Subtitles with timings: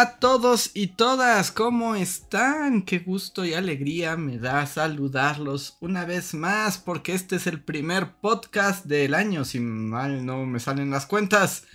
[0.00, 2.86] A todos y todas, ¿cómo están?
[2.86, 8.14] Qué gusto y alegría me da saludarlos una vez más porque este es el primer
[8.14, 11.66] podcast del año, si mal no me salen las cuentas.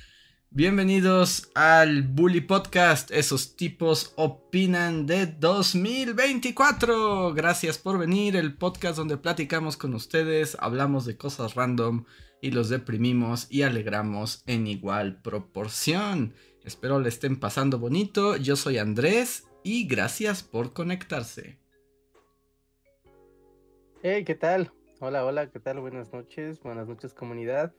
[0.50, 7.32] Bienvenidos al Bully Podcast, esos tipos opinan de 2024.
[7.36, 12.06] Gracias por venir, el podcast donde platicamos con ustedes, hablamos de cosas random
[12.42, 16.34] y los deprimimos y alegramos en igual proporción.
[16.66, 18.38] Espero le estén pasando bonito.
[18.38, 21.60] Yo soy Andrés y gracias por conectarse.
[24.02, 24.72] Hey, ¿qué tal?
[25.00, 25.80] Hola, hola, ¿qué tal?
[25.80, 27.72] Buenas noches, buenas noches comunidad.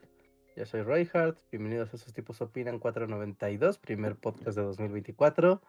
[0.56, 5.60] Yo soy Roy Hart, bienvenidos a esos tipos opinan 492, primer podcast de 2024.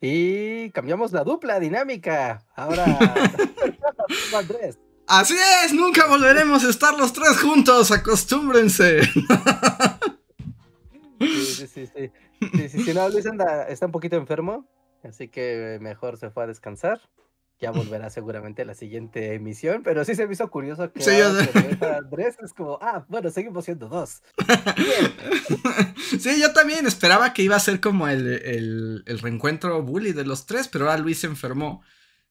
[0.00, 2.46] Y cambiamos la dupla dinámica.
[2.56, 2.86] Ahora,
[4.34, 4.78] Andrés.
[5.06, 9.00] Así es, nunca volveremos a estar los tres juntos, acostúmbrense.
[11.26, 12.10] Sí, sí, sí.
[12.54, 14.66] Sí, sí, sí, no, Luis anda, está un poquito enfermo,
[15.04, 17.00] así que mejor se fue a descansar.
[17.60, 21.12] Ya volverá seguramente a la siguiente emisión, pero sí se me hizo curioso que, sí,
[21.80, 24.20] Andrés es como, ah, bueno, seguimos siendo dos.
[26.18, 30.24] sí, yo también esperaba que iba a ser como el, el, el reencuentro bully de
[30.24, 31.84] los tres, pero ahora Luis se enfermó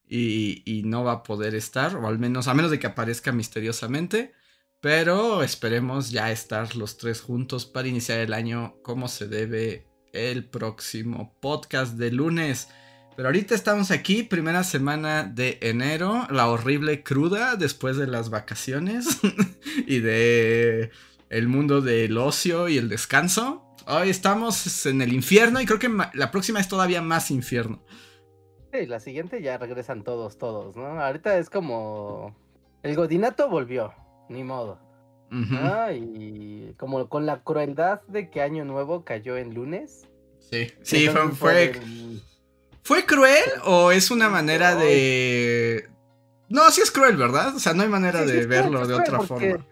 [0.05, 3.31] y, y no va a poder estar, o al menos, a menos de que aparezca
[3.31, 4.33] misteriosamente.
[4.81, 10.49] Pero esperemos ya estar los tres juntos para iniciar el año como se debe el
[10.49, 12.67] próximo podcast de lunes.
[13.15, 19.19] Pero ahorita estamos aquí, primera semana de enero, la horrible cruda después de las vacaciones
[19.85, 20.89] y de
[21.29, 23.75] el mundo del ocio y el descanso.
[23.85, 27.83] Hoy estamos en el infierno y creo que la próxima es todavía más infierno.
[28.73, 30.99] Sí, la siguiente ya regresan todos, todos, ¿no?
[30.99, 32.35] Ahorita es como...
[32.83, 33.93] El godinato volvió,
[34.31, 34.79] ni modo.
[35.93, 40.07] Y como con la crueldad de que Año Nuevo cayó en lunes.
[40.39, 41.73] Sí, sí, fue.
[42.83, 45.87] Fue, cruel o es una manera de.?
[46.49, 47.55] No, sí es cruel, ¿verdad?
[47.55, 49.65] O sea, no hay manera de verlo de otra forma.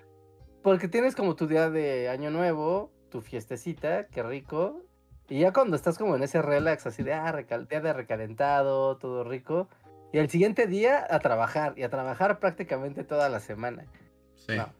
[0.64, 4.84] Porque tienes como tu día de Año Nuevo, tu fiestecita, qué rico.
[5.28, 9.24] Y ya cuando estás como en ese relax, así de, ah, día de recalentado, todo
[9.24, 9.68] rico.
[10.14, 13.86] Y al siguiente día a trabajar, y a trabajar prácticamente toda la semana.
[14.58, 14.74] No,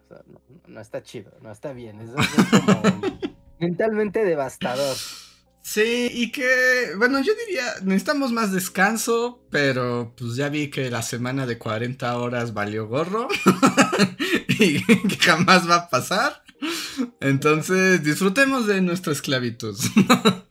[0.68, 2.00] no, está chido, no está bien.
[2.00, 2.12] Es,
[2.66, 2.82] como
[3.60, 4.96] mentalmente devastador.
[5.62, 11.04] Sí, y que, bueno, yo diría, necesitamos más descanso, pero pues ya vi que la
[11.04, 13.28] semana de 40 horas valió gorro
[14.48, 16.42] y que jamás va a pasar.
[17.20, 19.78] Entonces, disfrutemos de nuestra esclavitud.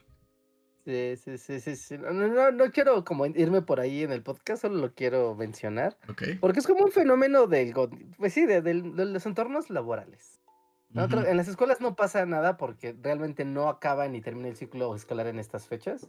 [0.88, 4.76] Sí, sí, sí, sí, No, no, quiero como irme por ahí en el podcast, solo
[4.76, 5.98] lo quiero mencionar.
[6.40, 7.74] Porque es como un fenómeno del,
[8.16, 10.40] pues sí, de, los entornos laborales.
[10.94, 15.26] En las escuelas no pasa nada porque realmente no acaba ni termina el ciclo escolar
[15.26, 16.08] en estas fechas.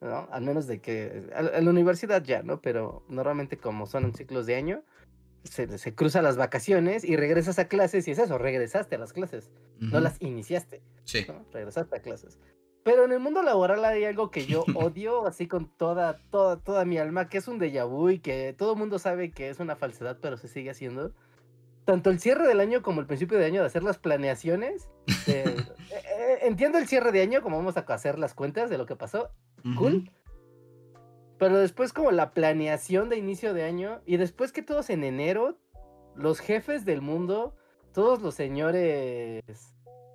[0.00, 0.26] ¿no?
[0.30, 2.62] Al menos de que en la universidad ya, ¿no?
[2.62, 4.84] Pero normalmente como son ciclos de año,
[5.44, 9.12] se, se cruzan las vacaciones y regresas a clases y es eso, regresaste a las
[9.12, 10.80] clases, no las iniciaste.
[11.04, 11.26] Sí.
[11.52, 12.38] Regresaste a clases.
[12.88, 16.86] Pero en el mundo laboral hay algo que yo odio así con toda, toda, toda
[16.86, 19.60] mi alma, que es un déjà vu y que todo el mundo sabe que es
[19.60, 21.12] una falsedad, pero se sigue haciendo.
[21.84, 24.88] Tanto el cierre del año como el principio de año de hacer las planeaciones.
[25.30, 25.56] Eh,
[25.90, 28.96] eh, entiendo el cierre de año, como vamos a hacer las cuentas de lo que
[28.96, 29.30] pasó.
[29.76, 30.10] Cool.
[31.38, 35.58] Pero después como la planeación de inicio de año y después que todos en enero,
[36.16, 37.54] los jefes del mundo,
[37.92, 39.44] todos los señores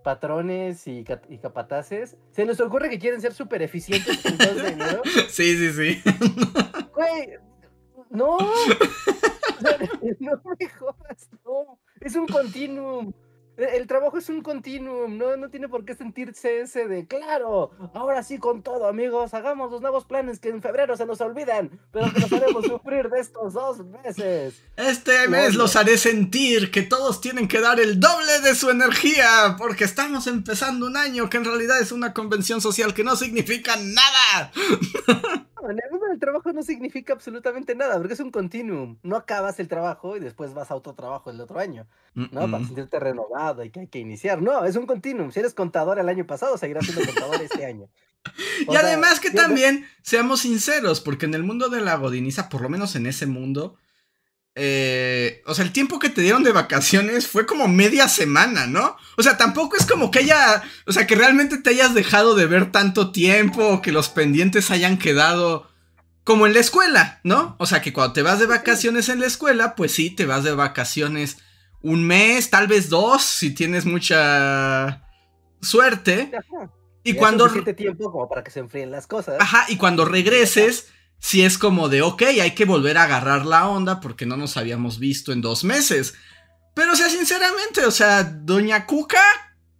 [0.04, 5.02] patrones y, capataces, se les ocurre que quieren ser súper eficientes 2 de enero.
[5.30, 6.04] Sí, sí, sí.
[6.94, 7.30] Güey,
[8.10, 8.38] no.
[10.20, 11.80] no me jodas, no.
[12.02, 13.14] Es un continuum.
[13.58, 15.36] E, el trabajo es un continuum, ¿no?
[15.38, 19.82] No tiene por qué sentirse ese de, claro, ahora sí con todo, amigos, hagamos los
[19.82, 23.54] nuevos planes que en febrero se nos olvidan, pero que nos haremos sufrir de estos
[23.54, 24.62] dos meses.
[24.76, 29.56] Este mes los haré sentir que todos tienen que dar el doble de su energía,
[29.58, 33.76] porque estamos empezando un año que en realidad es una convención social que no significa
[33.78, 34.52] nada.
[35.70, 38.98] en el mundo del trabajo no significa absolutamente nada, porque es un continuum.
[39.04, 42.50] No acabas el trabajo y después vas a otro trabajo el otro año, ¿no?
[42.50, 44.42] Para sentirte renovado y que hay que iniciar.
[44.42, 45.32] No, es un continuum.
[45.32, 47.90] Si eres contador el año pasado, seguirás siendo contador este año.
[48.68, 52.70] y además que también, seamos sinceros, porque en el mundo de la godiniza, por lo
[52.70, 53.78] menos en ese mundo,
[54.56, 58.98] eh, o sea, el tiempo que te dieron de vacaciones fue como media semana, ¿no?
[59.18, 62.46] O sea, tampoco es como que haya, o sea, que realmente te hayas dejado de
[62.46, 65.70] ver tanto tiempo o que los pendientes hayan quedado
[66.24, 67.56] como en la escuela, ¿no?
[67.58, 70.44] O sea, que cuando te vas de vacaciones en la escuela, pues sí, te vas
[70.44, 71.38] de vacaciones
[71.82, 75.04] un mes, tal vez dos, si tienes mucha
[75.62, 76.32] suerte.
[77.04, 77.50] Y, cuando...
[77.76, 79.36] tiempo como para que se enfríen las cosas.
[79.40, 80.88] Ajá, y cuando regreses
[81.24, 84.58] si es como de, ok, hay que volver a agarrar la onda porque no nos
[84.58, 86.16] habíamos visto en dos meses.
[86.76, 89.24] Pero, o sea, sinceramente, o sea, Doña Cuca,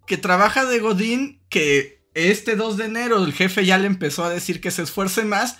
[0.06, 4.30] que trabaja de Godín, que este 2 de enero el jefe ya le empezó a
[4.30, 5.58] decir que se esfuerce más.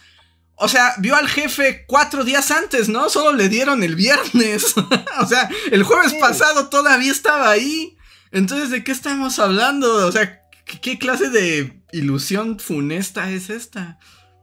[0.55, 3.11] O sea, vio al jefe cuatro días antes, ¿no?
[3.11, 4.75] Solo le dieron el viernes.
[5.21, 7.99] o sea, el jueves pasado todavía estaba ahí.
[8.33, 10.07] Entonces, ¿de qué estamos hablando?
[10.07, 10.49] O sea,
[10.81, 13.99] qué clase de ilusión funesta es esta?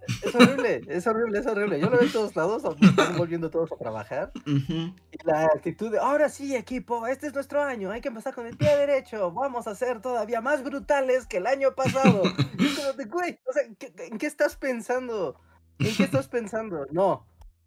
[0.08, 1.80] Es horrible, es horrible, es horrible.
[1.80, 4.32] Yo lo veo en todos lados, están volviendo todos a trabajar.
[4.46, 4.94] Y
[5.24, 8.58] la actitud de, ahora sí, equipo, este es nuestro año, hay que empezar con el
[8.58, 12.24] pie derecho, vamos a ser todavía más brutales que el año pasado.
[13.10, 15.40] güey, o sea, ¿en qué estás pensando?
[15.80, 16.88] ¿En qué estás pensando?
[16.92, 17.26] No,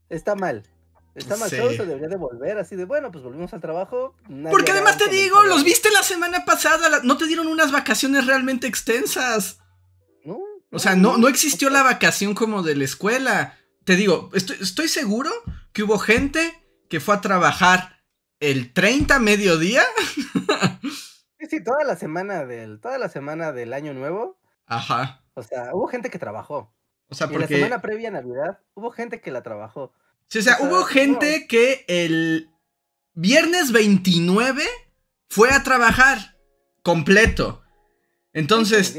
[0.09, 0.65] está mal.
[1.15, 4.17] Está mal, todo se debería de volver así de, bueno, pues volvimos al trabajo.
[4.51, 8.67] Porque además te digo, los viste la semana pasada, no te dieron unas vacaciones realmente
[8.67, 9.61] extensas.
[10.75, 13.57] O sea, no, no existió la vacación como de la escuela.
[13.85, 15.31] Te digo, estoy, seguro
[15.73, 16.53] que hubo gente
[16.89, 18.03] que fue a trabajar
[18.41, 19.83] el 30 mediodía.
[21.41, 24.41] Sí, sí, toda la semana del, toda la semana del año nuevo.
[24.65, 25.23] Ajá.
[25.35, 26.75] O sea, hubo gente que trabajó.
[27.09, 27.45] O sea, porque...
[27.45, 29.93] en la semana previa a Navidad hubo gente que la trabajó.
[30.29, 32.49] Sí, o sea, hubo gente que el
[33.13, 34.65] viernes 29
[35.29, 36.39] fue a trabajar
[36.83, 37.64] completo.
[38.35, 38.95] Entonces.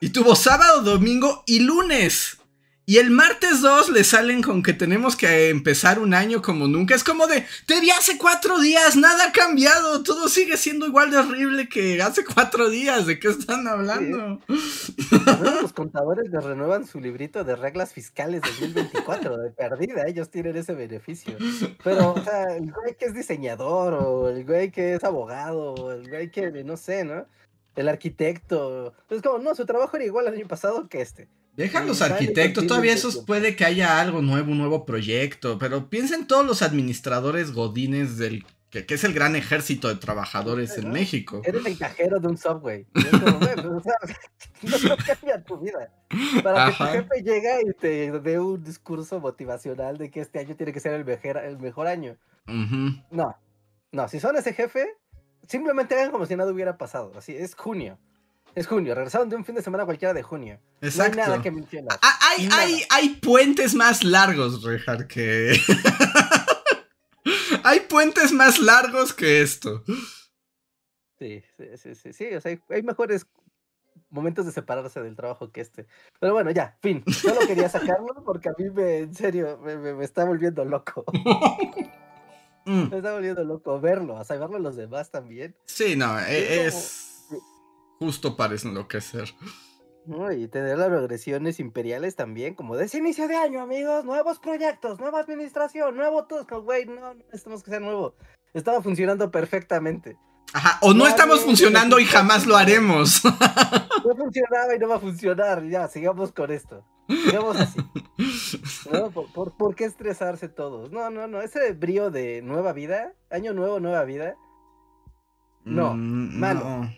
[0.00, 2.38] Y tuvo sábado, domingo y lunes.
[2.84, 6.96] Y el martes 2 le salen con que tenemos que empezar un año como nunca.
[6.96, 11.12] Es como de, te vi hace cuatro días, nada ha cambiado, todo sigue siendo igual
[11.12, 13.06] de horrible que hace cuatro días.
[13.06, 14.40] ¿De qué están hablando?
[15.62, 20.74] los contadores les renuevan su librito de reglas fiscales 2024 de perdida, ellos tienen ese
[20.74, 21.36] beneficio.
[21.84, 25.92] Pero, o sea, el güey que es diseñador, o el güey que es abogado, o
[25.92, 27.26] el güey que, no sé, ¿no?
[27.76, 28.94] El arquitecto.
[29.10, 31.28] Es como, no, su trabajo era igual el año pasado que este.
[31.56, 36.26] Dejan los arquitectos, todavía eso puede que haya algo nuevo, un nuevo proyecto, pero piensen
[36.26, 41.42] todos los administradores godines del que, es el gran ejército de trabajadores en México.
[41.44, 42.86] Eres el cajero de un subway.
[42.94, 43.82] no,
[45.06, 45.92] cambia tu vida.
[46.42, 50.56] Para que tu jefe llegue y te dé un discurso motivacional de que este año
[50.56, 52.16] tiene que ser el mejor, el mejor año.
[52.46, 53.36] No,
[53.92, 54.88] no, si son ese jefe,
[55.48, 57.12] simplemente hagan como si nada hubiera pasado.
[57.16, 57.98] Así, es junio.
[58.54, 60.60] Es junio, regresaron de un fin de semana cualquiera de junio.
[60.82, 61.16] Exacto.
[61.16, 61.98] No hay nada que mencionar.
[62.02, 65.56] Ah, hay, hay, hay, puentes más largos, Rejar, que.
[67.64, 69.82] hay puentes más largos que esto.
[71.18, 72.12] Sí, sí, sí, sí.
[72.12, 73.26] sí o sea, hay, mejores
[74.10, 75.86] momentos de separarse del trabajo que este.
[76.20, 77.02] Pero bueno, ya, fin.
[77.10, 81.06] Solo quería sacarlo porque a mí me, en serio, me, me está volviendo loco.
[82.64, 82.90] Mm.
[82.90, 85.54] Me está volviendo loco verlo, a verlo los demás también.
[85.66, 87.26] Sí, no, e, es,
[87.98, 89.34] justo parece enloquecer.
[90.36, 94.98] y tener las regresiones imperiales también, como de ese inicio de año, amigos, nuevos proyectos,
[95.00, 98.14] nueva administración, nuevo Tusco, güey, no, no necesitamos que sea nuevo.
[98.54, 100.16] Estaba funcionando perfectamente.
[100.52, 103.22] Ajá, o no, estamos funcionando y jamás lo haremos.
[104.04, 106.84] No funcionaba y no va a funcionar, ya, sigamos con esto.
[107.24, 107.80] Sigamos así.
[109.58, 110.90] ¿Por, qué estresarse todos?
[110.90, 114.36] No, no, no, ese brío de nueva vida, año nuevo, nueva vida.
[115.64, 116.90] No, mm, malo.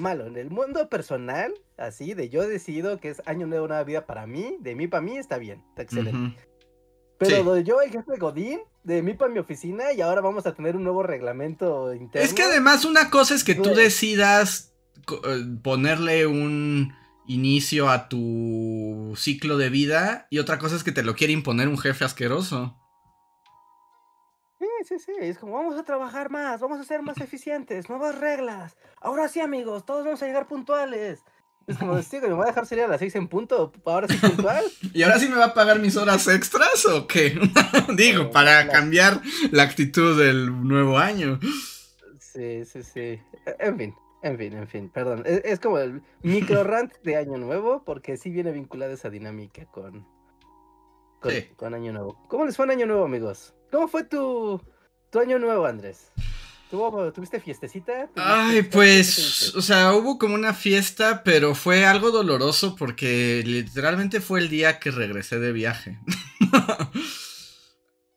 [0.00, 0.26] Malo.
[0.26, 4.26] En el mundo personal, así, de yo decido que es año nuevo, nueva vida para
[4.26, 6.40] mí, de mí para mí está bien, está excelente.
[7.18, 10.74] Pero yo, el jefe Godín, de mí para mi oficina, y ahora vamos a tener
[10.74, 12.24] un nuevo reglamento interno.
[12.24, 14.72] Es que además una cosa es que tú decidas
[15.10, 16.94] eh, ponerle un
[17.30, 21.68] inicio a tu ciclo de vida y otra cosa es que te lo quiere imponer
[21.68, 22.76] un jefe asqueroso.
[24.58, 28.18] Sí, sí, sí, es como vamos a trabajar más, vamos a ser más eficientes, nuevas
[28.18, 28.76] reglas.
[29.00, 31.20] Ahora sí, amigos, todos vamos a llegar puntuales.
[31.66, 33.72] Es como decir, ¿me va a dejar salir a las 6 en punto?
[33.84, 34.64] ¿Ahora sí puntual?
[34.92, 37.38] ¿Y ahora sí me va a pagar mis horas extras o qué?
[37.96, 39.20] Digo, para cambiar
[39.52, 41.38] la actitud del nuevo año.
[42.18, 43.20] Sí, sí, sí.
[43.60, 45.24] En fin, en fin, en fin, perdón.
[45.26, 50.06] Es, como el micro rant de Año Nuevo, porque sí viene vinculada esa dinámica con,
[51.56, 52.26] con, Año Nuevo.
[52.28, 53.54] ¿Cómo les fue en Año Nuevo, amigos?
[53.70, 54.60] ¿Cómo fue tu,
[55.10, 56.12] tu Año Nuevo, Andrés?
[56.70, 58.08] ¿Tuviste fiestecita?
[58.14, 64.38] Ay, pues, o sea, hubo como una fiesta, pero fue algo doloroso porque literalmente fue
[64.38, 65.98] el día que regresé de viaje.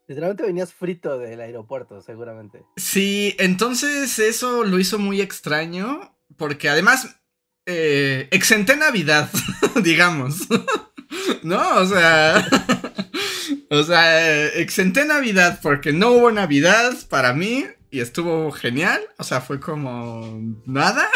[0.07, 2.63] Literalmente venías frito del aeropuerto, seguramente.
[2.75, 7.22] Sí, entonces eso lo hizo muy extraño, porque además
[7.65, 9.29] eh, exenté Navidad,
[9.83, 10.48] digamos.
[11.43, 11.77] ¿No?
[11.77, 12.48] O sea...
[13.69, 19.01] o sea, exenté Navidad porque no hubo Navidad para mí y estuvo genial.
[19.17, 21.10] O sea, fue como nada.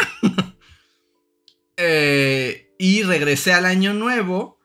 [1.76, 4.57] Eh, y regresé al año nuevo,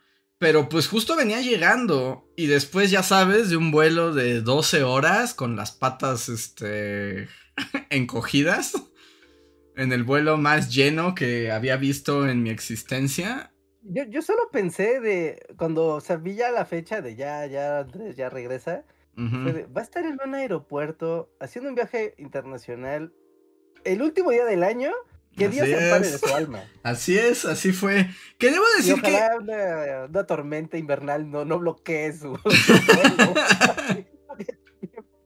[0.44, 5.34] pero pues justo venía llegando y después ya sabes, de un vuelo de 12 horas
[5.34, 7.30] con las patas este,
[7.90, 8.74] encogidas
[9.78, 13.54] en el vuelo más lleno que había visto en mi existencia.
[13.84, 18.84] Yo, yo solo pensé de cuando sabía la fecha de ya, ya Andrés ya regresa,
[19.18, 23.14] va a estar en un aeropuerto haciendo un viaje internacional
[23.86, 24.92] el último día del año.
[25.36, 26.64] Que Dios se pare de su alma.
[26.84, 28.10] Así es, así fue.
[28.38, 29.20] Que debo decir que.
[29.40, 32.38] Una, una, tormenta invernal no, no bloquee su.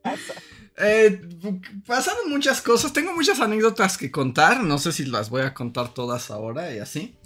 [0.08, 0.34] pasa?
[0.80, 1.20] Eh,
[1.88, 5.92] pasaron muchas cosas, tengo muchas anécdotas que contar, no sé si las voy a contar
[5.92, 7.18] todas ahora y así,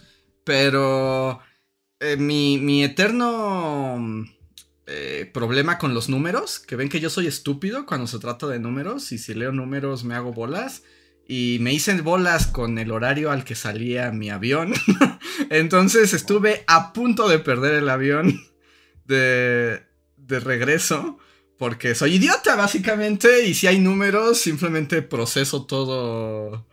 [0.46, 1.42] pero
[2.00, 4.26] eh, mi, eterno
[4.88, 8.60] eh, problema con los números, que ven que yo soy estúpido cuando se trata de
[8.60, 10.84] números y si leo números me hago bolas.
[11.34, 14.74] Y me hice bolas con el horario al que salía mi avión.
[15.50, 18.44] Entonces estuve a punto de perder el avión
[19.06, 19.82] de,
[20.18, 21.20] de regreso.
[21.58, 23.46] Porque soy idiota, básicamente.
[23.46, 26.68] Y si hay números, simplemente proceso todo.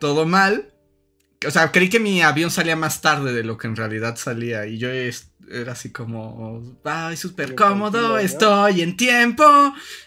[0.00, 0.72] Todo mal.
[1.46, 4.64] O sea, creí que mi avión salía más tarde de lo que en realidad salía.
[4.64, 4.88] Y yo
[5.50, 6.78] era así como.
[6.84, 9.44] Ay, súper cómodo, estoy en tiempo.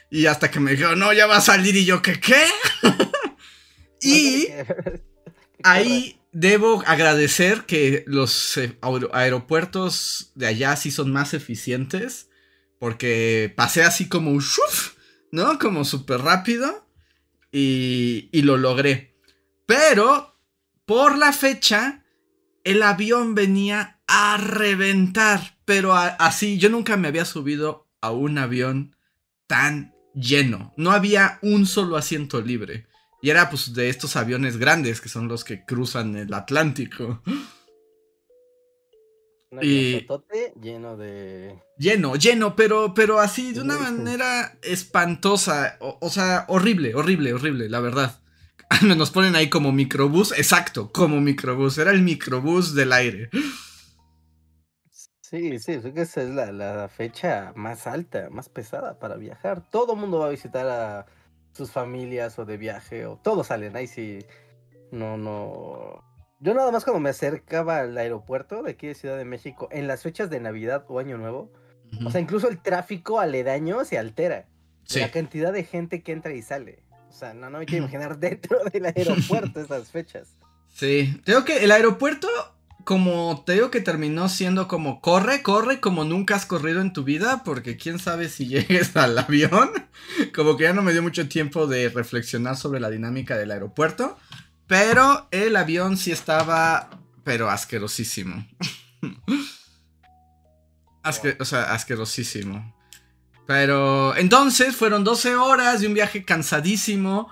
[0.09, 1.75] Y hasta que me dijo, no, ya va a salir.
[1.75, 2.45] Y yo, ¿qué qué?
[4.01, 4.47] y
[5.63, 8.77] ahí debo agradecer que los eh,
[9.11, 12.29] aeropuertos de allá sí son más eficientes
[12.79, 14.93] porque pasé así como un shuf,
[15.31, 15.57] ¿no?
[15.59, 16.85] Como súper rápido.
[17.51, 19.15] Y, y lo logré.
[19.65, 20.37] Pero,
[20.85, 22.03] por la fecha,
[22.63, 25.57] el avión venía a reventar.
[25.65, 28.95] Pero así, yo nunca me había subido a un avión
[29.47, 30.73] tan lleno.
[30.77, 32.87] No había un solo asiento libre.
[33.21, 37.21] Y era pues de estos aviones grandes que son los que cruzan el Atlántico
[39.61, 40.05] y
[40.61, 41.61] lleno de.
[41.77, 45.77] Lleno, lleno, pero, pero así de una manera espantosa.
[45.79, 48.19] O, sea, horrible, horrible, horrible, la verdad.
[48.81, 51.77] Nos ponen ahí como microbús, exacto, como microbús.
[51.77, 53.29] Era el microbús del aire.
[55.29, 59.69] Sí, sí, creo que esa es la, la fecha más alta, más pesada para viajar.
[59.69, 61.05] Todo el mundo va a visitar a
[61.51, 64.19] sus familias o de viaje, o todos salen ahí sí.
[64.89, 66.01] No, no.
[66.39, 69.87] Yo nada más cuando me acercaba al aeropuerto de aquí de Ciudad de México en
[69.87, 71.51] las fechas de Navidad o Año Nuevo,
[72.05, 74.47] o sea, incluso el tráfico aledaño se altera.
[74.95, 76.83] La cantidad de gente que entra y sale.
[77.09, 80.37] O sea, no, no me quiero imaginar dentro del aeropuerto esas fechas.
[80.73, 82.29] Sí, tengo que el aeropuerto,
[82.83, 87.03] como te digo que terminó siendo como corre, corre como nunca has corrido en tu
[87.03, 89.71] vida, porque quién sabe si llegues al avión.
[90.33, 94.17] Como que ya no me dio mucho tiempo de reflexionar sobre la dinámica del aeropuerto.
[94.67, 96.89] Pero el avión sí estaba,
[97.23, 98.45] pero asquerosísimo.
[101.39, 102.75] o sea, asquerosísimo.
[103.45, 107.31] Pero entonces fueron 12 horas de un viaje cansadísimo,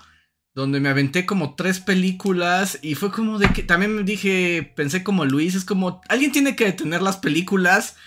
[0.55, 5.25] donde me aventé como tres películas y fue como de que también dije, pensé como
[5.25, 7.97] Luis, es como, alguien tiene que detener las películas.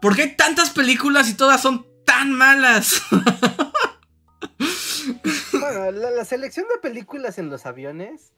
[0.00, 3.02] ¿Por qué hay tantas películas y todas son tan malas?
[5.52, 8.32] bueno, la selección de películas en los aviones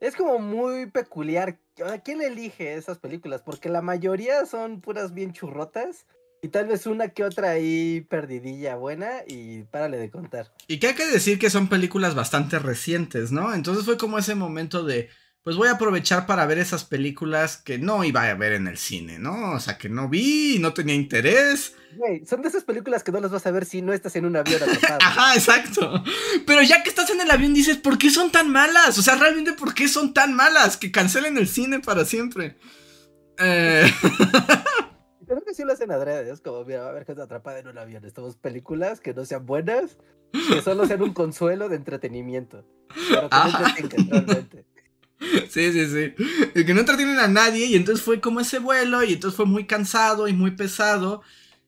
[0.00, 1.58] es como muy peculiar.
[2.02, 3.42] quién elige esas películas?
[3.42, 6.06] Porque la mayoría son puras bien churrotas.
[6.42, 10.52] Y tal vez una que otra ahí perdidilla buena y párale de contar.
[10.68, 13.52] Y que hay que decir que son películas bastante recientes, ¿no?
[13.52, 15.10] Entonces fue como ese momento de,
[15.42, 18.78] pues voy a aprovechar para ver esas películas que no iba a ver en el
[18.78, 19.52] cine, ¿no?
[19.52, 21.74] O sea, que no vi, no tenía interés.
[21.96, 24.24] Güey, son de esas películas que no las vas a ver si no estás en
[24.24, 24.98] un avión atrapado.
[25.02, 26.02] Ajá, exacto.
[26.46, 28.96] Pero ya que estás en el avión dices, ¿por qué son tan malas?
[28.96, 30.78] O sea, realmente, ¿por qué son tan malas?
[30.78, 32.56] Que cancelen el cine para siempre.
[33.38, 33.92] Eh...
[35.30, 36.32] Creo que sí lo hacen adrede.
[36.32, 38.04] Es como, mira, va a haber gente atrapada en un avión.
[38.04, 39.96] Estamos películas que no sean buenas,
[40.32, 42.66] que solo sean un consuelo de entretenimiento.
[43.08, 44.64] Pero que no realmente.
[45.50, 46.14] Sí, sí, sí.
[46.54, 49.44] Y que no entretienen a nadie y entonces fue como ese vuelo y entonces fue
[49.44, 51.22] muy cansado y muy pesado.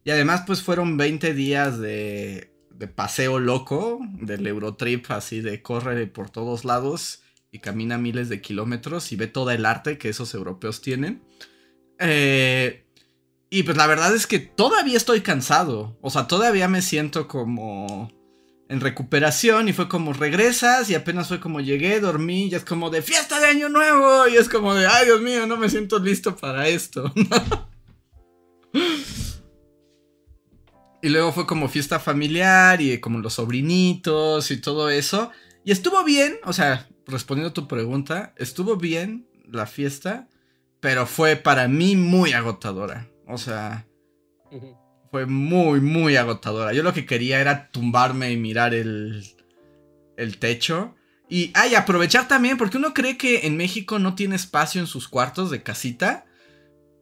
[0.05, 6.07] Y además pues fueron 20 días de, de paseo loco, del Eurotrip así de corre
[6.07, 10.33] por todos lados y camina miles de kilómetros y ve todo el arte que esos
[10.33, 11.23] europeos tienen.
[11.99, 12.82] Eh,
[13.55, 15.99] Y pues la verdad es que todavía estoy cansado.
[16.01, 18.11] O sea, todavía me siento como
[18.71, 22.89] en recuperación y fue como regresas y apenas fue como llegué, dormí y es como
[22.89, 25.99] de fiesta de año nuevo y es como de, ay Dios mío, no me siento
[25.99, 27.13] listo para esto.
[31.03, 35.31] y luego fue como fiesta familiar y como los sobrinitos y todo eso.
[35.63, 40.31] Y estuvo bien, o sea, respondiendo a tu pregunta, estuvo bien la fiesta,
[40.81, 43.12] pero fue para mí muy agotadora.
[43.27, 43.87] O sea,
[45.11, 46.73] fue muy, muy agotadora.
[46.73, 49.25] Yo lo que quería era tumbarme y mirar el,
[50.17, 50.95] el techo.
[51.29, 55.09] Y, ay, aprovechar también, porque uno cree que en México no tiene espacio en sus
[55.09, 56.27] cuartos de casita.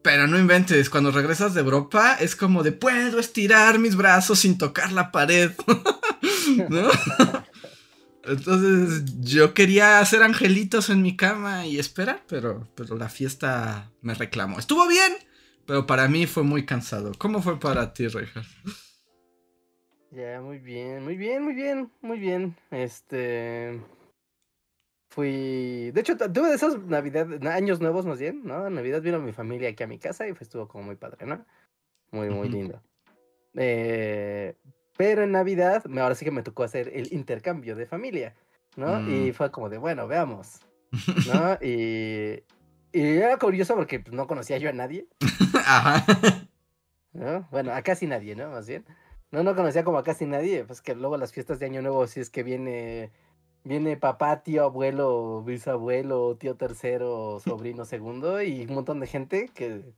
[0.03, 4.57] Pero no inventes, cuando regresas de Europa es como de puedo estirar mis brazos sin
[4.57, 5.51] tocar la pared.
[6.69, 6.89] ¿No?
[8.23, 14.13] Entonces yo quería hacer angelitos en mi cama y esperar, pero, pero la fiesta me
[14.13, 14.59] reclamó.
[14.59, 15.11] Estuvo bien,
[15.65, 17.11] pero para mí fue muy cansado.
[17.17, 18.47] ¿Cómo fue para ti, Rejas?
[20.11, 22.55] Ya, muy bien, muy bien, muy bien, muy bien.
[22.69, 23.81] Este.
[25.09, 25.91] Fui.
[25.91, 28.69] De hecho, tuve de esos Navidad, años nuevos más bien, ¿no?
[28.69, 31.45] Navidad vino mi familia aquí a mi casa y estuvo como muy padre, ¿no?
[32.11, 32.81] Muy, muy lindo.
[33.55, 34.55] Eh,
[34.97, 38.35] pero en Navidad, ahora sí que me tocó hacer el intercambio de familia,
[38.75, 38.99] ¿no?
[39.01, 39.33] Y mm.
[39.33, 40.59] fue como de, bueno, veamos,
[41.27, 41.57] ¿no?
[41.61, 42.43] y,
[42.93, 45.07] y era curioso porque pues, no conocía yo a nadie.
[45.65, 46.05] Ajá.
[47.13, 47.47] ¿no?
[47.51, 48.49] Bueno, a casi nadie, ¿no?
[48.49, 48.85] Más bien.
[49.31, 50.63] No, no conocía como a casi nadie.
[50.65, 53.11] Pues que luego las fiestas de Año Nuevo, si es que viene,
[53.63, 59.93] viene papá, tío, abuelo, bisabuelo, tío tercero, sobrino segundo y un montón de gente que,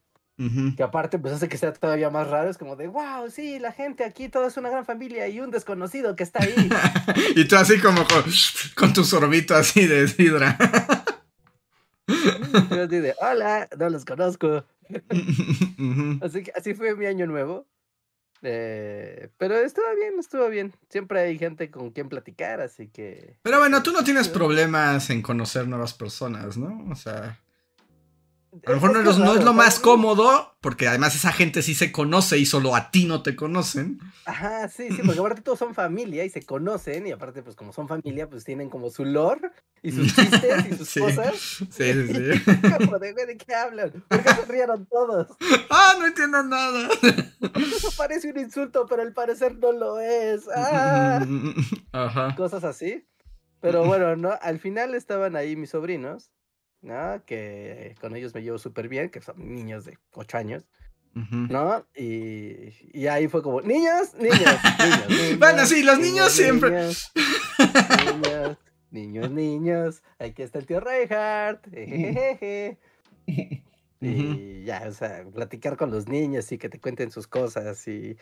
[0.75, 2.49] que aparte pues hace que sea todavía más raro.
[2.49, 5.49] Es como de, wow, sí, la gente aquí, toda es una gran familia y un
[5.49, 6.69] desconocido que está ahí.
[7.35, 8.23] y tú así como con,
[8.75, 10.57] con tu sorbito así de sidra.
[13.21, 14.65] hola, no los conozco.
[16.21, 17.67] así que así fue mi año nuevo.
[18.41, 20.73] Eh, pero estuvo bien, estuvo bien.
[20.89, 23.37] Siempre hay gente con quien platicar, así que.
[23.41, 26.85] Pero bueno, tú no tienes problemas en conocer nuevas personas, ¿no?
[26.91, 27.39] O sea.
[28.65, 32.37] A lo mejor no, es, lo más cómodo, porque además esa gente sí se conoce
[32.37, 33.99] y solo a ti no te conocen.
[34.25, 37.73] Ajá, sí, sí, porque aparte todos son familia y se conocen, y aparte, pues como
[37.73, 39.49] son familia, pues tienen como su lore
[39.81, 41.35] y sus chistes y sus cosas.
[41.35, 42.13] Sí, sí, sí.
[42.13, 43.91] de, qué hablan?
[44.07, 45.27] ¿Por qué se rieron todos?
[45.71, 46.89] Ah, no entiendo nada.
[47.55, 50.43] Eso parece un insulto, pero al parecer no lo es.
[50.55, 51.25] Ah.
[51.91, 52.35] Ajá.
[52.35, 53.07] Cosas así.
[53.61, 54.37] Pero bueno, ¿no?
[54.41, 56.29] Al final estaban ahí mis sobrinos
[56.83, 57.23] ¿no?
[57.25, 60.67] Que con ellos me llevo súper bien, que son niños de 8 años.
[61.15, 61.85] ¿No?
[61.95, 64.39] Y, y, ahí fue como, niños, niños,
[65.09, 65.39] niños.
[65.39, 66.71] bueno, sí, los niños, siempre.
[66.81, 68.57] Niños,
[68.89, 71.67] niños, niños, Aquí está el tío Reinhardt.
[74.05, 78.17] Y ya, o sea, platicar con los niños y que te cuenten sus cosas y,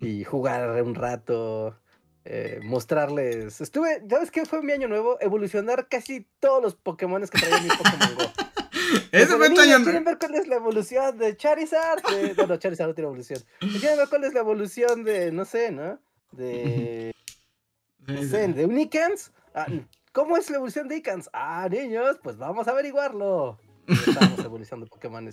[0.00, 1.78] y jugar un rato.
[2.28, 3.60] Eh, mostrarles.
[3.60, 5.16] Estuve, ¿sabes qué fue mi año nuevo?
[5.20, 8.32] Evolucionar casi todos los Pokémon que traía mi Pokémon Go.
[9.12, 12.02] Ese fue año ¿Quieren ver cuál es la evolución de Charizard?
[12.02, 12.34] De...
[12.34, 13.40] No, no, Charizard no tiene evolución.
[13.60, 16.00] ¿Quieren ver cuál es la evolución de, no sé, ¿no?
[16.32, 17.12] De.
[18.08, 19.32] No sé, de Unicans.
[19.52, 19.66] Ah,
[20.12, 21.28] ¿Cómo es la evolución de Icans?
[21.32, 23.58] Ah, niños, pues vamos a averiguarlo.
[23.88, 25.28] Estamos evolucionando Pokémon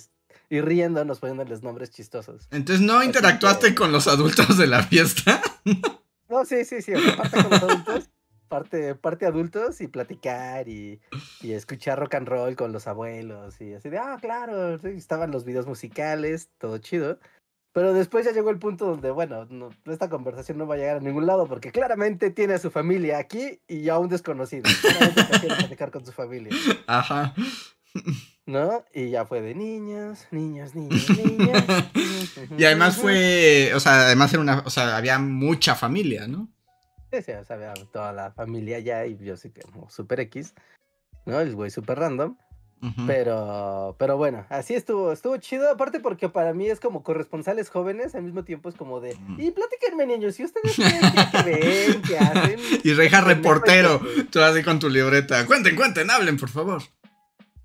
[0.49, 2.47] y riéndonos, poniéndoles nombres chistosos.
[2.49, 5.39] Entonces, ¿no interactuaste con los adultos de la fiesta?
[6.33, 6.93] No, sí, sí, sí.
[7.15, 8.09] parte con los adultos,
[8.47, 10.99] parte, parte adultos y platicar y,
[11.41, 15.45] y, escuchar rock and roll con los abuelos y así de, ah, claro, estaban los
[15.45, 17.19] videos musicales, todo chido.
[17.71, 20.97] Pero después ya llegó el punto donde, bueno, no, esta conversación no va a llegar
[20.97, 24.63] a ningún lado porque claramente tiene a su familia aquí y a un desconocido.
[24.81, 26.51] Claramente quiere platicar con su familia.
[26.87, 27.33] Ajá.
[28.45, 28.83] ¿No?
[28.93, 31.63] Y ya fue de niños, niños, niños, niños.
[32.57, 36.49] y además fue, o sea, además era una, o sea, había mucha familia, ¿no?
[37.11, 40.19] Sí, sí, o sea, había toda la familia ya y yo sí que como super
[40.19, 40.53] X,
[41.25, 41.39] ¿no?
[41.39, 42.35] El güey super random.
[43.07, 48.13] Pero, pero bueno, así estuvo, estuvo chido, aparte porque para mí es como corresponsales jóvenes,
[48.13, 52.59] al mismo tiempo es como de, y platíquenme niños, si ustedes qué ven, qué hacen.
[52.83, 56.83] y reja reportero, tú así con tu libreta, cuenten, cuenten, hablen, por favor.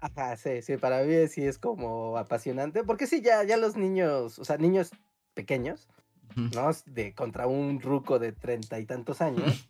[0.01, 4.39] Ajá, sí, sí, para mí sí es como apasionante, porque sí, ya, ya los niños,
[4.39, 4.91] o sea, niños
[5.35, 5.89] pequeños,
[6.37, 6.71] ¿no?
[6.87, 9.69] De contra un ruco de treinta y tantos años.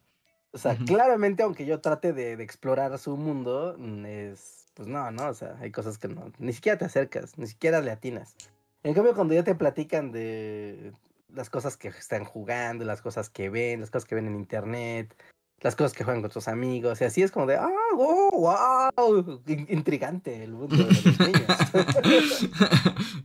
[0.53, 5.29] O sea, claramente, aunque yo trate de, explorar su mundo, mm, es, pues no, no,
[5.29, 8.35] o sea, hay cosas que no, ni siquiera te acercas, ni siquiera le atinas.
[8.83, 10.93] En cambio, cuando ya te platican de
[11.35, 15.15] las cosas que están jugando, las cosas que ven, las cosas que ven en internet,
[15.61, 19.43] las cosas que juegan con tus amigos, y así es como de, ah, wow, wow,
[19.47, 21.47] intrigante el mundo de los niños.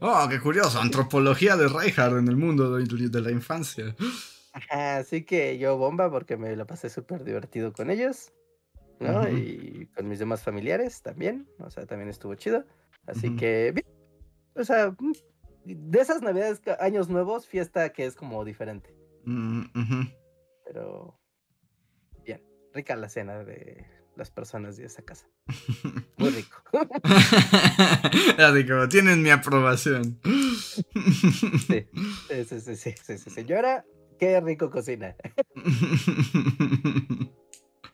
[0.00, 3.94] oh, qué curioso, antropología de Reinhardt en el mundo de, la infancia.
[4.70, 8.32] así que yo bomba porque me lo pasé súper divertido con ellos,
[8.98, 9.28] ¿no?
[9.28, 12.64] Y con mis demás familiares también, o sea, también estuvo chido.
[13.06, 13.86] Así que, bien,
[14.56, 14.96] o sea,
[15.64, 18.94] de esas navidades, años nuevos, fiesta que es como diferente.
[19.24, 19.62] Mm,
[20.64, 21.18] Pero
[22.74, 25.26] rica la cena de las personas de esa casa.
[26.18, 26.62] Muy rico.
[28.38, 30.20] Así como tienen mi aprobación.
[31.66, 31.86] Sí,
[32.28, 33.84] sí, sí, sí, sí, señora,
[34.18, 35.16] qué rico cocina.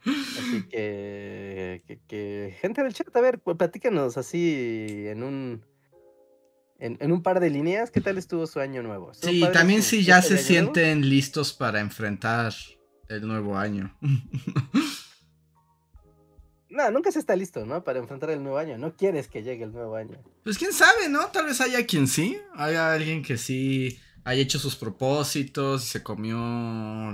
[0.03, 5.65] Así que, que, gente del chat, a ver, pues, platícanos así en un
[6.79, 9.13] en, un par de líneas, ¿qué tal estuvo su año nuevo?
[9.13, 12.55] Sí, también si ya se sienten listos para enfrentar
[13.11, 13.95] el nuevo año.
[16.71, 17.85] no, nunca se está listo, ¿no?
[17.85, 18.79] Para enfrentar el nuevo año.
[18.79, 20.19] No quieres que llegue el nuevo año.
[20.45, 21.27] Pues quién sabe, ¿no?
[21.27, 22.39] Tal vez haya quien sí.
[22.55, 26.37] Haya alguien que sí haya hecho sus propósitos y se comió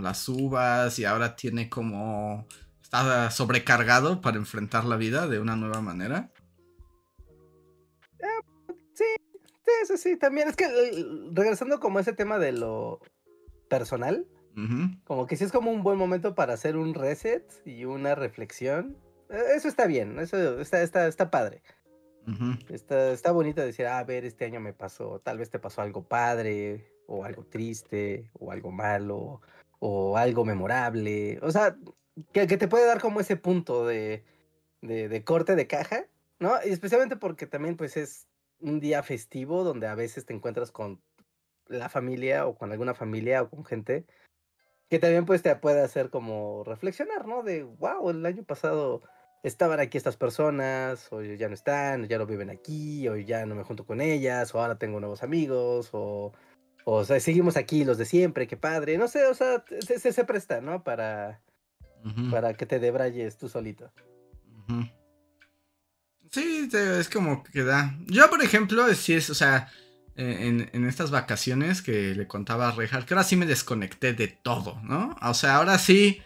[0.01, 2.47] las uvas y ahora tiene como...
[2.83, 6.31] Está sobrecargado para enfrentar la vida de una nueva manera.
[8.21, 8.27] Eh,
[8.95, 9.05] sí,
[9.65, 10.17] sí, sí, sí.
[10.17, 13.01] También es que eh, regresando como a ese tema de lo
[13.69, 14.29] personal,
[15.05, 18.97] como que sí es como un buen momento para hacer un reset y una reflexión.
[19.29, 21.63] E, eso está bien, eso está, está, está padre.
[22.71, 25.83] está, está bonito decir, ah, a ver, este año me pasó, tal vez te pasó
[25.83, 29.43] algo padre, o algo triste, o algo malo,
[29.79, 31.39] o algo memorable.
[31.43, 31.77] O sea,
[32.33, 34.25] que, que te puede dar como ese punto de,
[34.81, 36.07] de, de, corte de caja,
[36.39, 36.55] ¿no?
[36.65, 38.27] Y especialmente porque también pues es
[38.61, 41.01] un día festivo donde a veces te encuentras con
[41.69, 44.07] la familia o con alguna familia o con gente
[44.89, 47.43] que también pues te puede hacer como reflexionar, ¿no?
[47.43, 49.03] De, wow, el año pasado
[49.43, 53.55] estaban aquí estas personas, o ya no están, ya no viven aquí, o ya no
[53.55, 56.33] me junto con ellas, o ahora tengo nuevos amigos, o,
[56.85, 60.25] o sea, seguimos aquí los de siempre, qué padre, no sé, o sea, se, se,
[60.25, 60.83] presta, ¿no?
[60.83, 61.41] Para,
[62.31, 63.93] para que te debrayes tú solito.
[66.31, 67.97] Sí, es como que da.
[68.07, 69.69] Yo, por ejemplo, sí es, o sea,
[70.17, 74.81] en, estas vacaciones que le contaba a Reinhardt, que ahora sí me desconecté de todo,
[74.83, 75.17] ¿no?
[75.23, 76.23] O sea, ahora sí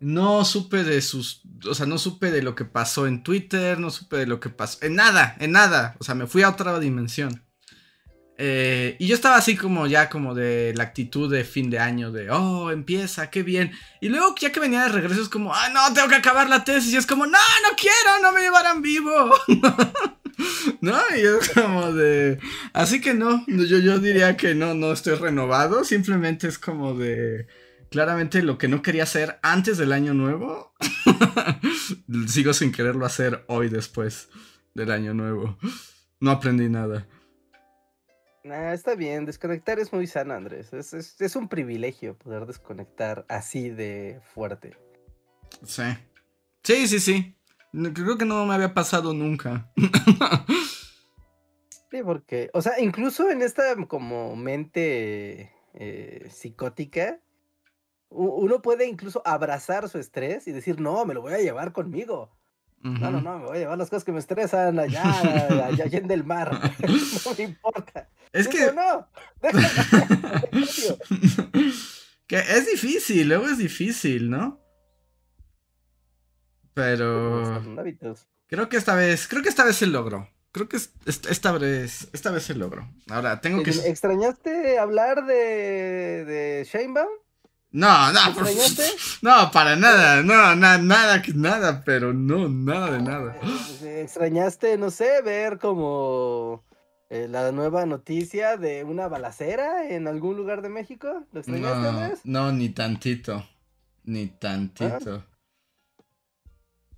[0.00, 3.90] no supe de sus, o sea, no supe de lo que pasó en Twitter, no
[3.90, 6.78] supe de lo que pasó, en nada, en nada, o sea, me fui a otra
[6.78, 7.44] dimensión.
[8.38, 12.10] Eh, y yo estaba así como ya como de la actitud de fin de año,
[12.10, 13.72] de, oh, empieza, qué bien.
[14.00, 16.64] Y luego ya que venía de regreso es como, ah, no, tengo que acabar la
[16.64, 16.92] tesis.
[16.92, 19.32] Y es como, no, no quiero, no me llevarán vivo.
[20.80, 20.98] ¿No?
[21.16, 22.38] Y es como de...
[22.72, 27.46] Así que no, yo, yo diría que no, no estoy renovado, simplemente es como de...
[27.90, 30.72] Claramente lo que no quería hacer antes del año nuevo,
[32.26, 34.30] sigo sin quererlo hacer hoy después
[34.74, 35.58] del año nuevo.
[36.18, 37.06] No aprendí nada.
[38.44, 40.72] está bien, desconectar es muy sano, Andrés.
[40.72, 44.76] Es, es, un privilegio poder desconectar así de fuerte.
[45.66, 45.82] Sí.
[46.62, 47.36] Sí, sí, sí.
[47.72, 49.70] Creo que no me había pasado nunca.
[51.90, 57.18] sí, porque, o sea, incluso en esta como mente eh, psicótica,
[58.10, 62.30] uno puede incluso abrazar su estrés y decir, no, me lo voy a llevar conmigo.
[62.82, 65.04] No, no, no, me voy a llevar las cosas que me estresan allá,
[65.68, 66.50] allá, allá en el mar.
[67.24, 68.08] no me importa.
[68.32, 68.72] Es que...
[68.72, 69.06] No,
[72.26, 74.61] que es difícil, luego es difícil, ¿no?
[76.74, 77.62] Pero.
[78.46, 79.28] Creo que esta vez.
[79.28, 80.28] Creo que esta vez se logró.
[80.52, 82.08] Creo que esta vez.
[82.12, 82.88] Esta vez se logró.
[83.08, 83.70] Ahora, tengo que.
[83.70, 86.24] ¿Extrañaste hablar de.
[86.24, 87.08] de Shanebaum?
[87.72, 88.82] No, no, ¿Extrañaste?
[89.22, 93.36] no, para nada, no, nada, nada, pero no, nada de nada.
[93.82, 96.64] Eh, ¿Extrañaste, no sé, ver como
[97.08, 101.24] eh, la nueva noticia de una balacera en algún lugar de México?
[101.32, 103.42] ¿Lo extrañaste, no, No, ni tantito,
[104.04, 105.24] ni tantito.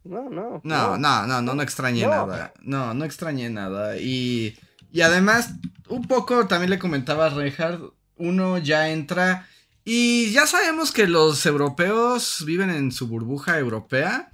[0.05, 0.61] No, no.
[0.63, 2.53] No, no, no, no, no extrañé nada.
[2.61, 3.97] No, no extrañé nada.
[3.97, 4.57] Y,
[4.93, 5.51] y además,
[5.89, 9.49] un poco también le comentaba a Reinhardt, uno ya entra
[9.85, 14.31] y ya sabemos que los europeos viven en su burbuja europea.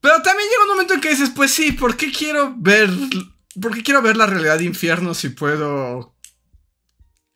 [0.00, 2.90] Pero también llega un momento en que dices, pues sí, ¿por qué quiero ver,
[3.60, 6.14] por qué quiero ver la realidad de infierno si puedo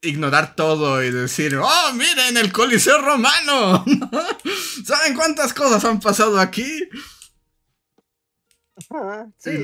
[0.01, 3.85] ignorar todo y decir, oh, miren el Coliseo romano.
[4.85, 6.89] ¿Saben cuántas cosas han pasado aquí?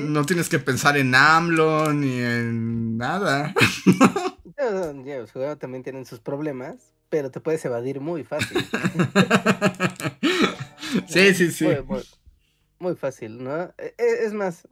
[0.07, 3.53] No tienes que pensar en AMLO ni en nada.
[5.59, 8.65] también tienen sus problemas, pero te puedes evadir muy fácil.
[11.07, 11.67] Sí, sí, sí.
[12.79, 13.63] Muy, fácil, ¿no?
[13.77, 14.67] E, e, es más,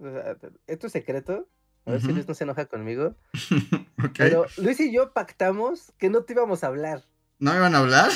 [0.67, 1.49] esto es secreto.
[1.85, 3.15] A ver si Luis no se enoja conmigo.
[4.17, 7.03] Pero Luis y yo pactamos que no te íbamos a hablar.
[7.39, 8.09] ¿No me iban a hablar?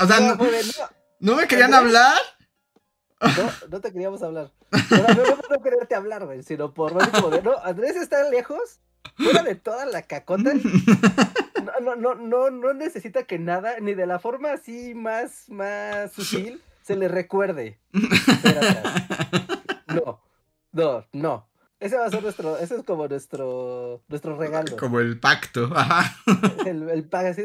[0.00, 0.36] o sea, no,
[1.20, 2.18] no, me querían hablar?
[3.20, 4.50] No, no te queríamos hablar.
[4.90, 8.80] No, no, no, quererte hablar, güey, sino por como de, no, Andrés está lejos,
[9.16, 10.52] fuera de toda la cacota.
[11.82, 16.62] No, no, no, no, necesita que nada, ni de la forma así más, más sutil,
[16.82, 17.80] se le recuerde.
[19.86, 20.20] No,
[20.72, 21.48] no, no.
[21.80, 24.76] Ese va a ser nuestro, ese es como nuestro, nuestro regalo.
[24.76, 26.16] Como el pacto, ajá.
[26.66, 27.42] El, el pacto, así,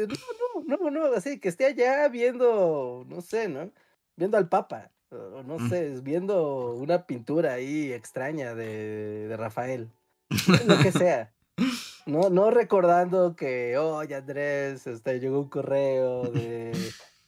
[0.66, 3.70] no, no, no, no, así, que esté allá viendo, no sé, ¿no?
[4.16, 5.68] Viendo al Papa no mm.
[5.68, 9.88] sé, viendo una pintura ahí extraña de, de Rafael,
[10.66, 11.32] lo que sea.
[12.06, 16.72] No, no recordando que, oye Andrés, este, llegó un correo de,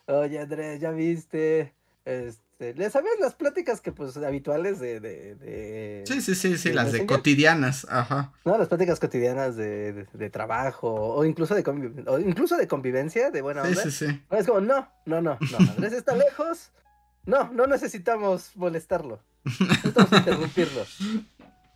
[0.06, 6.04] oye Andrés, ya viste, este, ¿le sabes las pláticas que pues habituales de, de, de
[6.06, 8.32] Sí, sí, sí, sí, las de cotidianas, ajá.
[8.44, 11.62] No, las pláticas cotidianas de, de, trabajo o incluso de
[12.06, 13.82] o incluso de convivencia, de buena onda.
[13.82, 14.22] Sí, sí, sí.
[14.30, 16.72] es como, no, no, no, no, Andrés está lejos,
[17.24, 19.20] no, no necesitamos molestarlo.
[19.44, 20.82] Necesitamos interrumpirlo.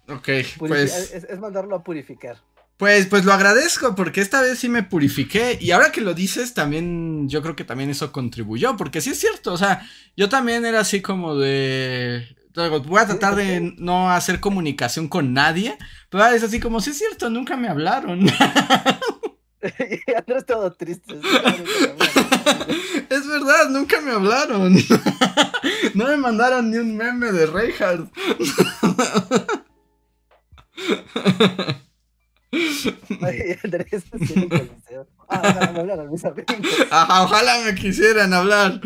[0.09, 0.29] Ok,
[0.59, 1.13] pues.
[1.13, 2.39] Es, mandarlo a purificar.
[2.77, 6.53] Pues, pues lo agradezco porque esta vez sí me purifiqué y ahora que lo dices
[6.53, 10.67] también yo creo que también eso contribuyó porque sí es cierto, o sea, yo también
[10.67, 12.37] era así como de
[12.85, 15.77] voy a tratar de no hacer comunicación con nadie,
[16.11, 18.27] pero es así como sí es cierto, nunca me hablaron.
[20.17, 21.15] Andrés todo triste.
[23.11, 24.77] Es verdad, nunca me hablaron.
[25.95, 28.13] No me mandaron ni un meme de Reinhardt.
[35.29, 35.43] Ah,
[36.91, 38.81] Ajá, ojalá me quisieran hablar.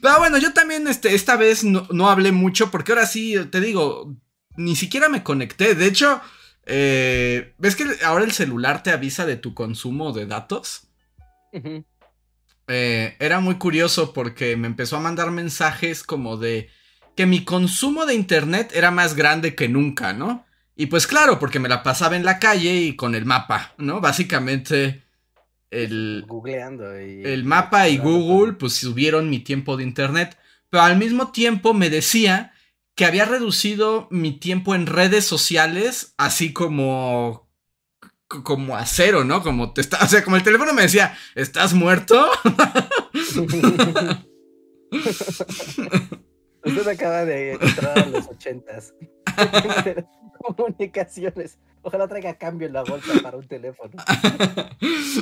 [0.00, 3.60] Pero bueno, yo también este, esta vez no, no, hablé mucho porque ahora sí, te
[3.60, 4.14] digo,
[4.56, 5.74] ni siquiera me conecté.
[5.74, 6.20] De hecho,
[6.66, 10.88] eh, ¿ves que ahora el celular te avisa de tu consumo de datos?
[12.72, 16.70] Eh, era muy curioso porque me empezó a mandar mensajes como de
[17.16, 20.46] que mi consumo de internet era más grande que nunca, ¿no?
[20.76, 24.00] Y pues claro, porque me la pasaba en la calle y con el mapa, ¿no?
[24.00, 25.02] Básicamente
[25.70, 26.24] el...
[26.28, 26.92] Googleando.
[26.94, 31.90] el mapa y Google pues subieron mi tiempo de internet, pero al mismo tiempo me
[31.90, 32.52] decía
[32.94, 37.49] que había reducido mi tiempo en redes sociales, así como
[38.44, 39.42] como a cero, ¿no?
[39.42, 42.30] Como te está, o sea, como el teléfono me decía, ¿estás muerto?
[46.62, 48.94] Usted acaba de entrar a los ochentas.
[50.38, 51.58] Comunicaciones.
[51.82, 53.92] Ojalá traiga cambio en la bolsa para un teléfono.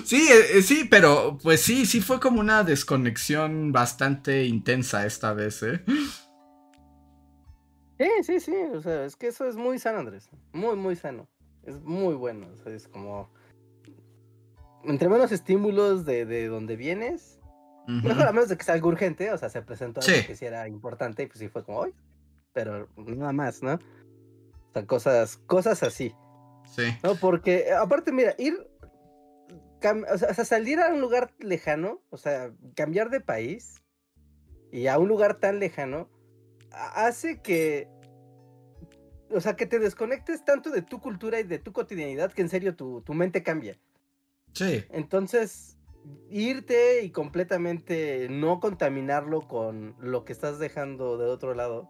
[0.05, 5.33] sí, eh, eh, sí, pero pues sí, sí fue como una desconexión bastante intensa esta
[5.33, 5.83] vez, ¿eh?
[7.99, 11.29] Sí, sí, sí, o sea, es que eso es muy sano, Andrés, muy, muy sano,
[11.64, 13.31] es muy bueno, o sea, es como,
[14.85, 17.38] entre menos estímulos de, de donde vienes,
[17.87, 20.44] mejor a menos de que sea algo urgente, o sea, se presentó algo que sí
[20.44, 21.94] era importante y pues sí fue como, hoy,
[22.53, 23.75] pero nada más, ¿no?
[23.75, 26.14] O sea, cosas, cosas así.
[26.64, 26.85] Sí.
[27.03, 28.68] No, porque, aparte, mira, ir,
[30.12, 33.83] o sea, salir a un lugar lejano, o sea, cambiar de país
[34.71, 36.11] y a un lugar tan lejano,
[36.71, 37.88] hace que,
[39.31, 42.49] o sea, que te desconectes tanto de tu cultura y de tu cotidianidad que en
[42.49, 43.79] serio tu, mente cambia.
[44.53, 44.85] Sí.
[44.91, 45.77] Entonces,
[46.31, 51.88] irte y completamente no contaminarlo con lo que estás dejando de otro lado,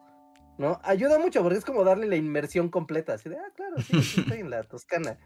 [0.59, 0.81] ¿no?
[0.83, 4.39] Ayuda mucho porque es como darle la inmersión completa, así de, ah, claro, sí, estoy
[4.39, 5.19] en la Toscana.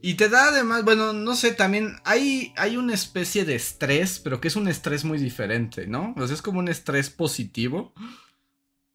[0.00, 4.40] Y te da además, bueno, no sé, también hay, hay una especie de estrés, pero
[4.40, 6.14] que es un estrés muy diferente, ¿no?
[6.16, 7.92] O sea, es como un estrés positivo.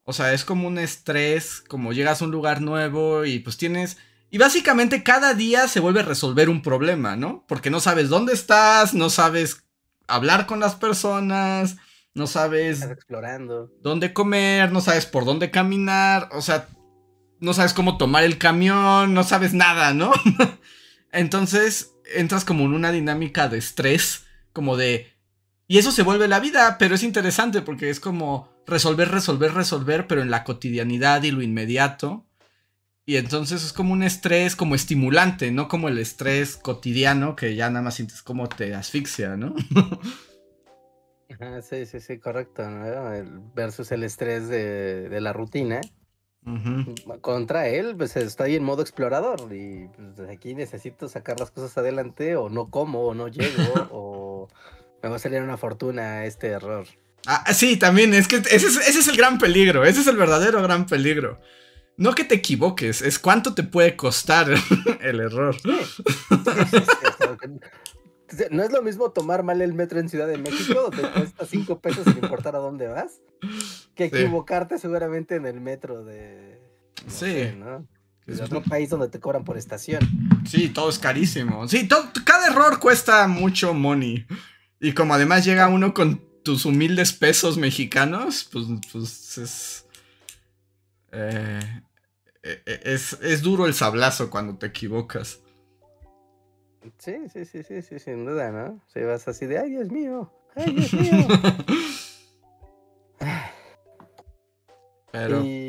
[0.04, 3.96] O sea, es como un estrés, como llegas a un lugar nuevo y pues tienes...
[4.30, 7.44] Y básicamente cada día se vuelve a resolver un problema, ¿no?
[7.48, 9.64] Porque no sabes dónde estás, no sabes
[10.06, 11.76] hablar con las personas,
[12.14, 12.78] no sabes...
[12.78, 13.70] Estás explorando.
[13.80, 16.68] Dónde comer, no sabes por dónde caminar, o sea,
[17.40, 20.12] no sabes cómo tomar el camión, no sabes nada, ¿no?
[21.12, 25.12] Entonces entras como en una dinámica de estrés, como de...
[25.66, 30.06] Y eso se vuelve la vida, pero es interesante porque es como resolver, resolver, resolver,
[30.06, 32.26] pero en la cotidianidad y lo inmediato.
[33.06, 37.68] Y entonces es como un estrés como estimulante, no como el estrés cotidiano que ya
[37.68, 39.54] nada más sientes como te asfixia, ¿no?
[41.62, 42.62] sí, sí, sí, correcto.
[43.54, 45.80] versus el estrés de, la rutina.
[47.20, 52.36] Contra él, pues estoy en modo explorador y pues, aquí necesito sacar las cosas adelante
[52.36, 54.48] o no como o no llego o
[55.02, 56.86] me va a salir una fortuna este error.
[57.26, 60.86] Ah, sí, también, es que ese es, el gran peligro, ese es el verdadero gran
[60.86, 61.40] peligro.
[61.96, 64.48] No que te equivoques, es cuánto te puede costar
[65.00, 65.56] el error.
[68.50, 71.80] no es lo mismo tomar mal el metro en Ciudad de México, donde cuesta 5
[71.80, 73.20] pesos sin importar a dónde vas,
[73.94, 76.60] que equivocarte seguramente en el metro de.
[77.06, 77.52] sí.
[78.26, 80.00] Es otro país donde te cobran por estación.
[80.48, 81.68] Sí, todo es carísimo.
[81.68, 81.86] Sí,
[82.24, 84.26] cada error cuesta mucho money.
[84.80, 89.86] Y como además llega uno con tus humildes pesos mexicanos, pues, pues es,
[91.10, 91.82] eh,
[92.42, 93.14] e, e, es.
[93.22, 95.40] es, duro el sablazo cuando te equivocas.
[96.98, 98.80] Sí, sí, sí, sí, sí, sin duda, ¿no?
[98.92, 101.26] Se vas así de, ay, Dios mío, ay, Dios mío.
[105.12, 105.42] Pero...
[105.44, 105.63] Y...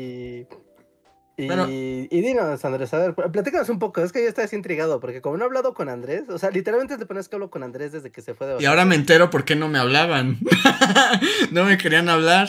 [1.68, 4.02] Y, dinos, Andrés, a ver, platícanos un poco.
[4.02, 6.50] Es que yo estoy así intrigado, porque como no he hablado con Andrés, o sea,
[6.50, 8.94] literalmente te pones que hablo con Andrés desde que se fue de Y ahora me
[8.94, 10.38] entero por qué no me hablaban.
[11.50, 12.48] no me querían hablar.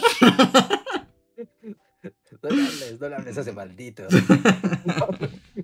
[2.42, 4.04] no le hables, no le hables a ese maldito.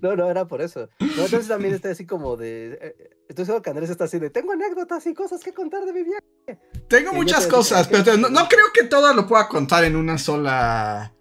[0.02, 0.90] No, no, era por eso.
[0.98, 2.78] entonces también estoy así como de.
[2.82, 4.28] Eh, estoy seguro que Andrés está así de.
[4.28, 6.60] Tengo anécdotas y cosas que contar de mi viaje.
[6.88, 11.13] Tengo muchas cosas, pero no, no creo que todo lo pueda contar en una sola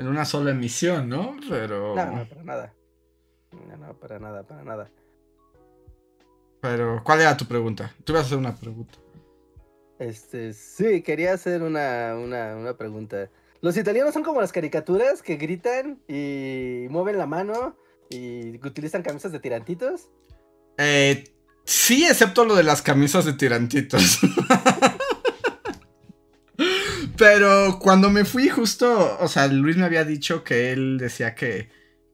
[0.00, 1.36] en una sola emisión, ¿no?
[1.48, 1.94] Pero.
[1.94, 2.74] No, no, para nada.
[3.52, 4.90] No, no, para nada, para nada.
[6.62, 7.94] Pero, ¿cuál era tu pregunta?
[8.02, 8.98] Tú ibas a hacer una pregunta.
[9.98, 13.28] Este, sí, quería hacer una, una, una pregunta.
[13.60, 17.76] Los italianos son como las caricaturas que gritan y mueven la mano
[18.08, 20.08] y utilizan camisas de tirantitos.
[20.78, 21.24] Eh,
[21.64, 24.20] sí, excepto lo de las camisas de tirantitos.
[27.20, 31.68] Pero cuando me fui justo, o sea, Luis me había dicho que él decía que,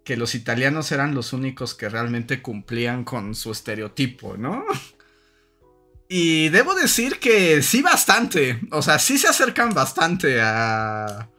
[0.05, 4.65] que los italianos eran los únicos que realmente cumplían con su estereotipo, ¿no?
[6.09, 11.31] Y debo decir que sí bastante, o sea, sí se acercan bastante a,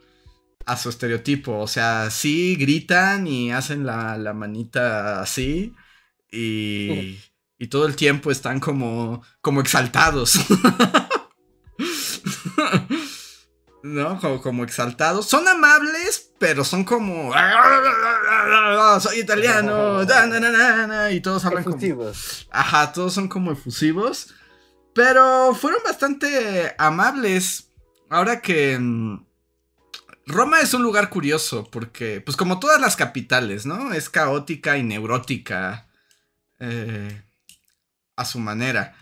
[0.66, 5.76] a su estereotipo, o sea, sí gritan y hacen la, la manita así
[6.32, 7.20] y,
[7.60, 10.40] y todo el tiempo están como, como exaltados.
[13.84, 14.20] ¿no?
[14.42, 15.28] Como, exaltados.
[15.28, 17.34] Son amables, pero son como.
[19.00, 20.04] Soy italiano.
[21.12, 22.48] y todos hablan efusivos.
[22.50, 22.60] como.
[22.62, 24.34] Ajá, todos son como efusivos.
[24.94, 27.70] Pero fueron bastante amables.
[28.10, 28.78] Ahora que.
[28.80, 29.26] Mm,
[30.28, 33.94] Roma es un lugar curioso porque, pues como todas las capitales, ¿no?
[33.94, 35.88] Es caótica y neurótica
[36.60, 37.22] eh,
[38.18, 38.94] a su manera.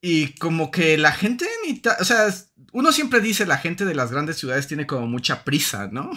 [0.00, 2.32] Y como que la gente en Italia, o sea,
[2.74, 6.10] uno siempre dice la gente de las grandes ciudades tiene como mucha prisa, ¿no?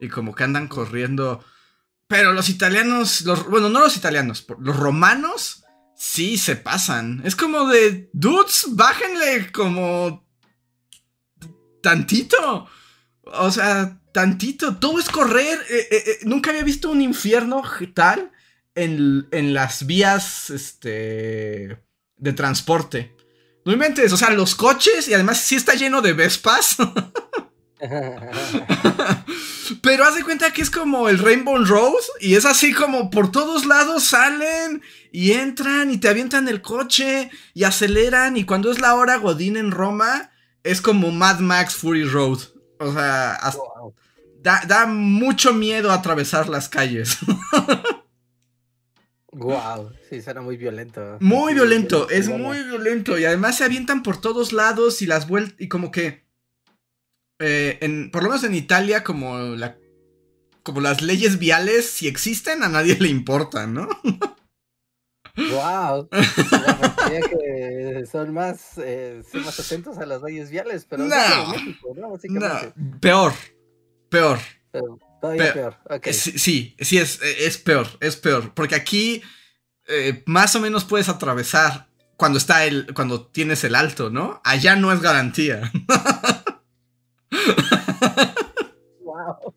[0.00, 1.44] Y como que andan corriendo.
[2.08, 5.64] Pero los italianos, los, bueno, no los italianos, los romanos
[5.96, 7.22] sí se pasan.
[7.24, 10.26] Es como de, dudes, bájenle como
[11.80, 12.68] tantito.
[13.22, 14.76] O sea, tantito.
[14.78, 15.60] Todo es correr.
[15.70, 17.62] Eh, eh, eh, nunca había visto un infierno
[17.94, 18.32] tal
[18.74, 21.84] en, en las vías, este
[22.16, 23.14] de transporte.
[23.64, 26.76] No inventes, o sea, los coches y además sí está lleno de Vespas.
[29.82, 33.30] Pero haz de cuenta que es como el Rainbow Rose y es así como por
[33.32, 38.80] todos lados salen y entran y te avientan el coche y aceleran y cuando es
[38.80, 40.30] la hora Godín en Roma
[40.62, 42.38] es como Mad Max Fury Road.
[42.78, 43.38] O sea,
[44.42, 47.18] da, da mucho miedo atravesar las calles.
[49.34, 51.18] Wow, sí, suena muy violento.
[51.20, 53.18] Muy violento, es muy violento.
[53.18, 55.56] Y además se avientan por todos lados y las vueltas.
[55.58, 56.24] Y como que.
[57.40, 59.76] Eh, en, por lo menos en Italia, como la.
[60.62, 63.88] Como las leyes viales, si existen, a nadie le importan, ¿no?
[65.36, 66.08] Wow.
[67.08, 72.16] que son más, eh, más atentos a las leyes viales, pero no, México, ¿no?
[72.28, 73.32] no peor,
[74.08, 74.38] peor.
[75.24, 75.76] Todavía peor.
[76.12, 78.52] Sí, sí, es, es peor, es peor.
[78.52, 79.22] Porque aquí
[79.86, 82.92] eh, más o menos puedes atravesar cuando está el.
[82.92, 84.42] cuando tienes el alto, ¿no?
[84.44, 85.72] Allá no es garantía.
[89.00, 89.54] wow.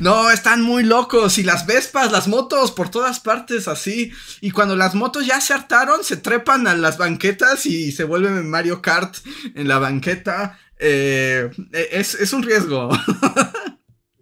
[0.00, 1.38] No, están muy locos.
[1.38, 4.10] Y las Vespas, las motos, por todas partes así.
[4.40, 8.50] Y cuando las motos ya se hartaron, se trepan a las banquetas y se vuelven
[8.50, 9.14] Mario Kart
[9.54, 10.58] en la banqueta.
[10.82, 12.88] Eh, es, es, un riesgo.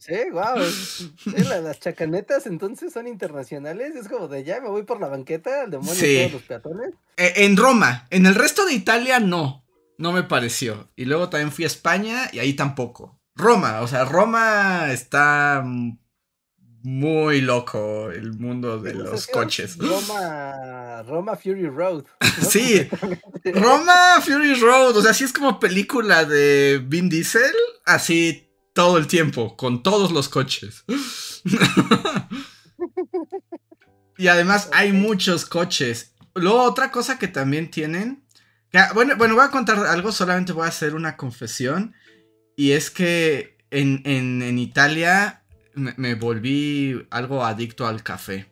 [0.08, 1.62] Sí, wow.
[1.62, 3.94] las chacanetas entonces son internacionales.
[3.94, 6.94] Es como de ya me voy por la banqueta, al demonio de todos los peatones.
[7.16, 9.66] E, en Roma, en el resto de Italia no.
[9.98, 10.90] No me pareció.
[10.96, 13.20] Y luego también fui a España y ahí tampoco.
[13.34, 15.62] Roma, o sea, Roma está
[16.82, 19.76] muy loco el mundo de los coches.
[19.76, 22.04] Roma, Roma Fury Road.
[22.48, 22.88] Sí,
[23.44, 27.52] Roma Fury Road, o sea, sí es como película de Vin Diesel,
[27.84, 30.84] así todo el tiempo, con todos los coches.
[34.18, 36.14] y además hay muchos coches.
[36.34, 38.24] Luego otra cosa que también tienen,
[38.94, 41.94] bueno, bueno, voy a contar algo, solamente voy a hacer una confesión,
[42.56, 45.42] y es que en, en Italia
[45.78, 48.50] me, volví algo adicto al café.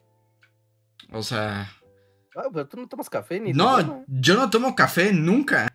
[1.12, 1.72] O sea...
[2.34, 5.68] Ah, pero tú no tomas café ni No, yo no tomo café nunca.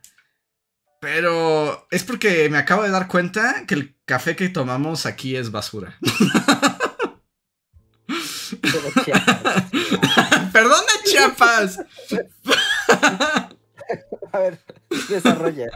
[1.02, 5.50] Pero es porque me acabo de dar cuenta que el café que tomamos aquí es
[5.50, 5.98] basura.
[10.54, 11.80] Perdón de Chiapas.
[14.32, 14.60] A ver,
[15.10, 15.72] desarrolla.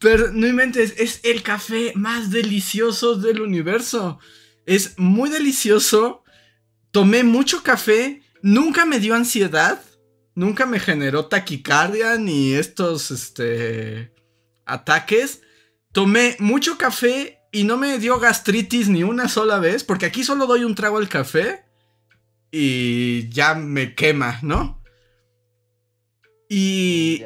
[0.00, 4.18] Pero no inventes, es el café más delicioso del universo.
[4.66, 6.24] Es muy delicioso.
[6.90, 8.22] Tomé mucho café.
[8.42, 9.80] Nunca me dio ansiedad.
[10.34, 14.12] Nunca me generó taquicardia ni estos este,
[14.72, 15.42] ataques.
[15.92, 19.84] Tomé mucho café y no me dio gastritis ni una sola vez.
[19.84, 21.64] Porque aquí solo doy un trago al café.
[22.50, 24.82] Y ya me quema, ¿no?
[26.48, 27.22] Y...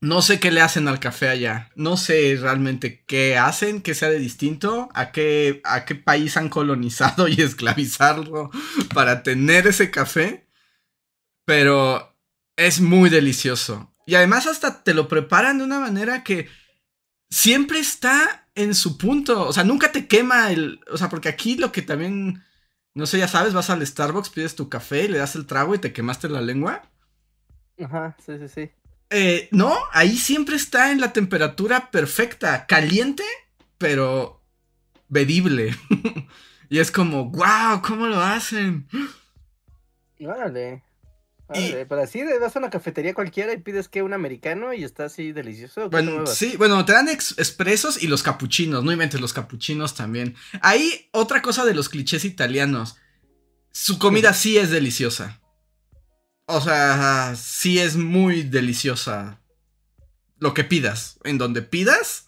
[0.00, 1.70] No sé qué le hacen al café allá.
[1.74, 6.48] No sé realmente qué hacen, qué sea de distinto, a qué, a qué país han
[6.48, 8.50] colonizado y esclavizarlo
[8.94, 10.46] para tener ese café.
[11.44, 12.14] Pero
[12.56, 13.95] es muy delicioso.
[14.06, 16.48] Y además hasta te lo preparan de una manera que
[17.28, 19.46] siempre está en su punto.
[19.46, 20.80] O sea, nunca te quema el...
[20.90, 22.42] O sea, porque aquí lo que también...
[22.94, 25.78] No sé, ya sabes, vas al Starbucks, pides tu café, le das el trago y
[25.78, 26.88] te quemaste la lengua.
[27.78, 28.70] Ajá, sí, sí, sí.
[29.10, 33.24] Eh, no, ahí siempre está en la temperatura perfecta, caliente,
[33.76, 34.40] pero
[35.08, 35.76] bebible.
[36.70, 38.88] y es como, wow, ¿cómo lo hacen?
[40.20, 40.85] Órale.
[41.48, 45.32] Pero así vas a una cafetería cualquiera y pides que un americano y está así
[45.32, 45.88] delicioso.
[45.90, 50.34] Bueno, sí, bueno, te dan expresos y los capuchinos, no inventes los capuchinos también.
[50.60, 52.96] Ahí otra cosa de los clichés italianos.
[53.70, 55.40] Su comida sí es deliciosa.
[56.46, 59.40] O sea, sí es muy deliciosa.
[60.38, 61.18] Lo que pidas.
[61.24, 62.26] En donde pidas.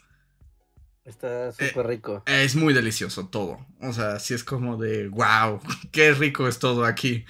[1.04, 2.22] Está eh, súper rico.
[2.26, 3.66] Es muy delicioso todo.
[3.80, 5.60] O sea, sí es como de, wow,
[5.92, 7.24] qué rico es todo aquí.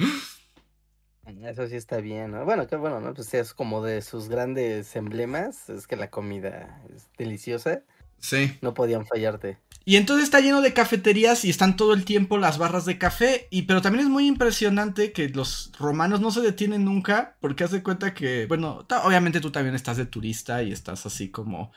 [1.45, 2.45] Eso sí está bien, ¿no?
[2.45, 3.15] Bueno, que bueno, ¿no?
[3.15, 7.83] Pues es como de sus grandes emblemas, es que la comida es deliciosa.
[8.19, 8.57] Sí.
[8.63, 9.59] No podían fallarte.
[9.85, 13.47] Y entonces está lleno de cafeterías y están todo el tiempo las barras de café.
[13.51, 17.37] Y pero también es muy impresionante que los romanos no se detienen nunca.
[17.41, 21.31] Porque haz de cuenta que, bueno, obviamente tú también estás de turista y estás así
[21.31, 21.73] como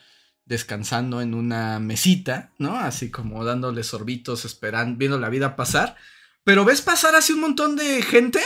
[0.46, 2.76] descansando en una mesita, ¿no?
[2.76, 5.96] Así como dándole sorbitos, esperando, viendo la vida pasar.
[6.44, 8.42] Pero ves pasar así un montón de gente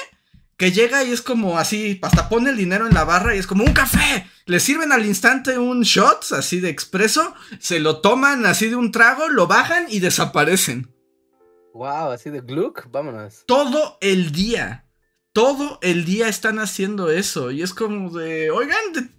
[0.57, 3.47] que llega y es como así, hasta pone el dinero en la barra y es
[3.47, 4.27] como un café.
[4.45, 8.91] Le sirven al instante un shot así de expreso, se lo toman así de un
[8.91, 10.93] trago, lo bajan y desaparecen.
[11.73, 13.43] Wow, así de gluck, vámonos.
[13.45, 14.85] Todo el día,
[15.33, 19.11] todo el día están haciendo eso y es como de, oigan,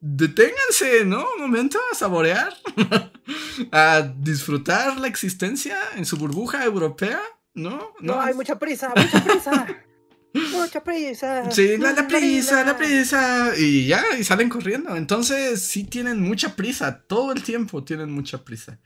[0.00, 1.26] deténganse, ¿no?
[1.34, 2.54] Un momento a saborear,
[3.72, 7.20] a disfrutar la existencia en su burbuja europea,
[7.54, 7.94] ¿no?
[7.98, 9.66] No, no hay mucha prisa, mucha prisa.
[10.34, 11.48] Mucha prisa.
[11.52, 13.52] Sí, la, prisa, la prisa.
[13.56, 14.96] Y ya, y salen corriendo.
[14.96, 17.04] Entonces, sí tienen mucha prisa.
[17.06, 18.80] Todo el tiempo tienen mucha prisa.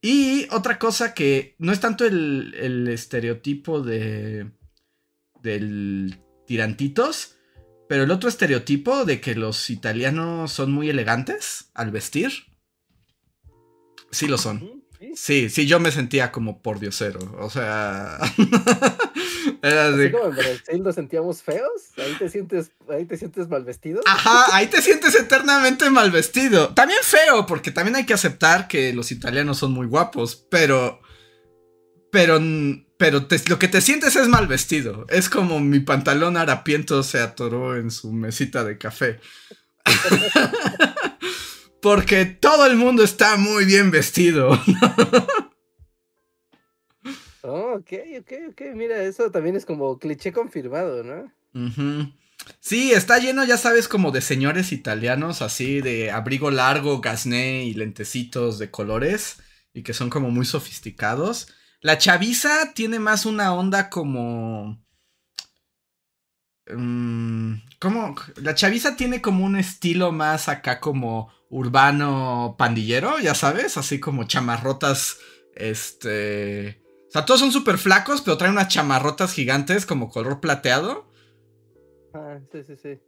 [0.00, 4.50] Y otra cosa que no es tanto el, estereotipo de.
[5.42, 7.34] del tirantitos.
[7.86, 12.32] Pero el otro estereotipo de que los italianos son muy elegantes al vestir.
[14.10, 14.84] Sí lo son.
[15.14, 17.36] Sí, sí, yo me sentía como por diosero.
[17.38, 18.18] O sea.
[19.62, 20.10] Era así.
[20.10, 21.92] como en Brasil nos sentíamos feos.
[21.96, 24.00] Ahí te sientes, ahí te sientes mal vestido.
[24.06, 26.68] Ajá, ahí te sientes eternamente mal vestido.
[26.74, 31.00] También feo, porque también hay que aceptar que los italianos son muy guapos, pero.
[32.10, 32.40] Pero.
[32.98, 35.06] Pero lo que te sientes es mal vestido.
[35.08, 39.20] Es como mi pantalón harapiento se atoró en su mesita de café.
[41.80, 44.60] Porque todo el mundo está muy bien vestido.
[47.48, 48.60] oh, ok, ok, ok.
[48.74, 51.32] Mira, eso también es como cliché confirmado, ¿no?
[52.60, 57.74] Sí, está lleno, ya sabes, como de señores italianos, así de abrigo largo, gasné y
[57.74, 59.38] lentecitos de colores,
[59.72, 61.48] y que son como muy sofisticados.
[61.80, 64.84] La chaviza tiene más una onda como...
[66.66, 68.14] Mm, ¿Cómo?
[68.36, 74.24] La chaviza tiene como un estilo más acá como urbano pandillero, ya sabes, así como
[74.24, 75.18] chamarrotas,
[75.54, 81.08] este, O sea, todos son súper flacos, pero traen unas chamarrotas gigantes como color plateado.
[82.12, 82.98] Ah, sí, sí, sí.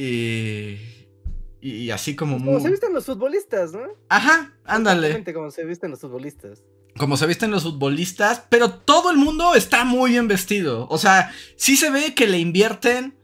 [0.00, 0.78] Y.
[1.60, 2.46] Y así como muy.
[2.46, 3.88] Como se visten los futbolistas, ¿no?
[4.08, 5.24] Ajá, ándale.
[5.32, 6.62] Como se visten los futbolistas.
[6.98, 10.86] Como se visten los futbolistas, pero todo el mundo está muy bien vestido.
[10.90, 13.18] O sea, sí se ve que le invierten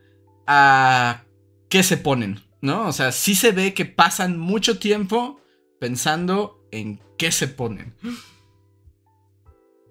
[0.47, 1.25] a
[1.69, 2.87] qué se ponen, ¿no?
[2.87, 5.41] O sea, sí se ve que pasan mucho tiempo
[5.79, 7.95] pensando en qué se ponen.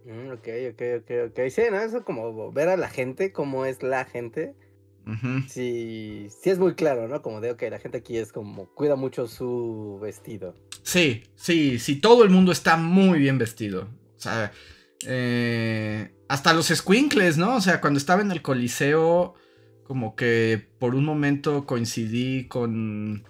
[0.06, 1.49] Mm, ok, ok, ok, ok.
[1.49, 1.80] Sí, ¿no?
[1.80, 4.56] Eso como ver a la gente, cómo es la gente.
[5.49, 7.22] Sí, sí es muy claro, ¿no?
[7.22, 10.56] Como de, ok, la gente aquí es como, cuida mucho su vestido.
[10.84, 13.89] Sí, sí, sí, todo el mundo está muy bien vestido.
[14.16, 14.52] O sea,
[15.08, 17.56] eh, hasta los squinkles, ¿no?
[17.56, 19.34] O sea, cuando estaba en el Coliseo,
[19.84, 23.28] como que por un momento coincidí con,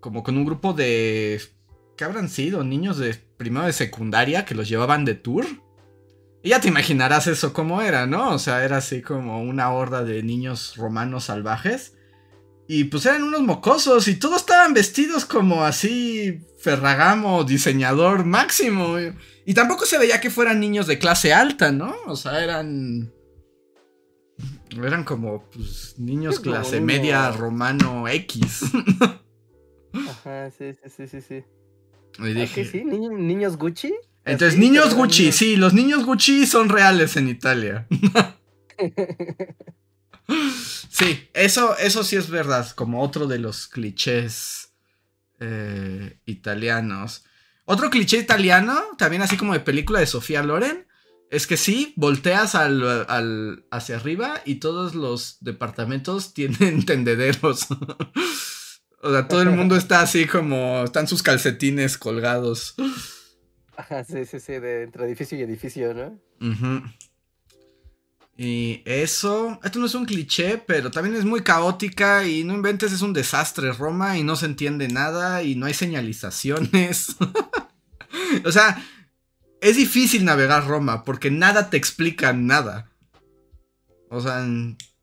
[0.00, 1.40] como con un grupo de,
[1.96, 2.62] ¿qué habrán sido?
[2.62, 5.46] Niños de primero de secundaria que los llevaban de tour.
[6.42, 8.30] Y ya te imaginarás eso cómo era, ¿no?
[8.30, 11.96] O sea, era así como una horda de niños romanos salvajes.
[12.66, 18.96] Y pues eran unos mocosos y todos estaban vestidos como así Ferragamo, diseñador máximo.
[19.44, 21.94] Y tampoco se veía que fueran niños de clase alta, ¿no?
[22.06, 23.12] O sea, eran...
[24.70, 28.62] Eran como pues, niños clase media romano X.
[29.92, 31.44] Ajá, sí, sí, sí, sí.
[32.18, 32.64] Y dije...
[32.64, 32.84] sí?
[32.84, 33.92] ¿Niños Gucci?
[34.24, 37.86] Entonces, niños Gucci, sí, los niños Gucci son reales en Italia.
[40.90, 44.72] sí, eso, eso sí es verdad, como otro de los clichés
[45.40, 47.24] eh, italianos.
[47.64, 50.86] Otro cliché italiano, también así como de película de Sofía Loren,
[51.30, 57.68] es que sí, volteas al, hacia arriba y todos los departamentos tienen tendederos.
[59.02, 62.74] o sea, todo el mundo está así como, están sus calcetines colgados.
[63.80, 66.20] Ajá, sí, sí, sí, de entre edificio y edificio, ¿no?
[68.36, 72.92] Y eso, esto no es un cliché, pero también es muy caótica y no inventes,
[72.92, 77.16] es un desastre Roma y no se entiende nada y no hay señalizaciones.
[78.44, 78.84] o sea,
[79.62, 82.90] es difícil navegar Roma porque nada te explica nada.
[84.10, 84.46] O sea,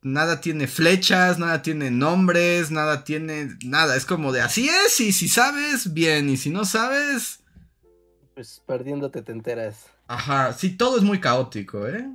[0.03, 3.95] nada tiene flechas, nada tiene nombres, nada tiene nada.
[3.95, 7.39] Es como de así es y si sabes, bien, y si no sabes,
[8.37, 9.89] pues perdiéndote te enteras.
[10.07, 12.07] Ajá, sí, todo es muy caótico, ¿eh?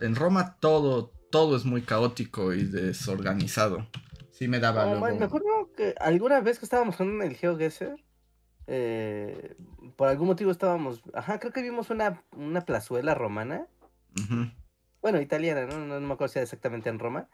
[0.00, 3.86] En Roma todo, todo es muy caótico y desorganizado.
[4.32, 7.94] Sí me daba no, Me acuerdo que alguna vez que estábamos en el GeoGuessr,
[8.66, 9.54] eh,
[9.94, 13.68] por algún motivo estábamos, ajá, creo que vimos una, una plazuela romana.
[15.00, 15.78] Bueno, italiana, ¿no?
[15.78, 16.00] ¿no?
[16.00, 17.28] me acuerdo si era exactamente en Roma.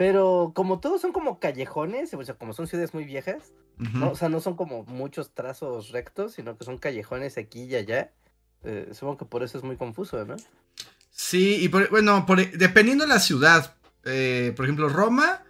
[0.00, 4.12] Pero como todos son como callejones, o sea, como son ciudades muy viejas, ¿no?
[4.12, 8.10] O sea, no son como muchos trazos rectos, sino que son callejones aquí y allá.
[8.64, 10.36] Eh, supongo que por eso es muy confuso, ¿no?
[11.10, 12.24] Sí, y bueno,
[12.54, 13.76] dependiendo de la ciudad,
[14.06, 15.44] eh, por ejemplo, Roma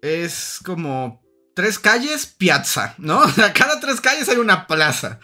[0.00, 1.22] es como
[1.54, 3.20] tres calles, piazza, ¿no?
[3.22, 5.20] O sea, cada tres calles hay una plaza.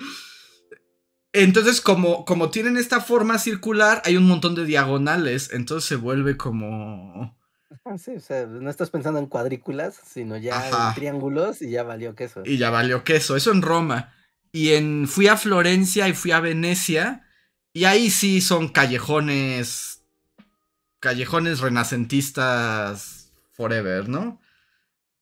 [1.33, 6.37] Entonces, como, como tienen esta forma circular, hay un montón de diagonales, entonces se vuelve
[6.37, 7.37] como
[7.85, 11.83] Ah, sí, o sea, no estás pensando en cuadrículas, sino ya en triángulos y ya
[11.83, 12.43] valió queso.
[12.45, 14.15] Y ya valió queso, eso en Roma.
[14.53, 17.27] Y en fui a Florencia y fui a Venecia
[17.73, 20.03] y ahí sí son callejones
[21.01, 24.41] callejones renacentistas forever, ¿no?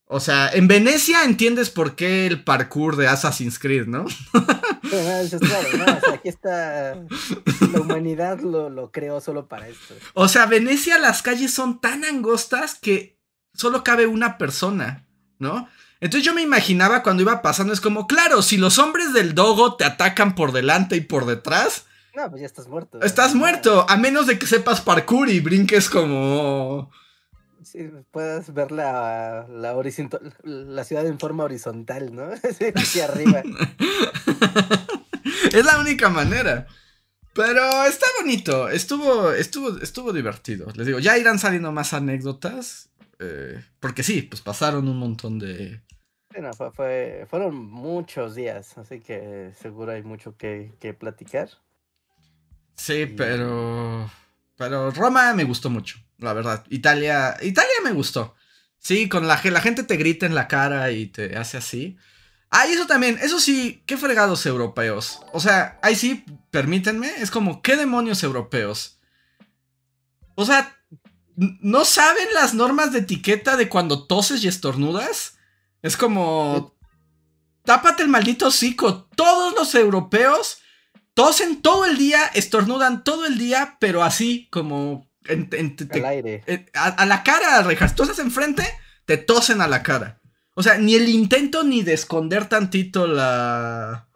[0.06, 4.04] O sea, en Venecia entiendes por qué el parkour de Assassin's Creed, ¿no?
[4.88, 5.84] claro, ¿no?
[5.84, 6.94] O sea, aquí está.
[7.72, 9.94] La humanidad lo, lo creó solo para esto.
[10.14, 13.18] O sea, Venecia, las calles son tan angostas que
[13.54, 15.06] solo cabe una persona,
[15.38, 15.68] ¿no?
[16.00, 19.76] Entonces yo me imaginaba cuando iba pasando, es como, claro, si los hombres del dogo
[19.76, 21.86] te atacan por delante y por detrás.
[22.14, 23.00] No, pues ya estás muerto.
[23.02, 26.90] Estás muerto, a menos de que sepas parkour y brinques como
[27.66, 29.74] Sí, puedas ver la, la,
[30.44, 32.30] la ciudad en forma horizontal, ¿no?
[32.76, 33.42] Hacia arriba.
[35.52, 36.68] es la única manera.
[37.34, 40.68] Pero está bonito, estuvo, estuvo, estuvo divertido.
[40.76, 42.88] Les digo, ya irán saliendo más anécdotas.
[43.18, 45.80] Eh, porque sí, pues pasaron un montón de.
[46.72, 51.48] fue, fueron muchos días, así que seguro hay mucho que, que platicar.
[52.76, 54.08] Sí, pero.
[54.56, 56.64] Pero Roma me gustó mucho la verdad.
[56.70, 58.34] Italia, Italia me gustó.
[58.78, 61.96] Sí, con la, la gente te grita en la cara y te hace así.
[62.50, 65.20] Ah, y eso también, eso sí, qué fregados europeos.
[65.32, 68.98] O sea, ahí sí, permítanme, es como, ¿qué demonios europeos?
[70.36, 70.76] O sea,
[71.34, 75.38] ¿no saben las normas de etiqueta de cuando toses y estornudas?
[75.82, 76.76] Es como,
[77.64, 79.08] tápate el maldito hocico.
[79.16, 80.58] Todos los europeos
[81.16, 85.08] tosen todo el día, estornudan todo el día, pero así como...
[85.24, 85.48] En,
[85.90, 86.44] Al aire.
[86.74, 87.96] a, la cara, rejas.
[87.96, 88.62] Tosas enfrente,
[89.06, 90.20] te tosen a la cara.
[90.54, 94.08] O sea, ni el intento ni de esconder tantito la...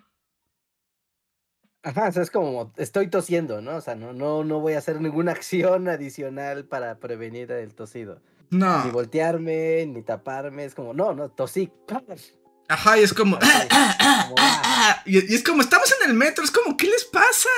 [1.82, 3.76] Ajá, o sea, es como estoy tosiendo, ¿no?
[3.76, 8.20] O sea, no, no, no voy a hacer ninguna acción adicional para prevenir el tosido.
[8.50, 8.84] No.
[8.84, 11.72] Ni voltearme, ni taparme, es como, no, no, tosí.
[12.70, 13.36] Ajá, y es como.
[15.04, 17.48] y, es como, estamos en el metro, es como, ¿qué les pasa?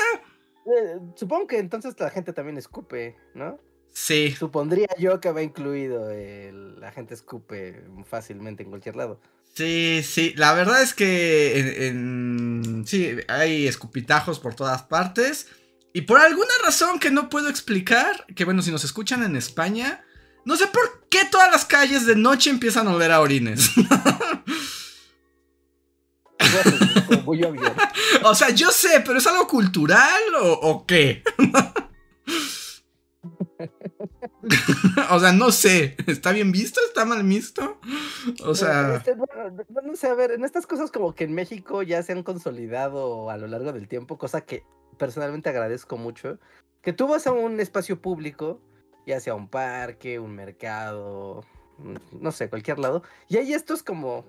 [0.65, 3.61] Eh, supongo que entonces la gente también escupe, ¿no?
[3.93, 4.35] Sí.
[4.39, 9.21] Supondría yo que va incluido el, la gente escupe fácilmente en cualquier lado.
[9.53, 15.47] Sí, sí, la verdad es que en, sí, hay escupitajos por todas partes.
[15.93, 20.03] Y por alguna razón que no puedo explicar, que bueno, si nos escuchan en España,
[20.47, 23.71] no sé por qué todas las calles de noche empiezan a oler a orines.
[28.25, 31.23] o sea, yo sé, pero ¿es algo cultural o, qué?
[35.11, 35.97] o sea, no sé.
[36.07, 36.81] ¿Está bien visto?
[36.87, 37.79] ¿Está mal visto?
[38.45, 38.97] O sea.
[38.97, 42.23] Este, no sé, a ver, en estas cosas como que en México ya se han
[42.23, 44.65] consolidado a lo largo del tiempo, cosa que
[44.99, 46.39] personalmente agradezco mucho.
[46.83, 48.61] Que tú vas a un espacio público,
[49.07, 51.45] ya sea un parque, un mercado,
[52.13, 54.25] no sé, cualquier lado, y hay estos como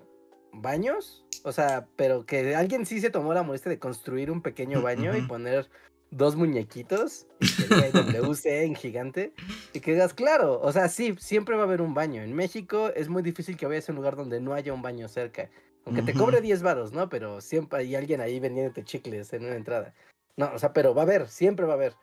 [0.60, 4.82] baños, o sea, pero que alguien sí se tomó la molestia de construir un pequeño
[4.82, 5.68] baño y poner
[6.10, 9.32] dos muñequitos y WC en gigante
[9.72, 12.22] y que digas, claro, o sea, sí, siempre va a haber un baño.
[12.22, 15.08] En México es muy difícil que vayas a un lugar donde no haya un baño
[15.08, 15.50] cerca.
[15.86, 17.10] Aunque te cobre 10 varos, ¿no?
[17.10, 19.92] Pero siempre hay alguien ahí vendiéndote chicles en una entrada.
[20.36, 21.94] No, o sea, pero va a haber, siempre va a haber.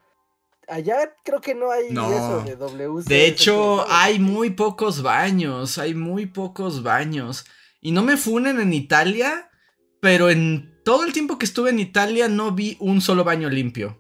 [0.68, 3.10] Allá creo que no hay eso de WC.
[3.10, 7.46] De hecho, hay muy pocos baños, hay muy pocos baños.
[7.82, 9.50] Y no me funen en Italia,
[10.00, 14.00] pero en todo el tiempo que estuve en Italia no vi un solo baño limpio.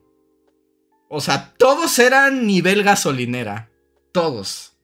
[1.09, 3.69] O sea, todos eran nivel gasolinera.
[4.13, 4.77] Todos.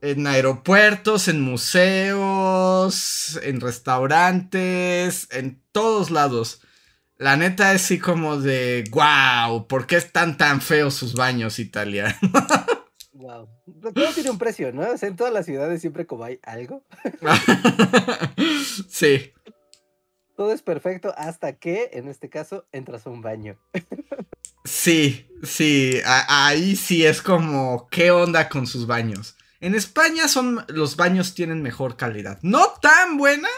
[0.00, 6.60] En aeropuertos, en museos, en restaurantes, en todos lados.
[7.18, 12.18] La neta es así como de, wow, ¿por qué están tan feos sus baños, Italia?
[13.12, 13.48] wow.
[13.94, 14.90] Todo tiene un precio, ¿no?
[14.90, 16.84] O sea, en todas las ciudades siempre como hay algo.
[18.88, 19.32] sí.
[20.36, 23.58] Todo es perfecto hasta que, en este caso, entras a un baño.
[24.64, 29.36] sí, sí, ahí sí es como, ¿qué onda con sus baños?
[29.60, 32.38] En España son, los baños tienen mejor calidad.
[32.42, 33.48] No tan buena,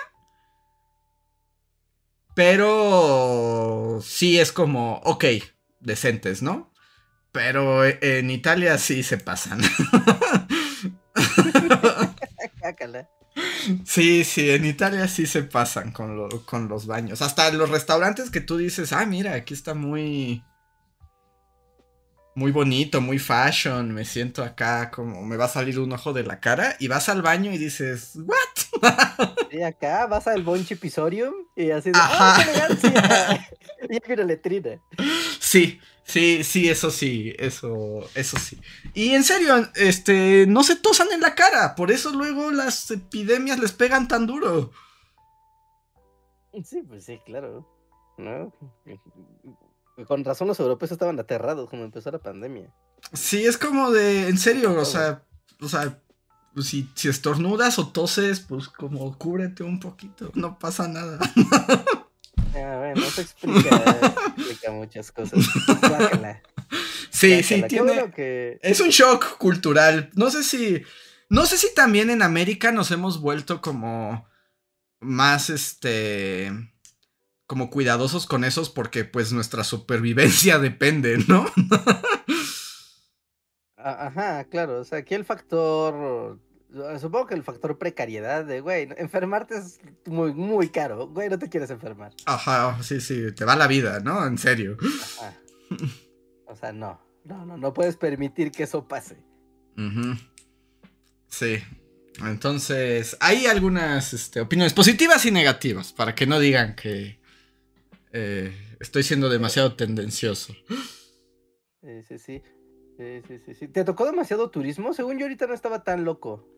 [2.35, 5.25] pero sí es como, ok,
[5.81, 6.74] decentes, ¿no?
[7.35, 9.61] Pero en Italia sí se pasan.
[13.85, 17.23] Sí, sí, en Italia sí se pasan con, con los baños.
[17.23, 20.45] Hasta los restaurantes que tú dices, ah, mira, aquí está muy...
[22.37, 23.93] Muy bonito, muy fashion.
[23.93, 26.77] Me siento acá como me va a salir un ojo de la cara.
[26.79, 29.29] Y vas al baño y dices, ¿what?
[29.51, 33.49] Y acá vas al Bonchi Pisorium y así de, ¡ah, qué elegancia!
[33.91, 34.81] y hay una letrina.
[35.41, 38.61] Sí, Sí, sí, eso sí, eso, eso sí.
[38.93, 43.59] Y en serio, este, no se tosan en la cara, por eso luego las epidemias
[43.59, 44.71] les pegan tan duro.
[46.63, 47.67] Sí, pues sí, claro.
[50.07, 52.73] Con razón los europeos estaban aterrados cuando empezó la pandemia.
[53.13, 55.25] Sí, es como de, en serio, o sea,
[55.61, 56.01] o sea,
[56.55, 61.19] pues si, si estornudas o toses, pues como cúbrete un poquito, no pasa nada.
[62.57, 64.01] Ah, bueno, eso explica,
[64.37, 65.45] explica muchas cosas.
[67.11, 68.11] Sí, sí, tiene.
[68.63, 70.11] Es un shock cultural.
[70.15, 70.83] No sé si.
[71.29, 74.29] No sé si también en América nos hemos vuelto como.
[75.01, 76.51] Más este.
[77.47, 81.47] Como cuidadosos con esos porque pues nuestra supervivencia depende, ¿no?
[83.77, 84.81] Ajá, claro.
[84.81, 86.41] O sea, aquí el factor
[87.01, 91.09] supongo que el factor precariedad de, güey, enfermarte es muy, muy caro.
[91.09, 92.13] Güey, no te quieres enfermar.
[92.27, 94.27] Ajá, sí, sí, te va la vida, ¿no?
[94.27, 94.77] En serio.
[95.21, 95.35] Ajá.
[96.47, 99.17] O sea, no, no, no, no puedes permitir que eso pase.
[101.29, 101.59] Sí.
[102.21, 107.19] Entonces, hay algunas este, opiniones positivas y negativas para que no digan que
[108.13, 110.55] eh, estoy siendo demasiado tendencioso.
[111.83, 112.43] Sí, sí, sí.
[112.97, 114.95] Sí, sí, sí, ¿Te tocó demasiado turismo?
[114.95, 116.49] Según yo ahorita no estaba tan loco.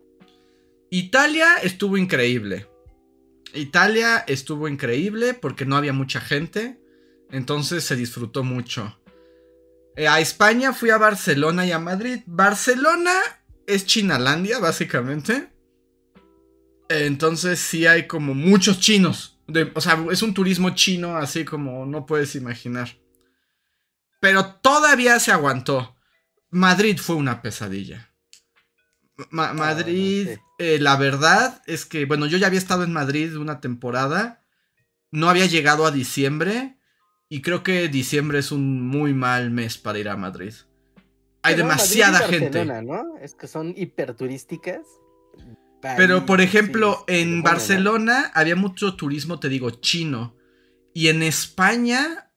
[0.90, 2.68] Italia estuvo increíble.
[3.54, 6.80] Italia estuvo increíble porque no había mucha gente.
[7.30, 8.98] Entonces se disfrutó mucho.
[9.96, 12.20] Eh, a España fui a Barcelona y a Madrid.
[12.26, 13.14] Barcelona
[13.66, 15.52] es Chinalandia, básicamente.
[16.88, 19.40] Entonces sí hay como muchos chinos.
[19.74, 22.98] o sea, es un turismo chino así como no puedes imaginar.
[24.20, 25.96] Pero todavía se aguantó.
[26.50, 28.12] Madrid fue una pesadilla.
[29.32, 33.60] Ah, Madrid, eh, la verdad es que, bueno, yo ya había estado en Madrid una
[33.60, 34.44] temporada.
[35.10, 36.78] No había llegado a diciembre.
[37.28, 40.54] Y creo que diciembre es un muy mal mes para ir a Madrid.
[41.42, 42.64] Hay demasiada gente.
[42.64, 43.16] ¿no?
[43.20, 44.82] Es que son hiperturísticas.
[45.96, 50.34] Pero, por ejemplo, en Barcelona había mucho turismo, te digo, chino.
[50.92, 52.30] Y en España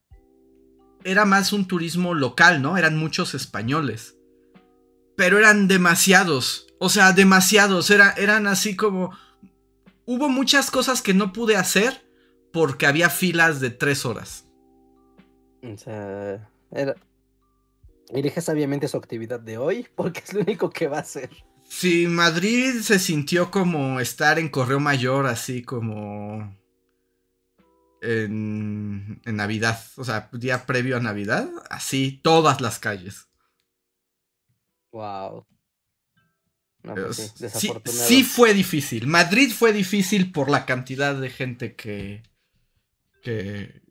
[1.03, 2.77] era más un turismo local, ¿no?
[2.77, 4.17] Eran muchos españoles.
[5.15, 6.67] Pero eran demasiados.
[6.80, 7.89] O sea, demasiados.
[7.91, 9.11] Era, eran así como...
[10.05, 12.09] Hubo muchas cosas que no pude hacer
[12.51, 14.47] porque había filas de tres horas.
[15.61, 16.95] O sea, era...
[18.11, 21.30] Dirige sabiamente su actividad de hoy porque es lo único que va a hacer.
[21.69, 26.57] Sí, Madrid se sintió como estar en Correo Mayor, así como
[28.01, 33.27] en, en Navidad, o sea, día previo a Navidad, así todas las calles.
[34.91, 35.45] Wow.
[36.82, 39.05] Pues sí, sí, fue difícil.
[39.07, 42.23] Madrid fue difícil por la cantidad de gente que,
[43.21, 43.82] que,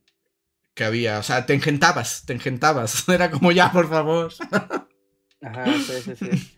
[0.75, 1.19] que había.
[1.19, 3.09] O sea, te engentabas, te engentabas.
[3.09, 4.33] Era como ya, por favor.
[5.43, 6.55] Ajá, sí, sí, sí.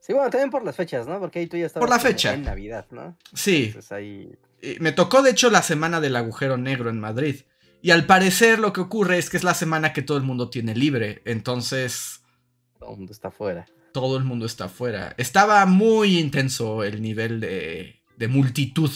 [0.00, 1.18] Sí, bueno, también por las fechas, ¿no?
[1.18, 2.34] Porque ahí tú ya estabas por la fecha.
[2.34, 3.16] en Navidad, ¿no?
[3.32, 3.74] Sí.
[3.88, 4.36] ahí...
[4.78, 7.36] Me tocó, de hecho, la semana del agujero negro en Madrid.
[7.80, 10.50] Y al parecer lo que ocurre es que es la semana que todo el mundo
[10.50, 11.22] tiene libre.
[11.24, 12.20] Entonces...
[12.78, 13.66] Todo el mundo está fuera.
[13.94, 15.14] Todo el mundo está fuera.
[15.18, 18.90] Estaba muy intenso el nivel de, de multitud.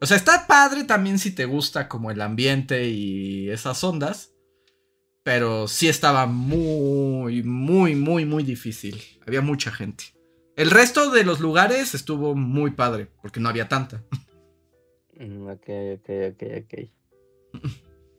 [0.00, 4.32] O sea, está padre también si te gusta como el ambiente y esas ondas.
[5.22, 9.02] Pero sí estaba muy, muy, muy, muy difícil.
[9.26, 10.04] Había mucha gente.
[10.56, 14.02] El resto de los lugares estuvo muy padre, porque no había tanta.
[15.18, 15.68] Mm, ok,
[15.98, 17.60] ok, ok, ok.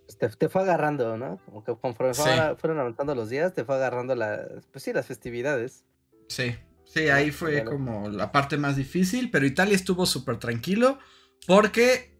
[0.06, 1.40] Pues te, fue agarrando, ¿no?
[1.46, 5.86] Como que conforme fueron avanzando los días, te fue agarrando las, pues sí, las festividades.
[6.30, 6.56] Sí,
[6.86, 11.00] sí, ahí fue como la parte más difícil, pero Italia estuvo súper tranquilo
[11.48, 12.18] porque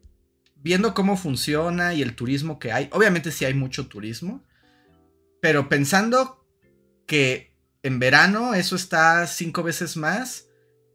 [0.56, 4.44] viendo cómo funciona y el turismo que hay, obviamente sí hay mucho turismo,
[5.40, 6.44] pero pensando
[7.06, 10.48] que en verano eso está cinco veces más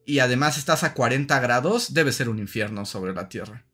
[0.06, 3.66] y además estás a 40 grados, debe ser un infierno sobre la Tierra.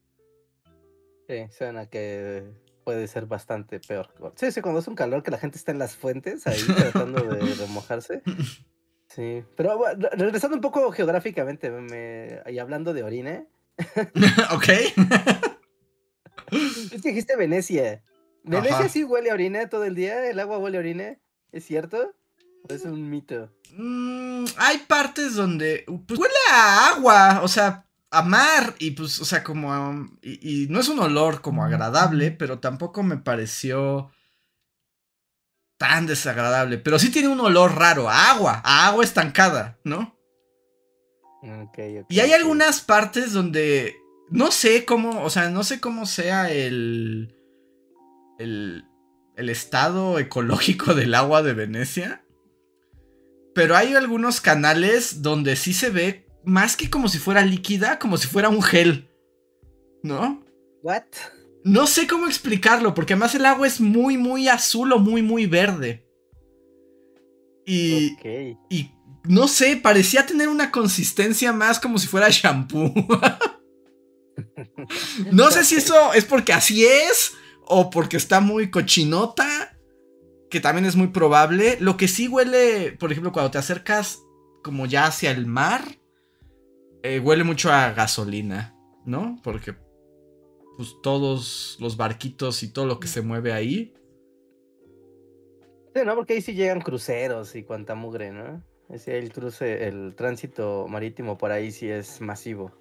[1.27, 2.43] Sí, suena que
[2.83, 4.09] puede ser bastante peor.
[4.35, 7.21] Sí, sí, cuando es un calor que la gente está en las fuentes ahí tratando
[7.23, 8.21] de remojarse.
[9.15, 9.79] Sí, pero
[10.13, 13.47] regresando un poco geográficamente y hablando de orine.
[14.53, 14.67] ok.
[16.51, 18.03] es que dijiste Venecia.
[18.43, 20.29] ¿Venecia sí huele a orine todo el día?
[20.29, 21.19] ¿El agua huele a orine?
[21.51, 22.13] ¿Es cierto?
[22.69, 23.51] Es un mito.
[23.75, 29.25] Mm, hay partes donde pues, huele a agua, o sea, a mar, y pues, o
[29.25, 30.09] sea, como.
[30.21, 34.11] y, no es un olor como agradable, pero tampoco me pareció
[35.81, 36.77] tan desagradable.
[36.77, 40.15] Pero sí tiene un olor raro, a agua, a agua estancada, ¿no?
[42.07, 43.95] y hay algunas partes donde
[44.29, 47.35] no sé cómo, o sea, no sé cómo sea el,
[48.37, 48.85] el,
[49.35, 52.23] el estado ecológico del agua de Venecia.
[53.55, 58.17] Pero hay algunos canales donde sí se ve más que como si fuera líquida, como
[58.17, 59.09] si fuera un gel.
[60.03, 60.43] ¿No?
[60.83, 61.05] ¿What?
[61.63, 65.45] No sé cómo explicarlo, porque además el agua es muy, muy azul o muy, muy
[65.45, 66.07] verde.
[67.65, 68.15] Y.
[68.69, 68.91] Y
[69.23, 72.93] no sé, parecía tener una consistencia más como si fuera shampoo.
[75.31, 77.33] no sé si eso es porque así es
[77.67, 79.77] o porque está muy cochinota
[80.49, 81.77] que también es muy probable.
[81.79, 84.19] Lo que sí huele, por ejemplo, cuando te acercas
[84.63, 85.99] como ya hacia el mar,
[87.03, 89.39] eh, huele mucho a gasolina, ¿no?
[89.43, 89.75] Porque
[90.81, 93.93] pues todos los barquitos y todo lo que se mueve ahí.
[95.93, 96.15] Sí, ¿no?
[96.15, 98.63] Porque ahí sí llegan cruceros y cuanta mugre, ¿no?
[98.89, 102.71] Ese, el cruce, el tránsito marítimo por ahí sí es masivo.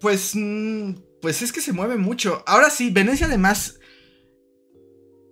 [0.00, 2.42] Pues, mm, pues es que se mueve mucho.
[2.46, 3.78] Ahora sí, Venecia además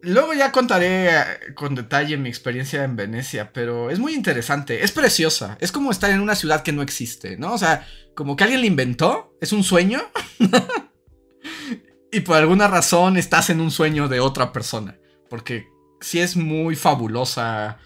[0.00, 1.24] Luego ya contaré eh,
[1.54, 6.10] con detalle mi experiencia en Venecia, pero es muy interesante, es preciosa, es como estar
[6.10, 7.52] en una ciudad que no existe, ¿no?
[7.52, 10.00] O sea, como que alguien la inventó, es un sueño,
[12.12, 14.98] y por alguna razón estás en un sueño de otra persona,
[15.28, 15.68] porque
[16.00, 17.78] si es muy fabulosa,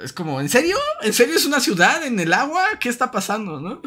[0.00, 0.76] es como, ¿en serio?
[1.02, 2.64] ¿En serio es una ciudad en el agua?
[2.80, 3.82] ¿Qué está pasando, no?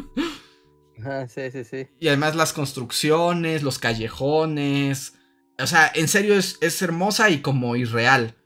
[1.28, 1.88] sí, sí, sí.
[1.98, 5.14] Y además las construcciones, los callejones
[5.58, 8.36] o sea, en serio es, hermosa y como irreal.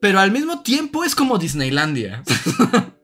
[0.00, 2.22] Pero al mismo tiempo es como Disneylandia.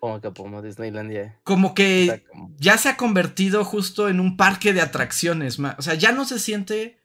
[0.00, 1.40] Como que como Disneylandia.
[1.44, 2.24] Como que
[2.58, 5.58] ya se ha convertido justo en un parque de atracciones.
[5.58, 6.98] O sea, ya no se siente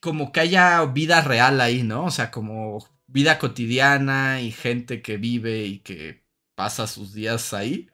[0.00, 2.04] como que haya vida real ahí, ¿no?
[2.04, 6.24] O sea, como vida cotidiana y gente que vive y que
[6.54, 7.88] pasa sus días ahí.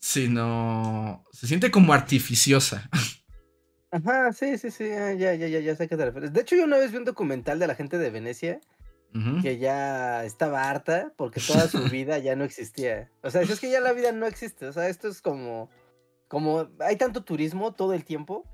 [0.00, 1.24] Sino.
[1.32, 2.88] Se siente como artificiosa.
[3.90, 6.32] Ajá, sí, sí, sí, ya, ya, ya, ya sé a qué te refieres.
[6.32, 8.60] De hecho, yo una vez vi un documental de la gente de Venecia
[9.42, 13.10] que ya estaba harta porque toda su vida ya no existía.
[13.22, 14.66] O sea, es que ya la vida no existe.
[14.66, 15.70] O sea, esto es como,
[16.28, 18.44] como hay tanto turismo todo el tiempo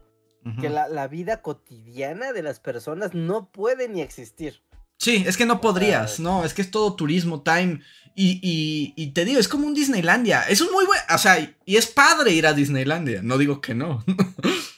[0.61, 4.61] que la, la, vida cotidiana de las personas no puede ni existir.
[4.99, 7.81] Sí, es que no podrías, no, es que es todo turismo time.
[8.15, 10.43] Y, y, y, te digo, es como un Disneylandia.
[10.43, 13.75] Es un muy buen, o sea, y es padre ir a Disneylandia, no digo que
[13.75, 14.05] no.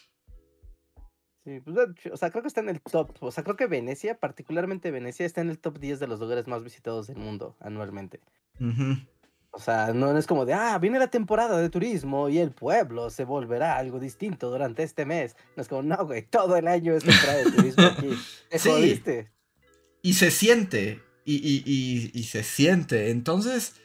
[1.47, 1.77] Sí, pues,
[2.11, 3.13] o sea, creo que está en el top.
[3.21, 6.49] O sea, creo que Venecia, particularmente Venecia, está en el top 10 de los lugares
[6.49, 8.21] más visitados del mundo anualmente.
[9.53, 13.11] O sea, no es como de, ah, viene la temporada de turismo y el pueblo
[13.11, 15.37] se volverá algo distinto durante este mes.
[15.55, 18.11] No es como, no, güey, todo el año es temporada de turismo aquí.
[18.51, 19.01] Te sí.
[20.03, 23.11] Y se siente, y, y, y, se siente.
[23.11, 23.77] Entonces,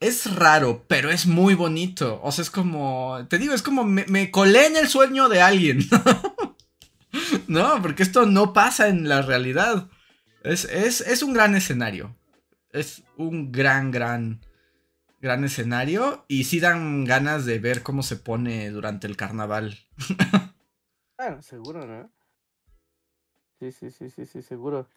[0.00, 2.20] es raro, pero es muy bonito.
[2.22, 5.40] O sea, es como, te digo, es como me, me colé en el sueño de
[5.40, 5.80] alguien.
[7.48, 9.88] no, porque esto no pasa en la realidad.
[10.42, 12.16] Es, es, un gran escenario.
[12.72, 14.40] Es un gran, gran,
[15.20, 16.24] gran escenario.
[16.28, 19.78] Y sí dan ganas de ver cómo se pone durante el carnaval.
[21.18, 22.10] ah, seguro, ¿no?
[23.58, 24.88] Sí, sí, sí, sí, sí, seguro.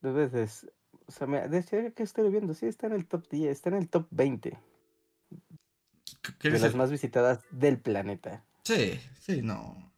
[0.00, 0.66] De veces.
[1.06, 3.76] O sea, me, de que estoy viendo, sí, está en el top 10, está en
[3.76, 4.58] el top 20.
[6.42, 8.44] De las más visitadas del planeta.
[8.64, 9.91] Sí, sí, no.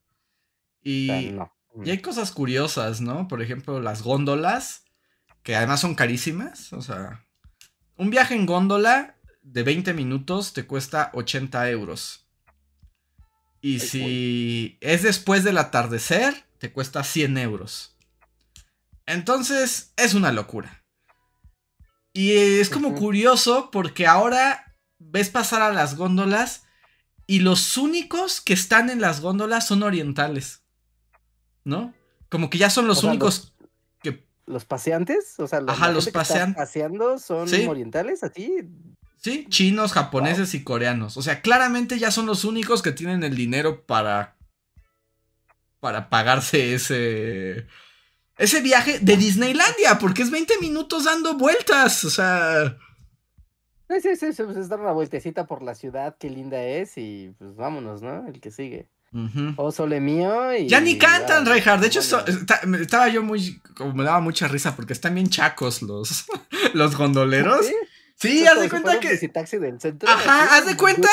[0.85, 1.11] Y,
[1.82, 3.26] y hay cosas curiosas, ¿no?
[3.26, 4.85] Por ejemplo, las góndolas,
[5.43, 6.72] que además son carísimas.
[6.72, 7.26] O sea,
[7.97, 12.26] un viaje en góndola de 20 minutos te cuesta 80 euros.
[13.61, 17.97] Y si es después del atardecer, te cuesta 100 euros.
[19.07, 20.85] Entonces, es una locura.
[22.12, 26.64] Y es como curioso porque ahora ves pasar a las góndolas
[27.26, 30.64] y los únicos que están en las góndolas son orientales.
[31.65, 31.95] ¿No?
[32.29, 33.55] Como que ya son los únicos
[34.03, 34.25] que...
[34.47, 35.39] ¿Los paseantes?
[35.39, 36.57] O sea, los, Ajá, los paseantes.
[36.57, 38.69] paseando son orientales, así.
[39.25, 41.17] Sí, chinos, japoneses y coreanos.
[41.17, 44.37] O sea, claramente ya son los únicos que tienen el dinero para.
[45.81, 47.67] para pagarse ese.
[48.37, 52.05] ese viaje de Disneylandia, porque es 20 minutos dando vueltas.
[52.05, 52.77] O sea.
[53.89, 57.35] Sí, sí, sí, pues es dar una vueltecita por la ciudad, qué linda es, y
[57.39, 58.27] pues vámonos, ¿no?
[58.27, 58.91] El que sigue.
[59.57, 60.69] O sole mío y...
[60.69, 61.81] Ya ni cantan, Reinhardt.
[61.81, 63.61] De hecho, estaba yo muy...
[63.77, 66.27] Como me daba mucha risa porque están bien chacos los,
[66.75, 67.67] los gondoleros.
[68.17, 69.11] Sí, haz de cuenta que.
[69.11, 70.09] Visitaxi del centro.
[70.09, 71.09] Ajá, haz de cuenta.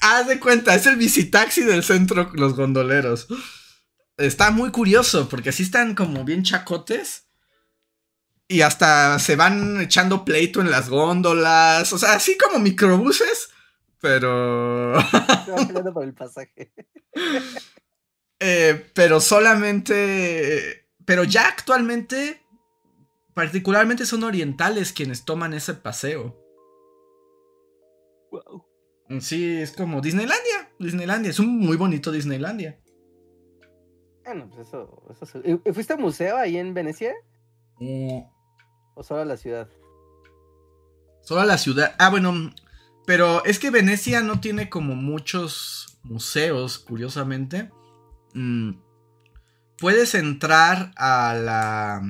[0.00, 3.26] haz de cuenta, es el visitaxi del centro, los gondoleros.
[4.16, 7.24] Está muy curioso porque así están como bien chacotes.
[8.48, 11.92] Y hasta se van echando pleito en las góndolas.
[11.92, 13.50] O sea, así como microbuses.
[14.00, 14.94] Pero.
[15.92, 16.72] por el pasaje.
[18.38, 20.90] Eh, pero solamente.
[21.06, 22.42] Pero ya actualmente.
[23.32, 26.36] Particularmente son orientales quienes toman ese paseo.
[28.30, 28.66] Wow.
[29.20, 30.70] Sí, es como Disneylandia.
[30.78, 31.30] Disneylandia.
[31.30, 32.78] Es un muy bonito Disneylandia.
[34.26, 35.02] Bueno, pues eso.
[35.10, 35.42] eso
[35.72, 37.14] ¿Fuiste a museo ahí en Venecia?
[37.80, 38.22] Eh.
[38.94, 39.68] ¿O solo a la ciudad?
[41.22, 41.94] Solo a la ciudad.
[41.98, 42.50] Ah, bueno,
[43.06, 47.70] pero es que Venecia no tiene como muchos museos, curiosamente.
[48.34, 48.72] Mm,
[49.78, 52.02] puedes entrar a la.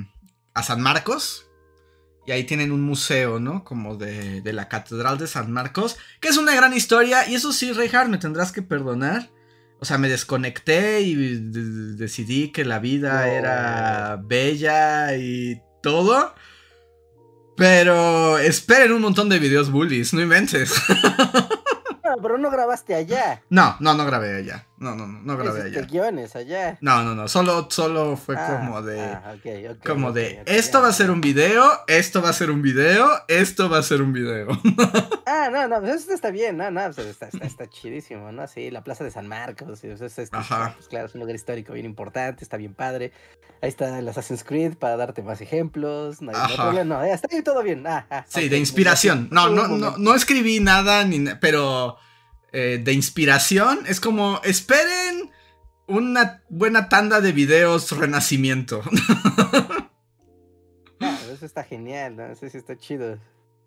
[0.55, 1.42] a San Marcos.
[2.26, 3.62] Y ahí tienen un museo, ¿no?
[3.62, 5.97] Como de, de la Catedral de San Marcos.
[6.20, 7.28] Que es una gran historia.
[7.28, 9.30] Y eso sí, Reinhardt, me tendrás que perdonar.
[9.78, 16.34] O sea, me desconecté y decidí que la vida era bella y todo.
[17.57, 20.74] Pero esperen un montón de videos bullies, no inventes.
[22.22, 23.42] pero no grabaste allá.
[23.50, 24.66] No, no, no grabé allá.
[24.79, 25.83] No, no, no, no grabé allá.
[25.83, 26.77] guiones allá.
[26.83, 27.29] No, no, no.
[27.29, 29.01] Solo, solo fue ah, como de.
[29.01, 29.35] Ah,
[29.85, 30.43] como de.
[30.45, 33.83] esto va a ser un video, esto va a ser un video, esto va a
[33.83, 34.49] ser un video.
[35.27, 38.47] ah, no, no, pues eso está bien, no, no, pues está, está, está chidísimo, ¿no?
[38.47, 39.83] Sí, la plaza de San Marcos.
[40.33, 40.74] Ajá.
[40.77, 43.12] Pues claro, es un lugar histórico bien importante, está bien padre.
[43.62, 46.20] Ahí está el Assassin's Creed para darte más ejemplos.
[46.20, 47.87] No, hay, no, está bien, todo bien.
[47.87, 49.29] Ah, sí, de inspiración.
[49.31, 51.97] No, no, no, no escribí nada, ni, pero
[52.59, 53.80] eh, de inspiración.
[53.86, 55.30] Es como, esperen
[55.86, 58.82] una buena tanda de videos renacimiento.
[60.98, 62.24] Ah, eso está genial, ¿no?
[62.24, 63.18] Eso sí está chido.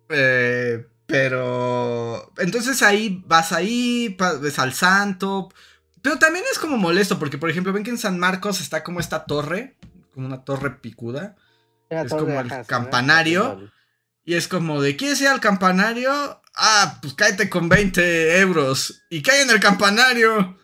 [0.08, 2.32] Eh, Pero.
[2.38, 5.48] Entonces ahí vas ahí, ves al santo.
[6.02, 8.98] Pero también es como molesto, porque por ejemplo, ven que en San Marcos está como
[8.98, 9.76] esta torre,
[10.12, 11.36] como una torre picuda.
[11.88, 13.70] es como el campanario.
[14.24, 16.39] Y es como de, ¿quieres ir al campanario?
[16.54, 19.02] Ah, pues cállate con 20 euros.
[19.08, 20.58] ¿Y qué hay en el campanario?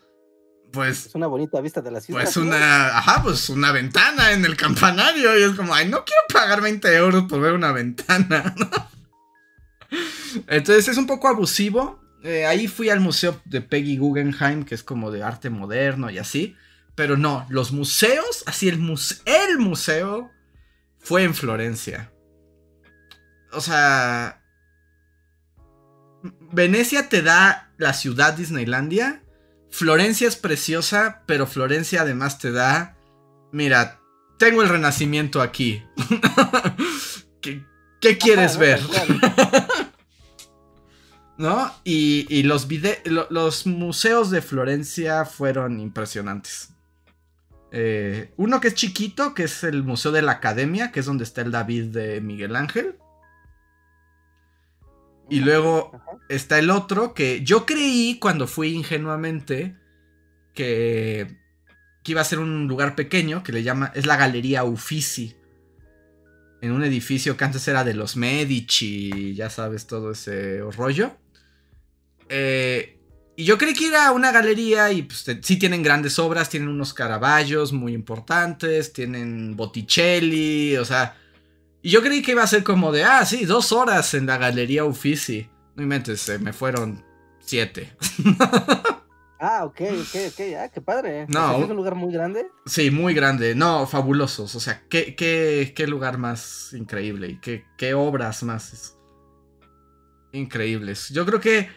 [0.71, 1.07] Pues.
[1.07, 2.21] Es una bonita vista de la ciudad.
[2.21, 2.97] Pues una.
[2.97, 5.37] Ajá, pues una ventana en el campanario.
[5.37, 8.53] Y es como, ay, no quiero pagar 20 euros por ver una ventana.
[10.47, 11.99] Entonces es un poco abusivo.
[12.23, 16.17] Eh, ahí fui al museo de Peggy Guggenheim, que es como de arte moderno y
[16.17, 16.55] así.
[16.95, 18.79] Pero no, los museos, así el,
[19.25, 20.31] el museo
[20.99, 22.11] fue en Florencia.
[23.51, 24.36] O sea,
[26.51, 29.23] Venecia te da la ciudad Disneylandia.
[29.69, 32.97] Florencia es preciosa, pero Florencia además te da...
[33.51, 33.99] Mira,
[34.37, 35.83] tengo el renacimiento aquí.
[37.99, 38.79] ¿Qué, quieres ver?
[41.37, 41.71] ¿No?
[41.83, 42.67] Y, los,
[43.29, 46.69] los museos de Florencia fueron impresionantes.
[47.71, 51.23] Eh, uno que es chiquito, que es el Museo de la Academia, que es donde
[51.23, 52.95] está el David de Miguel Ángel.
[55.29, 55.91] Y luego
[56.29, 59.75] está el otro que yo creí cuando fui ingenuamente
[60.53, 61.37] que,
[62.03, 65.35] que, iba a ser un lugar pequeño que le llama, es la Galería Uffizi.
[66.61, 71.15] En un edificio que antes era de los Medici, ya sabes, todo ese rollo.
[72.29, 72.97] Eh,
[73.39, 76.91] y yo creí que era una galería y pues sí tienen grandes obras, tienen unos
[76.93, 81.15] caraballos muy importantes, tienen Botticelli, o sea,
[81.87, 84.37] y yo creí que iba a ser como de, ah, sí, dos horas en la
[84.37, 85.49] Galería Uffizi.
[85.77, 87.01] No inventes, se me fueron
[87.39, 87.95] siete.
[89.39, 91.27] ah, ok, ok, ok, ah, qué padre.
[91.29, 91.57] No.
[91.57, 92.45] ¿Es un lugar muy grande?
[92.65, 93.55] Sí, muy grande.
[93.55, 94.53] No, fabulosos.
[94.53, 98.97] O sea, qué, qué, qué lugar más increíble y qué, qué obras más
[100.33, 101.07] increíbles.
[101.11, 101.69] Yo creo que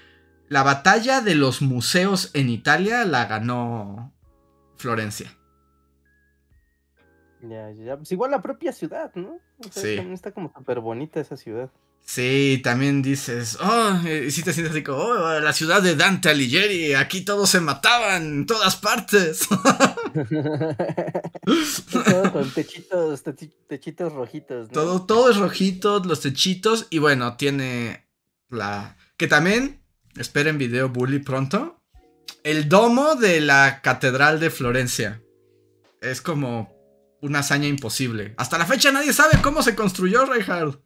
[0.48, 4.12] la batalla de los museos en Italia la ganó
[4.76, 5.39] Florencia.
[7.42, 9.38] Ya, ya, pues igual la propia ciudad, ¿no?
[9.70, 9.96] sí.
[10.12, 11.70] está como súper bonita esa ciudad.
[12.04, 16.28] Sí, también dices, oh, y si te sientes así como, oh, la ciudad de Dante
[16.28, 19.46] Alighieri, aquí todos se mataban, en todas partes.
[21.92, 23.22] todo con techitos,
[23.68, 24.68] techitos rojitos.
[24.68, 24.72] ¿no?
[24.72, 28.08] Todo, todo es rojito, los techitos, y bueno, tiene
[28.48, 28.96] la...
[29.16, 29.80] Que también,
[30.16, 31.80] esperen video bully pronto,
[32.42, 35.22] el domo de la Catedral de Florencia.
[36.00, 36.79] Es como
[37.22, 38.34] una hazaña imposible.
[38.36, 40.80] Hasta la fecha nadie sabe cómo se construyó, Reinhardt.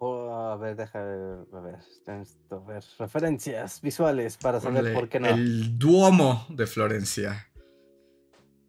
[0.00, 5.28] Oh, a ver, deja a ver, a ver, referencias visuales para saber por qué no.
[5.28, 7.48] El Duomo de Florencia.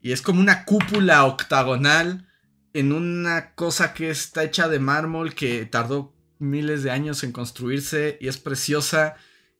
[0.01, 2.27] Y es como una cúpula octagonal
[2.73, 8.17] en una cosa que está hecha de mármol que tardó miles de años en construirse
[8.19, 9.15] y es preciosa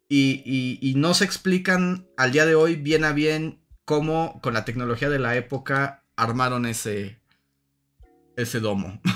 [0.08, 3.59] y, y no se explican al día de hoy bien a bien
[3.90, 7.20] cómo con la tecnología de la época armaron ese,
[8.38, 9.02] ese domo.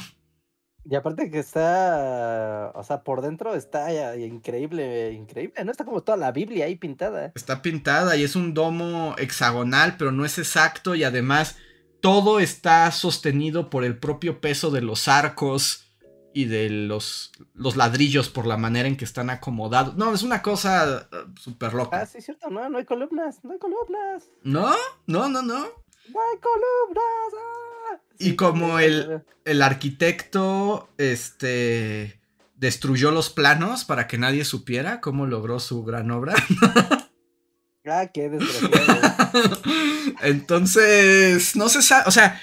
[0.85, 5.71] Y aparte que está, o sea, por dentro está increíble, increíble, ¿no?
[5.71, 7.31] Está como toda la Biblia ahí pintada.
[7.35, 11.55] Está pintada y es un domo hexagonal, pero no es exacto y además
[12.01, 15.85] todo está sostenido por el propio peso de los arcos
[16.33, 19.95] y de los, los ladrillos por la manera en que están acomodados.
[19.95, 22.01] No, es una cosa uh, súper loca.
[22.01, 24.23] Ah, sí, es cierto, no, no hay columnas, no hay columnas.
[24.43, 24.73] ¿No?
[25.05, 25.59] No, no, no.
[25.59, 27.33] No hay columnas.
[27.91, 27.99] Ah.
[28.19, 32.19] y como el, el arquitecto, este,
[32.55, 36.33] destruyó los planos para que nadie supiera cómo logró su gran obra.
[37.85, 39.61] ah, qué desgraciado.
[40.21, 42.41] Entonces, no se sabe, o sea,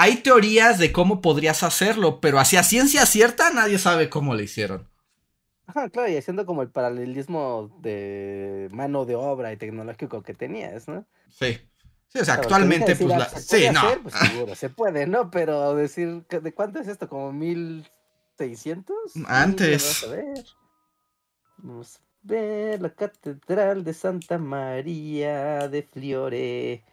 [0.00, 4.88] hay teorías de cómo podrías hacerlo, pero hacia ciencia cierta nadie sabe cómo lo hicieron.
[5.66, 10.88] Ajá, claro, y haciendo como el paralelismo de mano de obra y tecnológico que tenías,
[10.88, 11.04] ¿no?
[11.28, 11.58] Sí.
[12.08, 13.28] Sí, o sea, actualmente, pues, la...
[13.28, 14.02] sí, no.
[14.02, 15.30] pues seguro, se puede, ¿no?
[15.30, 17.06] Pero decir, ¿de cuánto es esto?
[17.06, 18.96] ¿Como 1600?
[19.26, 20.00] Antes.
[20.02, 20.44] Vamos a ver.
[21.58, 26.84] Vamos a ver la Catedral de Santa María de Fiore.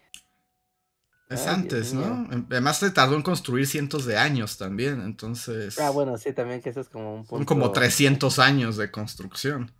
[1.29, 2.27] Es antes, ¿no?
[2.49, 5.77] Además se tardó en construir cientos de años también, entonces...
[5.77, 7.37] Ah, bueno, sí, también que eso es como un punto...
[7.37, 9.71] Son como 300 años de construcción.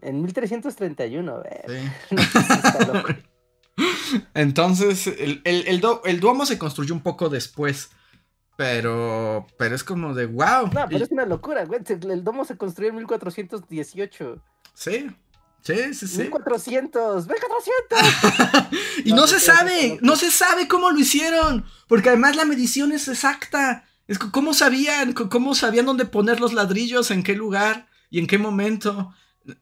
[0.00, 1.90] En 1331, ¿eh?
[2.08, 2.16] Sí.
[4.34, 7.90] entonces, el, el, Duomo se construyó un poco después,
[8.56, 10.70] pero, pero es como de wow.
[10.72, 11.80] No, pero es una locura, güey.
[11.86, 14.42] El Duomo se construyó en 1418.
[14.74, 15.10] Sí,
[15.62, 16.20] Sí, sí, sí.
[16.22, 18.68] 1400, 1400.
[19.04, 23.08] y no, se sabe, no se sabe cómo lo hicieron, porque además la medición es
[23.08, 23.84] exacta.
[24.06, 28.38] Es cómo sabían, cómo sabían dónde poner los ladrillos, en qué lugar y en qué
[28.38, 29.12] momento.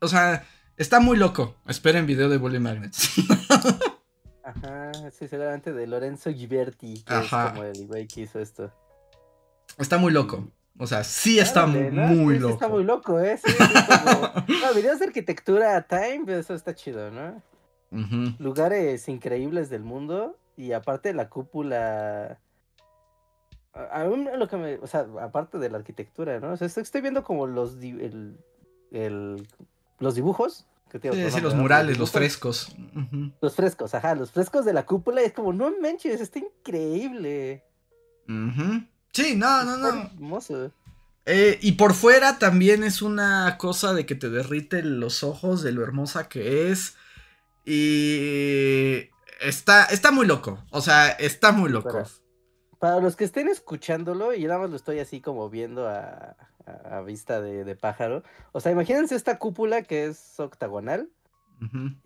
[0.00, 1.56] O sea, está muy loco.
[1.66, 3.10] Esperen video de Bully Magnets.
[4.44, 8.72] Ajá, sí, seguramente de Lorenzo Ghiberti, que es como el güey que hizo esto.
[9.76, 10.48] Está muy loco.
[10.78, 12.54] O sea, sí está muy loco.
[12.54, 13.38] está muy loco, ¿eh?
[13.42, 14.20] Sí, como...
[14.66, 17.42] no, videos de arquitectura time, pues, eso está chido, ¿no?
[18.38, 22.38] Lugares increíbles del mundo y aparte la cúpula...
[23.92, 24.74] Aún lo que me...
[24.76, 26.52] O sea, aparte de la arquitectura, ¿no?
[26.52, 27.76] O sea, estoy viendo como los...
[27.76, 28.38] El,
[28.90, 29.46] el,
[29.98, 30.66] los dibujos
[31.00, 32.74] sí, los murales, los, frescos.
[33.40, 35.20] Los frescos, ajá, los frescos de la cúpula.
[35.22, 37.64] Es como, no manches, está increíble.
[39.16, 39.88] Sí, no, no, no.
[39.88, 40.72] Hermoso.
[41.24, 45.72] Eh, y por fuera también es una cosa de que te derrite los ojos de
[45.72, 46.96] lo hermosa que es.
[47.64, 49.08] Y
[49.40, 50.62] está, está muy loco.
[50.70, 52.04] O sea, está muy loco.
[52.78, 56.36] Para, los que estén escuchándolo, y nada más lo estoy así como viendo a,
[56.66, 58.22] a, vista de, pájaro.
[58.52, 61.08] O sea, imagínense esta cúpula que es octagonal.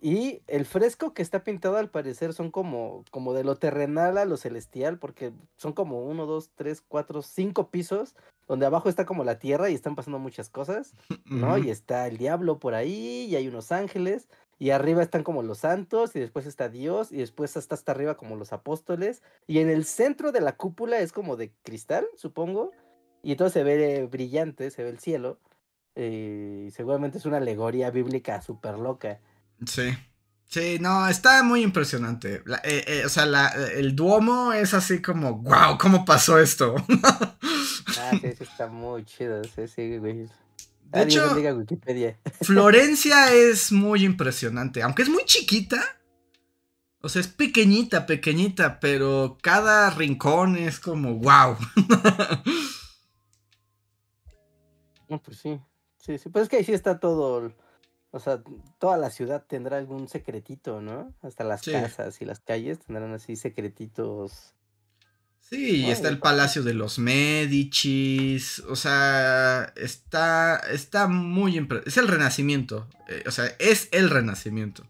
[0.00, 4.24] Y el fresco que está pintado al parecer son como, como de lo terrenal a
[4.24, 8.14] lo celestial, porque son como uno, dos, tres, cuatro, cinco pisos,
[8.46, 10.94] donde abajo está como la tierra y están pasando muchas cosas,
[11.26, 11.58] ¿no?
[11.58, 14.28] Y está el diablo por ahí, y hay unos ángeles,
[14.58, 18.16] y arriba están como los santos, y después está Dios, y después está hasta arriba
[18.16, 22.70] como los apóstoles, y en el centro de la cúpula es como de cristal, supongo,
[23.22, 25.38] y entonces se ve brillante, se ve el cielo.
[25.96, 29.20] Eh, y seguramente es una alegoría bíblica súper loca.
[29.66, 29.96] Sí.
[30.46, 32.42] Sí, no, está muy impresionante.
[32.64, 33.24] Eh, eh, o sea,
[33.72, 36.74] el Duomo es así como, wow, ¿cómo pasó esto?
[37.04, 39.44] ah, sí, sí, está muy chido.
[39.44, 40.28] Sí, sí, güey.
[40.92, 41.22] De hecho,
[42.40, 45.80] Florencia es muy impresionante, aunque es muy chiquita.
[47.00, 51.56] O sea, es pequeñita, pequeñita, pero cada rincón es como, wow.
[55.08, 55.60] No, pues sí.
[55.98, 56.28] Sí, sí.
[56.28, 57.52] Pues es que ahí sí está todo.
[58.12, 58.42] O sea,
[58.78, 61.14] toda la ciudad tendrá algún secretito, ¿no?
[61.22, 64.54] Hasta las casas y las calles tendrán así secretitos.
[65.40, 68.60] Sí, y está el Palacio de los Medicis.
[68.68, 71.66] O sea, está, está muy...
[71.86, 72.88] Es el renacimiento.
[73.08, 74.86] Eh, o sea, es el renacimiento.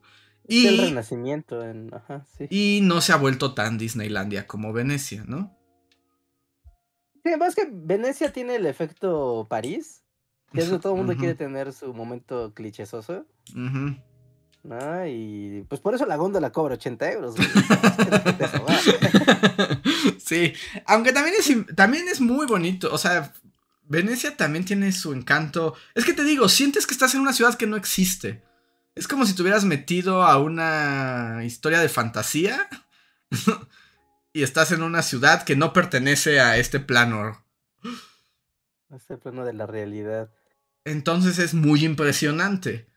[0.47, 1.63] Y, el renacimiento.
[1.63, 1.95] En...
[1.95, 2.47] Ajá, sí.
[2.51, 5.57] Y no se ha vuelto tan Disneylandia como Venecia, ¿no?
[7.23, 10.00] Sí, además que Venecia tiene el efecto París.
[10.53, 13.25] Que eso todo el mundo quiere tener su momento clichesoso.
[15.09, 17.35] Y pues por eso la góndola cobra 80 euros.
[20.19, 20.53] sí,
[20.87, 22.93] aunque también es, también es muy bonito.
[22.93, 23.33] O sea,
[23.85, 25.75] Venecia también tiene su encanto.
[25.95, 28.43] Es que te digo, sientes que estás en una ciudad que no existe.
[28.95, 32.69] Es como si te hubieras metido a una historia de fantasía
[34.33, 37.43] y estás en una ciudad que no pertenece a este plano.
[38.95, 40.31] Este plano de la realidad.
[40.85, 42.89] Entonces es muy impresionante.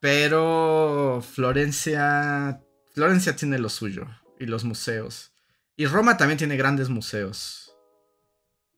[0.00, 2.62] Pero Florencia.
[2.92, 4.06] Florencia tiene lo suyo.
[4.38, 5.32] Y los museos.
[5.76, 7.74] Y Roma también tiene grandes museos.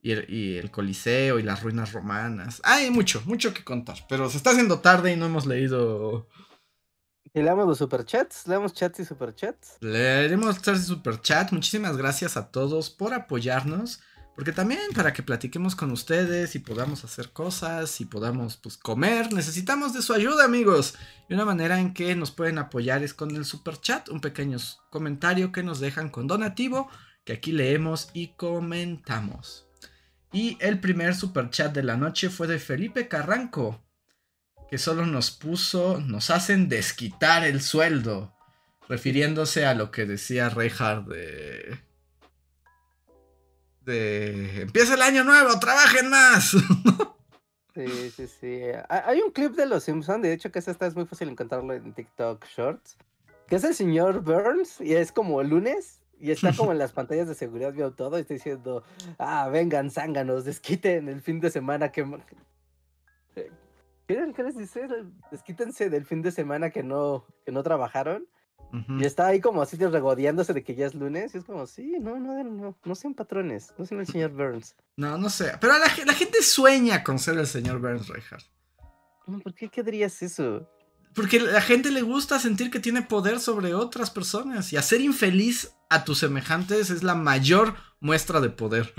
[0.00, 2.60] Y el, Coliseo y las ruinas romanas.
[2.64, 3.98] Hay mucho, mucho que contar.
[4.08, 6.28] Pero se está haciendo tarde y no hemos leído.
[7.34, 8.46] ¿Y leamos los superchats?
[8.46, 9.76] ¿Leamos chats y superchats?
[9.80, 11.52] Leeremos chats y superchats.
[11.52, 14.00] Muchísimas gracias a todos por apoyarnos.
[14.38, 19.32] Porque también para que platiquemos con ustedes y podamos hacer cosas y podamos pues comer,
[19.32, 20.94] necesitamos de su ayuda amigos.
[21.28, 24.58] Y una manera en que nos pueden apoyar es con el super chat, un pequeño
[24.90, 26.88] comentario que nos dejan con donativo
[27.24, 29.66] que aquí leemos y comentamos.
[30.32, 33.84] Y el primer super chat de la noche fue de Felipe Carranco,
[34.70, 38.36] que solo nos puso, nos hacen desquitar el sueldo,
[38.88, 41.87] refiriéndose a lo que decía Reinhardt de
[43.88, 46.56] este, empieza el año nuevo, trabajen más.
[47.74, 48.60] Sí, sí, sí.
[48.88, 51.92] Hay un clip de Los Simpsons, de hecho que esta es muy fácil encontrarlo en
[51.92, 52.96] TikTok Shorts,
[53.46, 56.90] que es el señor Burns y es como el lunes y está como en las
[56.90, 58.82] pantallas de seguridad, veo todo y está diciendo,
[59.20, 62.04] ah, vengan, zánganos, desquiten el fin de semana que...
[64.08, 64.88] ¿Qué, les dice?
[65.30, 68.26] Desquítense del fin de semana que no, que no trabajaron.
[68.72, 71.34] Y está ahí como así regodeándose de que ya es lunes.
[71.34, 74.74] Y es como, sí, no, no, no, no sean patrones, no sean el señor Burns.
[74.98, 75.52] No, no sé.
[75.60, 78.44] Pero la, la gente sueña con ser el señor Burns, Reinhardt.
[79.44, 80.68] ¿Por qué querrías eso?
[81.14, 84.72] Porque la gente le gusta sentir que tiene poder sobre otras personas.
[84.72, 88.92] Y hacer infeliz a tus semejantes es la mayor muestra de poder.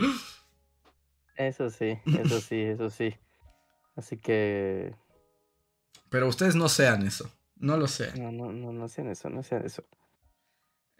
[1.35, 3.15] Eso sí, eso sí, eso sí.
[3.95, 4.95] Así que.
[6.09, 7.29] Pero ustedes no sean eso.
[7.59, 8.11] No lo sé.
[8.17, 9.83] No, no, no, no sean eso, no sean eso.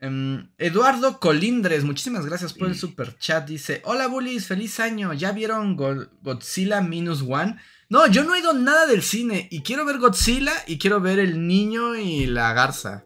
[0.02, 3.48] Em, Eduardo Colindres, muchísimas gracias por el super chat.
[3.48, 5.14] Dice: Hola bullies, feliz año.
[5.14, 7.58] ¿Ya vieron Godzilla Minus One?
[7.90, 11.20] No, yo no he ido nada del cine y quiero ver Godzilla y quiero ver
[11.20, 13.06] el niño y la garza.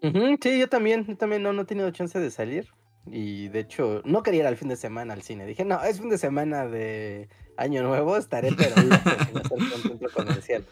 [0.00, 2.68] sí, yo también, yo también no, no he tenido chance de salir.
[3.06, 5.44] Y de hecho, no quería ir al fin de semana al cine.
[5.44, 8.74] Dije, no, es fin de semana de Año Nuevo, estaré pero
[10.14, 10.64] comercial.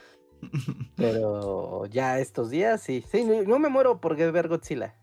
[0.97, 3.05] Pero ya estos días, sí.
[3.10, 4.94] Sí, no, me muero por ver Godzilla.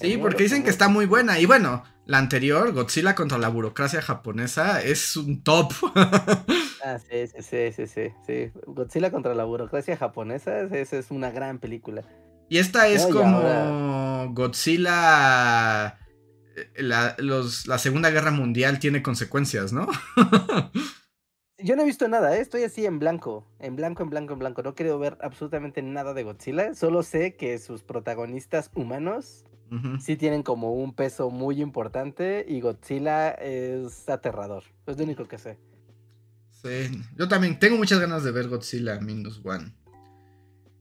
[0.00, 1.38] sí, porque dicen que está muy buena.
[1.38, 5.72] Y bueno, la anterior, Godzilla contra la burocracia japonesa, es un top.
[6.84, 11.58] ah, sí, sí, sí, sí, sí, Godzilla contra la burocracia japonesa, esa es una gran
[11.58, 12.02] película.
[12.48, 15.98] Y esta es como Godzilla.
[16.56, 19.86] Eh, la, la Segunda Guerra Mundial tiene consecuencias, ¿no?
[21.62, 22.40] Yo no he visto nada, ¿eh?
[22.40, 24.62] estoy así en blanco, en blanco, en blanco, en blanco.
[24.62, 26.74] No quiero ver absolutamente nada de Godzilla.
[26.74, 29.44] Solo sé que sus protagonistas humanos
[30.00, 34.64] sí tienen como un peso muy importante y Godzilla es aterrador.
[34.86, 35.58] Es lo único que sé.
[36.62, 39.72] Sí, yo también tengo muchas ganas de ver Godzilla Minus One.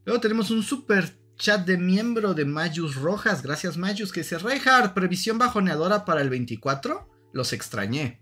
[0.06, 3.43] Luego tenemos un super chat de miembro de Mayus Rojas.
[3.43, 4.11] Gracias, Mayus.
[4.11, 7.07] Que dice: Reinhardt, previsión bajoneadora para el 24.
[7.31, 8.19] Los extrañé.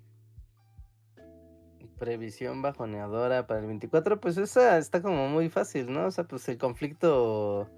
[1.98, 6.07] Previsión bajoneadora para el 24, pues esa está como muy fácil, ¿no?
[6.07, 7.69] O sea, pues el conflicto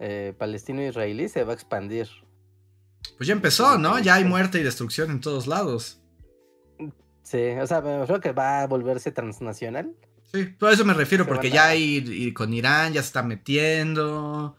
[0.00, 2.08] eh, palestino-israelí se va a expandir.
[3.16, 3.98] Pues ya empezó, ¿no?
[3.98, 6.00] Ya hay muerte y destrucción en todos lados.
[7.22, 9.92] Sí, o sea, me creo que va a volverse transnacional.
[10.32, 14.56] Sí, por eso me refiero, porque ya hay, con Irán ya se está metiendo.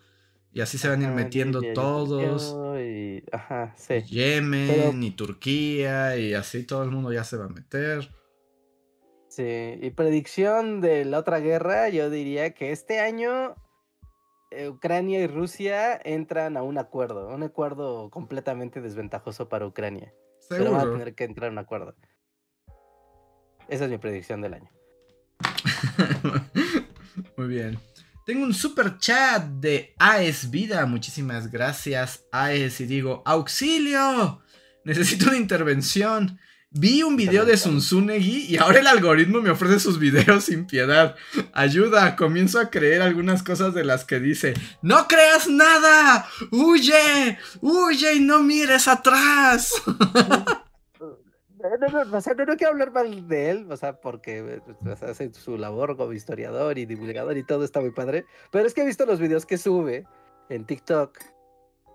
[0.51, 2.55] Y así se van a ir metiendo todos.
[2.79, 4.01] Y, ajá, sí.
[4.01, 8.09] Yemen y Turquía y así todo el mundo ya se va a meter.
[9.29, 13.55] Sí, y predicción de la otra guerra, yo diría que este año
[14.51, 20.11] eh, Ucrania y Rusia entran a un acuerdo, un acuerdo completamente desventajoso para Ucrania.
[20.49, 21.95] Pero van a tener que entrar a un acuerdo.
[23.67, 24.71] Esa es mi predicción del año.
[27.37, 27.77] Muy bien.
[28.25, 30.83] Tengo un super chat de AES Vida.
[30.87, 32.81] Muchísimas gracias, AES.
[32.81, 34.41] Y digo, ¡auxilio!
[34.83, 36.39] Necesito una intervención.
[36.71, 41.15] Vi un video de Sunsunegi y ahora el algoritmo me ofrece sus videos sin piedad.
[41.51, 44.53] Ayuda, comienzo a creer algunas cosas de las que dice.
[44.83, 46.27] ¡No creas nada!
[46.51, 47.39] ¡Huye!
[47.61, 49.73] ¡Huye y no mires atrás!
[51.61, 54.61] No, no, o sea, no, quiero hablar mal de él, o sea, porque
[55.01, 58.25] hace su labor como historiador y divulgador y todo está muy padre.
[58.49, 60.05] Pero es que he visto los videos que sube
[60.47, 61.17] en TikTok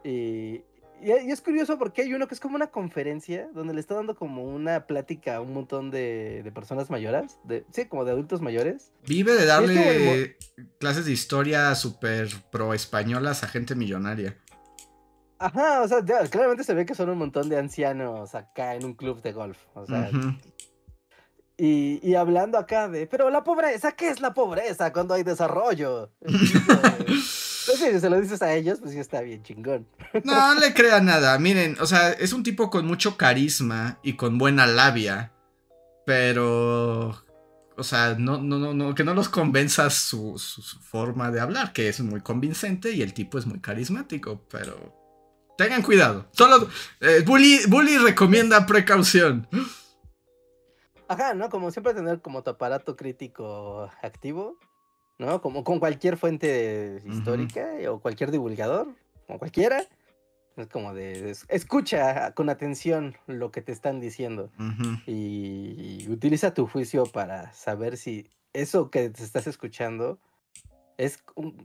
[0.04, 0.62] y,
[1.04, 4.14] y, es curioso porque hay uno que es como una conferencia donde le está dando
[4.14, 8.92] como una plática a un montón de, personas mayores, de, sí, como de adultos mayores.
[9.06, 10.36] Vive de darle
[10.78, 14.38] clases de historia súper pro españolas a gente millonaria.
[15.38, 18.94] Ajá, o sea, claramente se ve que son un montón de ancianos acá en un
[18.94, 19.58] club de golf.
[19.74, 20.10] O sea,
[21.58, 26.12] y, y, hablando acá de, pero la pobreza, ¿qué es la pobreza cuando hay desarrollo?
[27.66, 29.86] Pues si se lo dices a ellos, pues sí está bien chingón.
[30.24, 31.38] No, no le crea nada.
[31.38, 35.32] Miren, o sea, es un tipo con mucho carisma y con buena labia.
[36.06, 37.22] Pero.
[37.76, 41.72] O sea, no, no, no, no que no los convenza su, su, forma de hablar,
[41.72, 45.02] que es muy convincente y el tipo es muy carismático, pero.
[45.56, 46.26] Tengan cuidado.
[46.32, 46.68] Solo.
[47.00, 49.48] Eh, bully, bully recomienda precaución.
[51.08, 51.48] Ajá, ¿no?
[51.48, 54.58] Como siempre tener como tu aparato crítico activo.
[55.18, 55.40] ¿No?
[55.40, 58.88] Como con cualquier fuente histórica o cualquier divulgador,
[59.28, 59.84] o cualquiera.
[60.56, 64.52] Es como de, escucha con atención lo que te están diciendo
[65.04, 70.20] y, utiliza tu juicio para saber si eso que te estás escuchando
[70.96, 71.18] es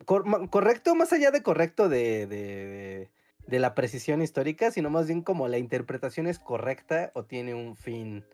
[0.06, 3.10] correcto, más allá de correcto de, de,
[3.46, 7.76] de, la precisión histórica, sino más bien como la interpretación es correcta o tiene un
[7.76, 8.26] fin,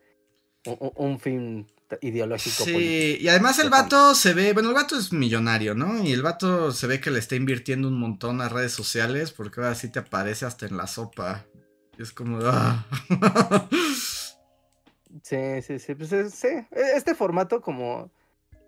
[0.95, 1.67] un fin
[2.01, 2.63] ideológico.
[2.63, 6.03] Sí, y además el vato se ve, bueno, el vato es millonario, ¿no?
[6.03, 9.61] Y el vato se ve que le está invirtiendo un montón a redes sociales porque
[9.61, 11.45] ahora sí te aparece hasta en la sopa.
[11.97, 12.39] Y es como...
[12.43, 12.85] ¡ah!
[15.23, 16.47] Sí, sí, sí, pues sí.
[16.47, 18.11] E, este formato como...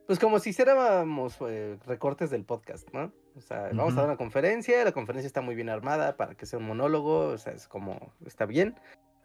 [0.05, 3.11] Pues como si hiciéramos eh, recortes del podcast, ¿no?
[3.35, 6.45] O sea, vamos a dar una conferencia, la conferencia está muy bien armada para que
[6.45, 8.75] sea un monólogo, o sea, es como, está bien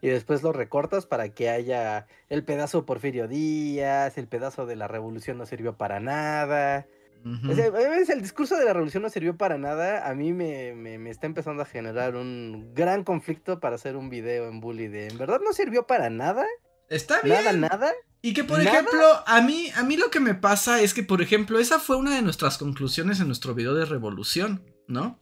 [0.02, 4.88] y después lo recortas para que haya el pedazo Porfirio Díaz, el pedazo de la
[4.88, 6.88] revolución no sirvió para nada.
[7.24, 10.08] el discurso de la revolución no sirvió para nada.
[10.08, 14.48] A mí me, me, está empezando a generar un gran conflicto para hacer un video
[14.48, 16.44] en Bully de ¿en verdad no sirvió para nada?
[16.88, 17.36] Está bien.
[17.36, 17.92] Nada, nada.
[18.22, 21.22] Y que, por ejemplo, a mí, a mí lo que me pasa es que, por
[21.22, 25.20] ejemplo, esa fue una de nuestras conclusiones en nuestro video de revolución, ¿no?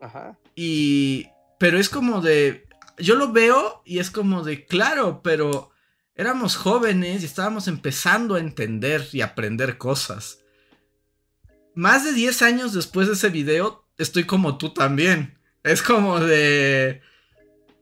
[0.00, 0.36] Ajá.
[0.56, 1.28] Y.
[1.60, 2.63] Pero es como de.
[2.98, 5.70] Yo lo veo y es como de, claro, pero
[6.14, 10.40] éramos jóvenes y estábamos empezando a entender y aprender cosas.
[11.74, 15.38] Más de 10 años después de ese video, estoy como tú también.
[15.62, 17.00] Es como de...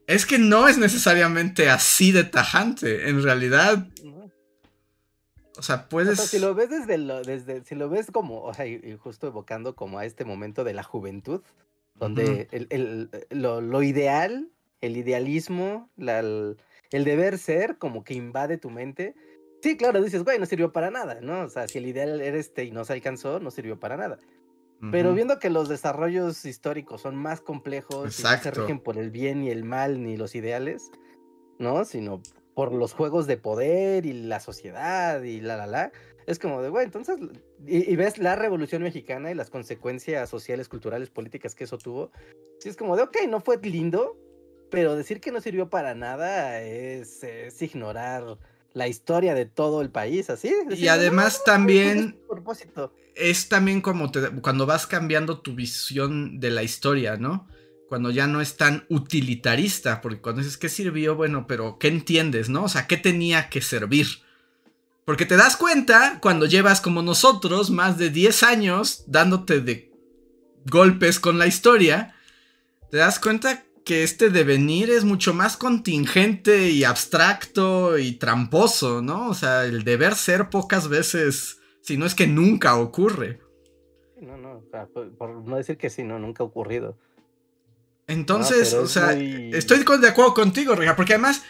[0.07, 3.87] Es que no es necesariamente así de tajante, en realidad.
[5.57, 6.19] O sea, puedes...
[6.19, 7.63] si lo ves desde, lo, desde...
[7.63, 10.83] Si lo ves como, o sea, y, justo evocando como a este momento de la
[10.83, 11.41] juventud,
[11.95, 14.49] donde el, lo, ideal,
[14.83, 16.57] el idealismo, la, el,
[16.91, 19.15] deber ser como que invade tu mente.
[19.61, 21.41] Sí, claro, dices, güey, no sirvió para nada, ¿no?
[21.43, 24.19] O sea, si el ideal era este y no se alcanzó, no sirvió para nada.
[24.91, 29.11] Pero viendo que los desarrollos históricos son más complejos y no se rigen por el
[29.11, 30.91] bien y el mal ni los ideales,
[31.57, 31.85] ¿no?
[31.85, 32.21] Sino
[32.53, 35.91] por los juegos de poder y la sociedad y la la la.
[36.27, 37.17] Es como de, güey, entonces,
[37.65, 42.11] y, ves la revolución mexicana y las consecuencias sociales, culturales, políticas que eso tuvo.
[42.59, 44.17] Sí, es como de, ok, no fue lindo,
[44.73, 48.39] pero decir que no sirvió para nada es, es ignorar
[48.73, 50.51] la historia de todo el país, así.
[50.75, 52.17] y además también
[53.13, 57.47] es también como cuando vas cambiando tu visión de la historia, ¿no?
[57.87, 61.15] Cuando ya no es tan utilitarista, porque cuando dices, ¿qué sirvió?
[61.15, 62.63] Bueno, pero ¿qué entiendes, no?
[62.63, 64.07] O sea, ¿qué tenía que servir?
[65.05, 69.91] Porque te das cuenta cuando llevas como nosotros más de 10 años dándote de
[70.65, 72.15] golpes con la historia,
[72.89, 79.29] te das cuenta que este devenir es mucho más contingente y abstracto y tramposo, ¿no?
[79.29, 83.41] O sea, el deber ser pocas veces, si no es que nunca ocurre.
[84.21, 84.63] No, no,
[85.17, 86.97] por, no decir que sí, no, nunca ha ocurrido.
[88.07, 91.43] Entonces, o sea, estoy de acuerdo contigo, Reja, porque además,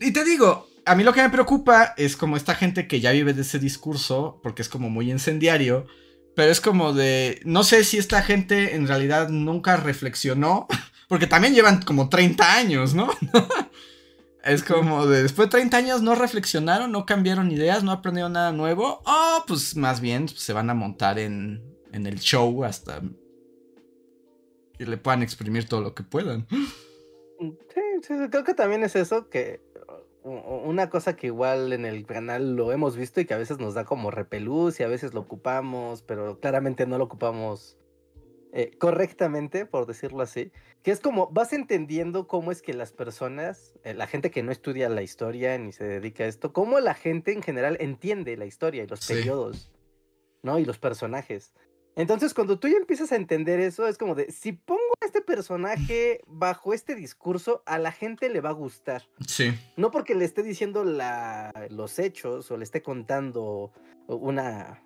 [0.00, 3.12] y te digo, a mí lo que me preocupa es como esta gente que ya
[3.12, 5.86] vive de ese discurso, porque es como muy incendiario,
[6.34, 10.66] pero es como de, no sé si esta gente en realidad nunca reflexionó
[11.08, 13.08] porque también llevan como 30 años, ¿no?
[14.44, 18.52] es como de después de 30 años no reflexionaron, no cambiaron ideas, no aprendieron nada
[18.52, 19.00] nuevo.
[19.06, 21.62] Oh, pues más bien se van a montar en,
[21.92, 23.00] en el show hasta
[24.78, 26.46] que le puedan exprimir todo lo que puedan.
[26.50, 29.60] Sí, sí, creo que también es eso, que
[30.22, 33.74] una cosa que igual en el canal lo hemos visto y que a veces nos
[33.74, 37.78] da como repelús y a veces lo ocupamos, pero claramente no lo ocupamos
[38.52, 40.52] eh, correctamente, por decirlo así,
[40.82, 44.52] que es como vas entendiendo cómo es que las personas, eh, la gente que no
[44.52, 48.46] estudia la historia ni se dedica a esto, cómo la gente en general entiende la
[48.46, 49.70] historia y los periodos,
[50.42, 50.58] ¿no?
[50.58, 51.52] Y los personajes.
[51.98, 55.20] Entonces, cuando tú ya empiezas a entender eso, es como de, si pongo a este
[55.20, 59.02] personaje bajo este discurso, a la gente le va a gustar.
[59.26, 59.52] Sí.
[59.76, 63.72] No porque le esté diciendo la, los hechos o le esté contando
[64.06, 64.80] una,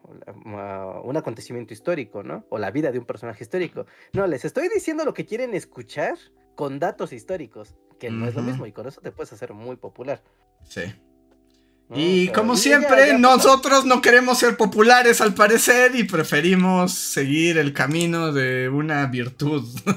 [1.04, 2.46] un acontecimiento histórico, ¿no?
[2.48, 3.84] O la vida de un personaje histórico.
[4.14, 6.16] No, les estoy diciendo lo que quieren escuchar
[6.54, 9.76] con datos históricos, que no es lo mismo y con eso te puedes hacer muy
[9.76, 10.22] popular.
[10.64, 10.82] Sí.
[11.94, 18.32] Y como siempre, nosotros no queremos ser populares al parecer y preferimos seguir el camino
[18.32, 19.62] de una virtud.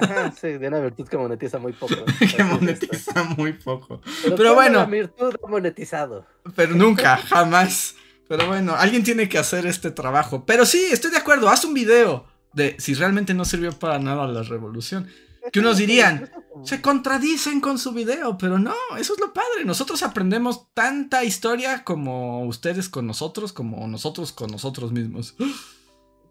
[0.00, 1.94] Ajá, sí, de una virtud que monetiza muy poco.
[2.36, 4.00] que monetiza muy poco.
[4.22, 4.80] Pero, bueno.
[4.80, 6.26] La virtud monetizado.
[6.54, 7.96] Pero nunca, jamás.
[8.28, 10.44] Pero bueno, alguien tiene que hacer este trabajo.
[10.46, 14.26] Pero sí, estoy de acuerdo, haz un video de si realmente no sirvió para nada
[14.26, 15.08] la revolución.
[15.50, 16.30] Que unos dirían,
[16.62, 19.64] se contradicen con su video, pero no, eso es lo padre.
[19.64, 25.36] Nosotros aprendemos tanta historia como ustedes con nosotros, como nosotros con nosotros mismos.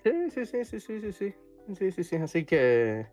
[0.03, 1.33] Sí, sí, sí, sí, sí, sí, sí.
[1.77, 2.15] Sí, sí, sí.
[2.15, 3.05] Así que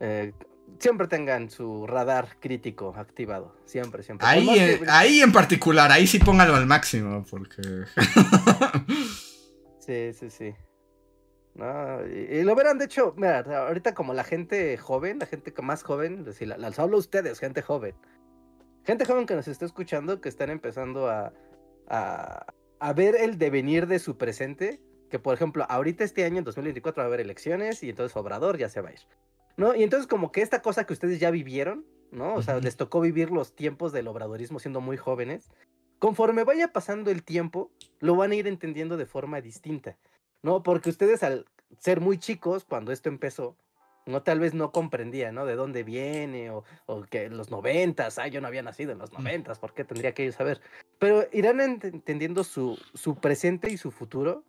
[0.00, 0.32] eh,
[0.78, 3.56] siempre tengan su radar crítico activado.
[3.64, 4.26] Siempre, siempre.
[4.26, 7.62] Ahí, ahí en particular, ahí sí póngalo al máximo, porque.
[9.78, 10.54] sí, sí, sí.
[12.08, 16.24] Y, lo verán, de hecho, mira, ahorita como la gente joven, la gente más joven,
[16.24, 17.94] decir, las hablo a ustedes, gente joven.
[18.84, 21.32] Gente joven que nos está escuchando, que están empezando a,
[21.88, 22.46] a,
[22.78, 24.80] a ver el devenir de su presente.
[25.10, 28.58] Que por ejemplo, ahorita este año, en 2024, va a haber elecciones y entonces Obrador
[28.58, 29.00] ya se va a ir.
[29.56, 29.74] ¿no?
[29.74, 32.34] Y entonces como que esta cosa que ustedes ya vivieron, ¿no?
[32.34, 35.50] O sea, les tocó vivir los tiempos del obradorismo siendo muy jóvenes.
[35.98, 37.70] Conforme vaya pasando el tiempo,
[38.00, 39.96] lo van a ir entendiendo de forma distinta,
[40.46, 40.62] ¿no?
[40.62, 41.44] Porque ustedes al
[41.80, 43.56] ser muy chicos, cuando esto empezó,
[44.06, 45.44] no tal vez no comprendían, ¿no?
[45.44, 48.98] De dónde viene o, o que en los noventas, ah, yo no había nacido en
[48.98, 50.60] los noventas, ¿por qué tendría que saber?
[51.00, 54.44] Pero irán entendiendo su, su presente y su futuro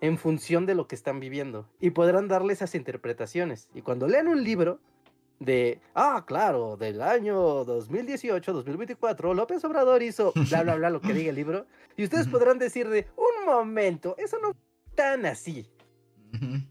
[0.00, 3.68] en función de lo que están viviendo y podrán darle esas interpretaciones.
[3.74, 4.78] Y cuando lean un libro
[5.40, 11.12] de, ah, claro, del año 2018, 2024, López Obrador hizo bla, bla, bla, lo que
[11.12, 11.66] diga el libro,
[11.96, 14.54] y ustedes podrán decir de, un momento, eso no
[14.94, 15.66] tan así,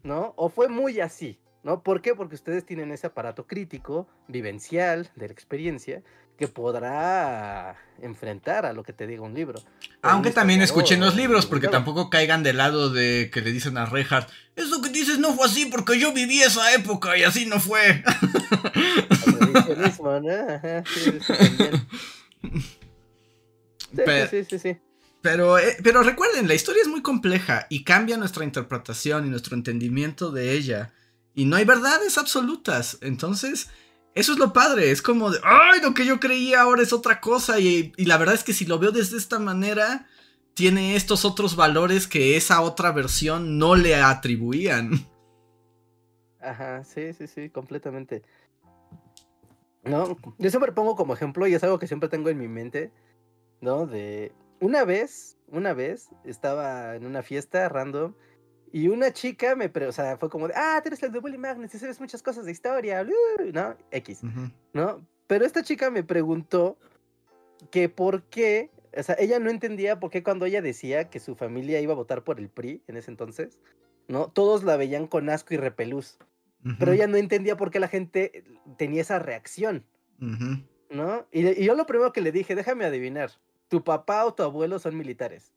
[0.02, 0.32] ¿no?
[0.36, 1.38] O fue muy así.
[1.62, 1.82] ¿no?
[1.82, 2.14] ¿Por qué?
[2.14, 6.02] Porque ustedes tienen ese aparato crítico, vivencial, de la experiencia,
[6.36, 9.62] que podrá enfrentar a lo que te diga un libro.
[10.00, 13.86] Aunque también escuchen los libros, porque tampoco caigan del lado de que le dicen a
[13.86, 17.60] Reinhardt, eso que dices no fue así porque yo viví esa época y así no
[17.60, 18.02] fue.
[24.30, 24.78] sí, sí, sí.
[25.22, 29.56] Pero, eh, pero recuerden, la historia es muy compleja y cambia nuestra interpretación y nuestro
[29.56, 30.92] entendimiento de ella.
[31.34, 32.98] Y no hay verdades absolutas.
[33.00, 33.70] Entonces,
[34.14, 34.90] eso es lo padre.
[34.90, 37.60] Es como de, ay, lo que yo creía ahora es otra cosa.
[37.60, 40.08] Y, la verdad es que si lo veo desde esta manera,
[40.54, 45.06] tiene estos otros valores que esa otra versión no le atribuían.
[46.40, 48.24] Ajá, sí, sí, sí, completamente.
[49.84, 52.90] No, yo siempre pongo como ejemplo, y es algo que siempre tengo en mi mente,
[53.60, 53.86] ¿no?
[53.86, 54.32] De
[54.62, 58.14] una vez, una vez, estaba en una fiesta random
[58.72, 61.36] y una chica me, o sea, fue como de, ah, tú eres el de Bully
[61.36, 63.04] Magnus y sabes muchas cosas de historia,
[63.52, 63.76] ¿no?
[63.90, 64.22] X,
[64.72, 65.04] ¿no?
[65.26, 66.78] Pero esta chica me preguntó
[67.72, 71.34] que por qué, o sea, ella no entendía por qué cuando ella decía que su
[71.34, 73.58] familia iba a votar por el PRI en ese entonces,
[74.06, 74.28] ¿no?
[74.28, 76.18] Todos la veían con asco y repelús.
[76.78, 78.44] Pero ella no entendía por qué la gente
[78.78, 79.84] tenía esa reacción,
[80.90, 81.26] ¿no?
[81.32, 83.32] y yo lo primero que le dije, déjame adivinar,
[83.72, 85.54] tu papá o tu abuelo son militares.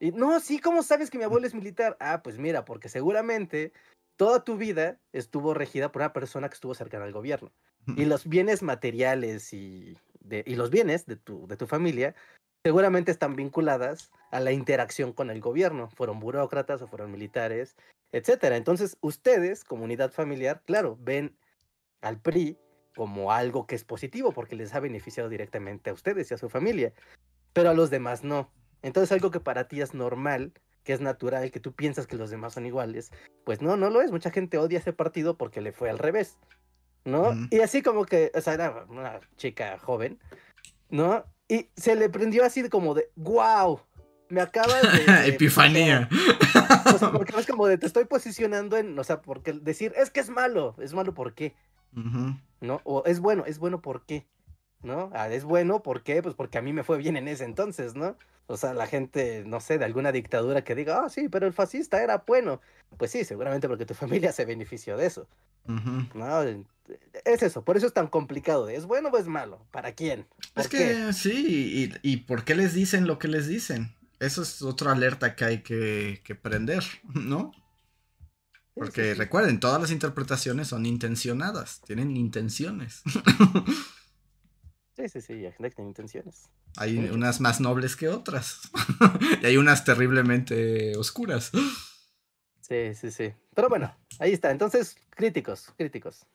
[0.00, 1.96] Y no, sí, ¿cómo sabes que mi abuelo es militar?
[2.00, 3.72] Ah, pues mira, porque seguramente
[4.16, 7.52] toda tu vida estuvo regida por una persona que estuvo cercana al gobierno.
[7.96, 12.16] Y los bienes materiales y, de, y los bienes de tu, de tu familia
[12.64, 15.90] seguramente están vinculadas a la interacción con el gobierno.
[15.90, 17.76] Fueron burócratas o fueron militares,
[18.10, 18.56] etcétera.
[18.56, 21.38] Entonces, ustedes, comunidad familiar, claro, ven
[22.00, 22.58] al PRI
[22.96, 26.48] como algo que es positivo porque les ha beneficiado directamente a ustedes y a su
[26.48, 26.92] familia
[27.52, 28.50] pero a los demás no.
[28.82, 30.52] Entonces algo que para ti es normal,
[30.84, 33.12] que es natural, que tú piensas que los demás son iguales,
[33.44, 34.10] pues no, no lo es.
[34.10, 36.38] Mucha gente odia ese partido porque le fue al revés,
[37.04, 37.34] ¿no?
[37.50, 40.18] Y así como que, o sea, era una chica joven,
[40.88, 41.24] ¿no?
[41.48, 43.80] Y se le prendió así como de, wow,
[44.28, 45.28] me acabas de...
[45.28, 46.08] Epifanía.
[46.94, 50.10] o sea, porque es como de, te estoy posicionando en, o sea, porque decir, es
[50.10, 51.54] que es malo, es malo ¿por qué?
[52.60, 52.80] ¿No?
[52.84, 54.26] O es bueno, es bueno ¿por qué?
[54.82, 55.10] ¿No?
[55.12, 56.22] Ah, es bueno, ¿por qué?
[56.22, 58.16] Pues porque a mí me fue bien en ese entonces, ¿no?
[58.46, 61.52] O sea, la gente, no sé, de alguna dictadura que diga, ah, sí, pero el
[61.52, 62.60] fascista era bueno.
[62.96, 65.28] Pues sí, seguramente porque tu familia se benefició de eso.
[66.14, 66.42] ¿no?
[67.26, 68.70] Es eso, por eso es tan complicado.
[68.70, 69.66] ¿Es bueno o es malo?
[69.70, 70.26] ¿Para quién?
[70.56, 73.94] es que sí, y, y, por qué les dicen lo que les dicen?
[74.18, 76.82] Eso es otra alerta que hay que, que prender,
[77.14, 77.52] ¿no?
[78.74, 83.02] Porque recuerden, todas las interpretaciones son intencionadas, tienen intenciones.
[84.98, 86.50] Sí, sí, sí, gente tiene intenciones.
[86.76, 88.62] Hay unas más nobles que otras.
[89.42, 91.52] y hay unas terriblemente oscuras.
[92.60, 93.32] Sí, sí, sí.
[93.54, 94.50] Pero bueno, ahí está.
[94.50, 96.26] Entonces, críticos, críticos.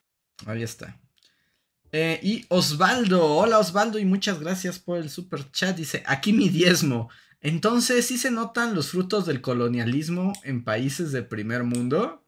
[0.45, 0.98] Ahí está.
[1.91, 5.76] Eh, y Osvaldo, hola Osvaldo y muchas gracias por el super chat.
[5.76, 7.10] Dice, aquí mi diezmo.
[7.41, 12.22] Entonces, ¿sí se notan los frutos del colonialismo en países de primer mundo?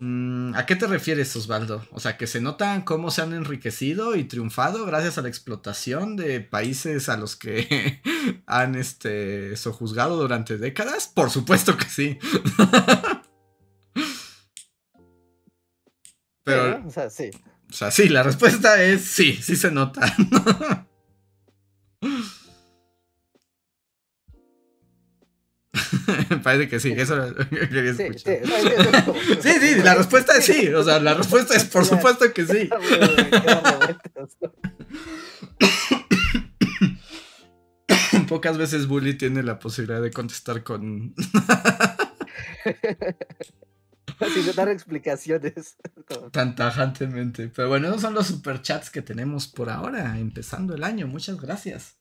[0.00, 1.86] Mm, ¿A qué te refieres, Osvaldo?
[1.92, 6.16] O sea, que se notan cómo se han enriquecido y triunfado gracias a la explotación
[6.16, 8.02] de países a los que
[8.46, 11.06] han este, sojuzgado durante décadas.
[11.06, 12.18] Por supuesto que sí.
[16.44, 17.30] Pero, o sea, sí.
[17.70, 20.14] O sea, sí, la respuesta es sí, sí se nota.
[26.42, 28.24] Parece que sí, eso quería sí, sí,
[29.40, 30.68] sí, sí, la respuesta es sí.
[30.68, 32.70] O sea, la respuesta es por supuesto que sí.
[38.28, 41.14] Pocas veces Bully tiene la posibilidad de contestar con.
[44.32, 45.76] Sin dar explicaciones.
[46.32, 47.48] Tan tajantemente.
[47.48, 51.06] Pero bueno, esos son los superchats que tenemos por ahora, empezando el año.
[51.06, 51.98] Muchas gracias.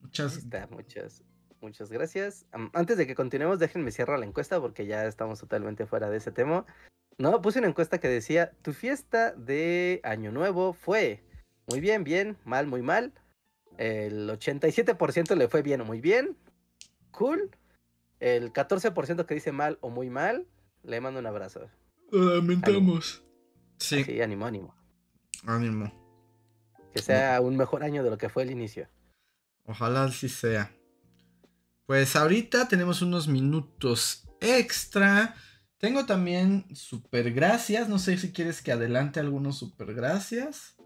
[0.00, 0.44] Muchas.
[0.70, 1.22] muchas.
[1.60, 2.46] Muchas gracias.
[2.72, 6.32] Antes de que continuemos, déjenme cierro la encuesta porque ya estamos totalmente fuera de ese
[6.32, 6.64] tema.
[7.18, 11.22] No, puse una encuesta que decía, tu fiesta de Año Nuevo fue
[11.66, 13.12] muy bien, bien, mal, muy mal.
[13.76, 16.36] El 87% le fue bien o muy bien.
[17.10, 17.50] Cool.
[18.20, 20.46] El 14% que dice mal o muy mal,
[20.82, 21.68] le mando un abrazo.
[22.10, 23.22] Lamentamos.
[23.78, 24.02] Sí.
[24.04, 24.74] Sí, ánimo, ánimo.
[25.44, 25.92] Ánimo.
[26.94, 28.88] Que sea un mejor año de lo que fue el inicio.
[29.66, 30.74] Ojalá así sea.
[31.90, 35.34] Pues ahorita tenemos unos minutos extra.
[35.76, 37.88] Tengo también super gracias.
[37.88, 40.76] No sé si quieres que adelante algunos super gracias.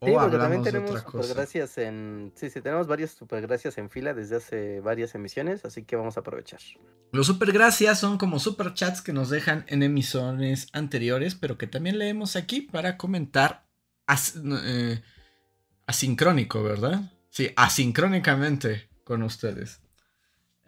[0.00, 2.32] Sí, porque también tenemos supergracias en.
[2.36, 6.20] Sí, sí, tenemos varias supergracias en fila desde hace varias emisiones, así que vamos a
[6.20, 6.60] aprovechar.
[7.10, 12.36] Los supergracias son como superchats que nos dejan en emisiones anteriores, pero que también leemos
[12.36, 13.66] aquí para comentar
[14.06, 15.02] eh,
[15.86, 17.10] asincrónico, ¿verdad?
[17.28, 19.80] Sí, asincrónicamente con ustedes.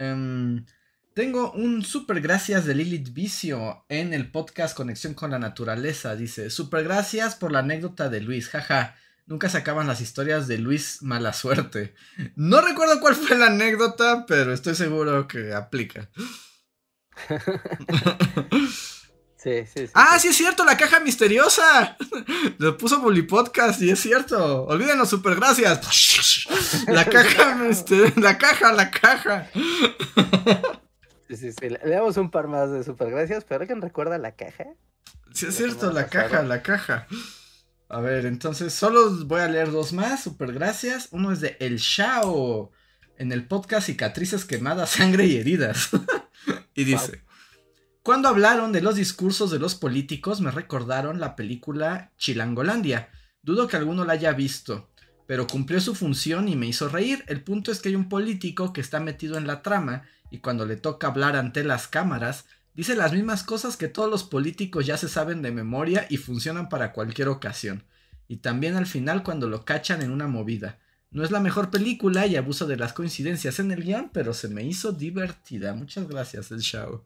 [0.01, 0.65] Em,
[1.13, 6.17] tengo un super gracias de Lilith Vicio en el podcast Conexión con la Naturaleza.
[6.17, 8.97] Dice, super gracias por la anécdota de Luis, jaja.
[9.27, 11.95] Nunca se acaban las historias de Luis Mala Suerte.
[12.35, 16.09] No recuerdo cuál fue la anécdota, pero estoy seguro que aplica.
[19.43, 19.93] Sí, sí, sí.
[19.95, 21.97] Ah, sí es cierto, la caja misteriosa.
[22.59, 24.67] Lo puso Bully Podcast y es cierto.
[24.67, 26.47] Olvídenos, super gracias.
[26.87, 27.57] La caja,
[28.17, 29.49] la caja, la caja.
[31.29, 31.69] Sí, sí, sí.
[31.71, 34.65] Le damos un par más de super gracias, pero alguien recuerda la caja.
[35.33, 37.07] Sí, es cierto, la caja, la caja.
[37.89, 41.09] A ver, entonces solo voy a leer dos más, super gracias.
[41.13, 42.73] Uno es de El Shao,
[43.17, 45.91] en el podcast Cicatrices quemadas, sangre y heridas.
[46.75, 47.23] y dice,
[48.03, 53.11] cuando hablaron de los discursos de los políticos me recordaron la película Chilangolandia.
[53.43, 54.89] Dudo que alguno la haya visto,
[55.27, 57.25] pero cumplió su función y me hizo reír.
[57.27, 60.67] El punto es que hay un político que está metido en la trama y cuando
[60.67, 64.97] le toca hablar ante las cámaras, Dice las mismas cosas que todos los políticos ya
[64.97, 67.85] se saben de memoria y funcionan para cualquier ocasión.
[68.29, 70.79] Y también al final cuando lo cachan en una movida.
[71.11, 74.49] No es la mejor película y abuso de las coincidencias en el guion, pero se
[74.49, 75.75] me hizo divertida.
[75.75, 77.03] Muchas gracias, el show.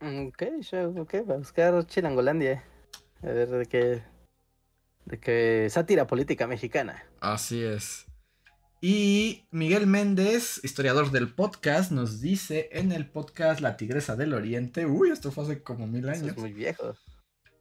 [0.00, 2.62] Ok, show, ok, va a buscar Chilangolandia.
[3.22, 4.02] A ver de qué.
[5.04, 7.04] De qué sátira política mexicana.
[7.20, 8.06] Así es.
[8.80, 14.84] Y Miguel Méndez, historiador del podcast, nos dice en el podcast La Tigresa del Oriente.
[14.84, 16.28] Uy, esto fue hace como mil años.
[16.28, 16.94] es muy viejo.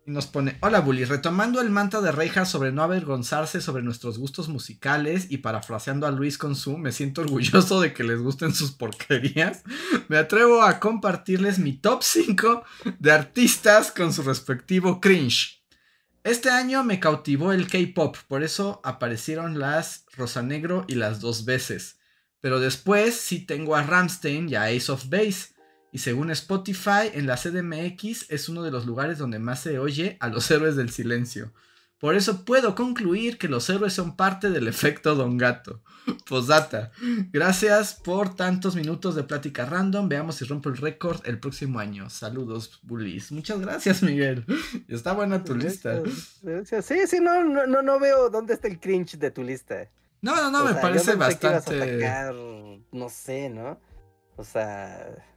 [0.07, 4.19] Y nos pone, hola Bully, retomando el mantra de Reija sobre no avergonzarse sobre nuestros
[4.19, 8.71] gustos musicales y parafraseando a Luis Consum, me siento orgulloso de que les gusten sus
[8.71, 9.63] porquerías.
[10.07, 12.63] Me atrevo a compartirles mi top 5
[12.99, 15.63] de artistas con su respectivo cringe.
[16.23, 21.45] Este año me cautivó el K-pop, por eso aparecieron las Rosa Negro y las dos
[21.45, 21.97] veces.
[22.41, 25.54] Pero después sí tengo a Ramstein y a Ace of Base.
[25.95, 30.17] Y según Spotify, en la CDMX es uno de los lugares donde más se oye
[30.19, 31.53] a los héroes del silencio.
[32.01, 35.81] Por eso puedo concluir que los héroes son parte del efecto Don Gato.
[36.27, 36.91] Posdata.
[37.31, 40.09] Gracias por tantos minutos de plática random.
[40.09, 42.09] Veamos si rompo el récord el próximo año.
[42.09, 43.31] Saludos, bullies.
[43.31, 44.43] Muchas gracias, Miguel.
[44.89, 46.03] Está buena tu lista.
[46.83, 49.89] Sí, sí, no, no, no veo dónde está el cringe de tu lista.
[50.21, 52.03] No, no, no, me parece bastante.
[52.91, 53.79] no sé, ¿no?
[54.35, 55.34] O sea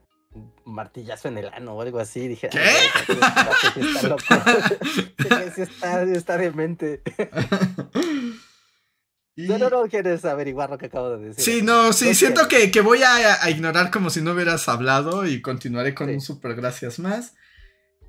[0.65, 2.29] martillazo en el ano o algo así.
[2.29, 2.59] Dije, ¿qué?
[3.81, 4.25] está loco.
[5.57, 7.03] está, está demente.
[9.41, 9.47] Y...
[9.47, 11.45] No, no, no quieres averiguar lo que acabo de decir.
[11.45, 15.41] Sí, no, sí, siento que, que voy a, ignorar como si no hubieras hablado y
[15.41, 17.37] continuaré con un super gracias más.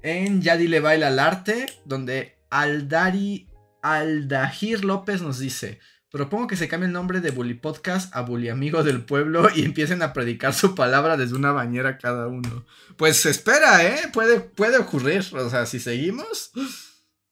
[0.01, 3.47] En Ya dile baila al arte, donde Aldari
[3.83, 5.77] Aldahir López nos dice:
[6.11, 9.63] Propongo que se cambie el nombre de Bully Podcast a Bully Amigo del Pueblo y
[9.63, 12.65] empiecen a predicar su palabra desde una bañera cada uno.
[12.97, 13.99] Pues espera, ¿eh?
[14.11, 15.23] Puede, puede ocurrir.
[15.33, 16.51] O sea, si seguimos.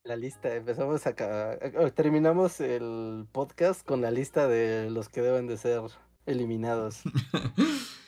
[0.04, 1.58] La lista, empezamos acá.
[1.96, 5.82] Terminamos el podcast con la lista de los que deben de ser
[6.28, 7.02] eliminados.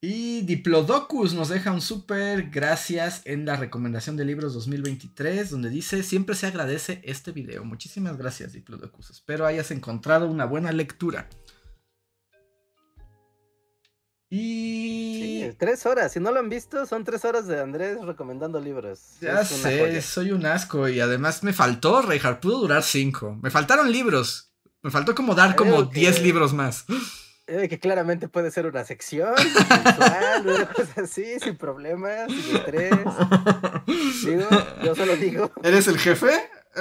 [0.00, 6.04] Y Diplodocus nos deja un súper gracias en la recomendación de libros 2023, donde dice,
[6.04, 7.64] siempre se agradece este video.
[7.64, 9.10] Muchísimas gracias, Diplodocus.
[9.10, 11.28] Espero hayas encontrado una buena lectura.
[14.30, 15.50] Y...
[15.58, 19.16] tres horas, si no lo han visto, son tres horas de Andrés recomendando libros.
[19.20, 23.36] Ya sé, soy un asco y además me faltó, Reinhardt, pudo durar cinco.
[23.42, 24.52] Me faltaron libros.
[24.80, 26.84] Me faltó como dar como diez libros más.
[27.48, 32.92] Que claramente puede ser una sección mensual, una cosa así, sin problemas, sin estrés.
[34.24, 34.48] Digo,
[34.84, 35.50] yo solo digo.
[35.62, 36.30] ¿Eres el jefe?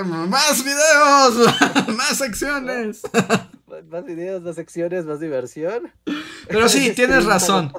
[0.04, 1.88] ¡Más videos!
[1.96, 3.02] ¡Más secciones!
[3.90, 5.92] Más videos, más secciones, más diversión.
[6.48, 7.72] Pero sí, tienes razón.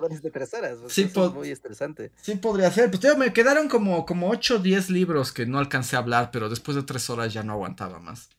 [0.88, 2.12] sí, muy estresante.
[2.20, 2.90] Sí, podría ser.
[2.90, 6.48] Pues me quedaron como, como 8 o 10 libros que no alcancé a hablar, pero
[6.48, 8.30] después de 3 horas ya no aguantaba más.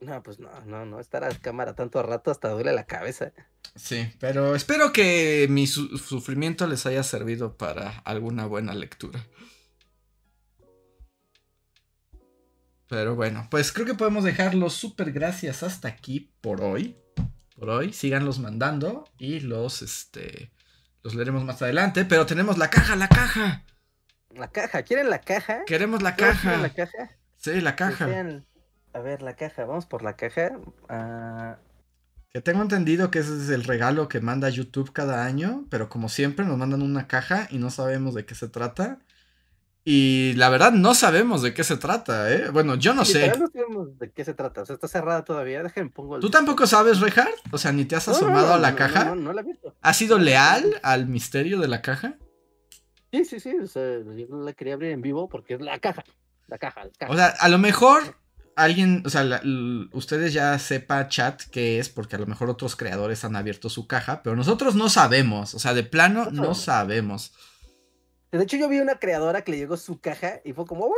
[0.00, 3.32] No, pues no, no, no, estar a cámara tanto rato hasta duele la cabeza.
[3.76, 9.26] Sí, pero espero que mi sufrimiento les haya servido para alguna buena lectura.
[12.88, 16.96] Pero bueno, pues creo que podemos dejarlos súper gracias hasta aquí por hoy.
[17.54, 20.50] Por hoy, síganlos mandando y los, este,
[21.02, 22.06] los leeremos más adelante.
[22.06, 23.64] Pero tenemos la caja, la caja.
[24.30, 25.64] La caja, ¿quieren la caja?
[25.66, 26.56] Queremos la caja.
[26.56, 27.10] la caja?
[27.36, 28.42] Sí, la caja
[28.92, 30.58] a ver, la caja, vamos por la caja.
[30.88, 31.58] Ah,
[32.32, 36.08] que tengo entendido que ese es el regalo que manda YouTube cada año, pero como
[36.08, 39.00] siempre nos mandan una caja y no sabemos de qué se trata.
[39.82, 42.50] Y la verdad no sabemos de qué se trata, ¿eh?
[42.50, 43.32] Bueno, yo no sé.
[43.36, 45.62] No sabemos de qué se trata, o sea, está cerrada todavía.
[45.62, 46.20] Déjenme pongo el...
[46.20, 47.34] ¿Tú tampoco sabes, Rehard?
[47.50, 49.06] O sea, ni te has asomado a la caja.
[49.06, 49.74] No, no, la he visto.
[49.80, 52.14] ¿Has sido leal al misterio de la caja?
[53.10, 53.56] Sí, sí, sí.
[53.56, 56.04] O sea, yo no la quería abrir en vivo porque es la caja.
[56.46, 57.12] La caja, la caja.
[57.12, 58.14] O sea, a lo mejor
[58.62, 59.40] alguien, o sea,
[59.92, 63.86] ustedes ya sepa chat qué es, porque a lo mejor otros creadores han abierto su
[63.86, 67.32] caja, pero nosotros no sabemos, o sea, de plano no, sabemos.
[68.30, 70.92] De hecho, yo vi una creadora que le llegó su caja y fue como,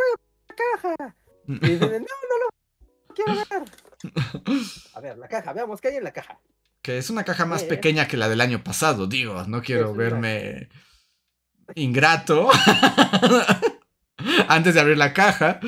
[0.49, 1.17] la caja!
[1.47, 3.65] Y dicen, no, no, no, quiero ver.
[4.95, 6.39] A ver, la caja, veamos qué hay en la caja.
[6.83, 10.69] Que es una caja más pequeña que la del año pasado, digo, no quiero verme
[11.77, 12.51] ingrato
[14.49, 15.61] antes de abrir la caja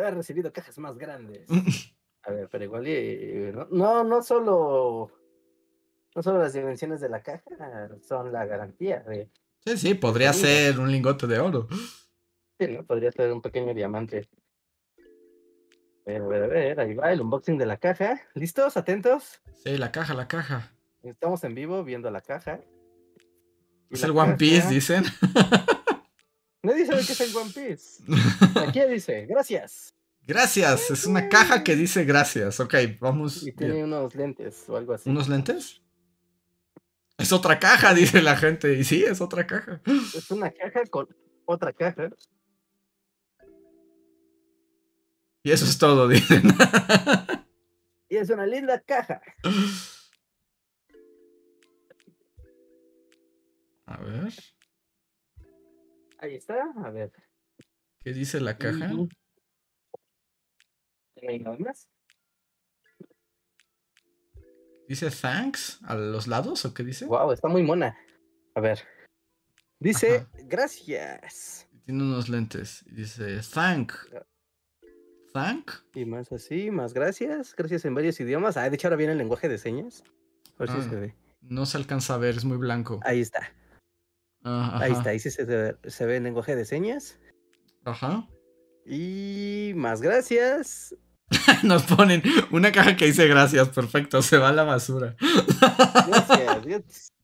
[0.00, 1.48] haber recibido cajas más grandes.
[2.22, 2.84] A ver, pero igual
[3.70, 5.10] no, no, solo
[6.14, 9.04] no solo las dimensiones de la caja son la garantía.
[9.64, 11.68] sí, sí, podría ser un lingote de oro.
[12.58, 12.84] Sí, ¿no?
[12.84, 14.28] Podría ser un pequeño diamante.
[16.06, 18.20] A ver, a ver, a ver, ahí va el unboxing de la caja.
[18.34, 18.76] ¿Listos?
[18.76, 19.40] ¿Atentos?
[19.64, 20.72] Sí, la caja, la caja.
[21.02, 22.60] Estamos en vivo viendo la caja.
[23.90, 25.04] Es el One Piece, dicen.
[26.64, 28.02] Nadie sabe qué es el One Piece.
[28.66, 29.94] Aquí dice, gracias.
[30.26, 32.58] Gracias, es una caja que dice gracias.
[32.58, 33.46] Ok, vamos.
[33.46, 35.10] Y tiene unos lentes o algo así.
[35.10, 35.82] ¿Unos lentes?
[37.18, 38.72] Es otra caja, dice la gente.
[38.72, 39.82] Y sí, es otra caja.
[39.84, 41.06] Es una caja con
[41.44, 42.08] otra caja.
[45.42, 46.42] Y eso es todo, dicen.
[48.08, 49.20] Y es una linda caja.
[53.84, 54.32] A ver.
[56.18, 57.12] Ahí está, a ver.
[58.02, 58.88] ¿Qué dice la caja?
[58.88, 59.08] ¿No
[61.28, 61.88] hay nada más?
[64.88, 67.06] ¿Dice thanks a los lados o qué dice?
[67.06, 67.96] Wow, está muy mona.
[68.54, 68.80] A ver.
[69.80, 71.66] Dice gracias.
[71.86, 72.84] Tiene unos lentes.
[72.86, 73.92] Dice thank.
[74.14, 74.26] Ah.
[75.32, 75.72] Thank.
[75.94, 77.54] Y más así, más gracias.
[77.56, 78.56] Gracias en varios idiomas.
[78.56, 80.04] Ah, de hecho ahora viene el lenguaje de señas.
[80.58, 81.14] A ver si ah, se ve.
[81.40, 83.00] No se alcanza a ver, es muy blanco.
[83.02, 83.52] Ahí está.
[84.44, 87.18] Ah, ahí está, ahí sí se, ve en lenguaje de señas.
[87.84, 88.28] Ajá.
[88.84, 90.94] Y más gracias.
[91.62, 95.16] Nos ponen una caja que dice gracias, perfecto, se va a la basura.
[96.06, 97.10] Gracias.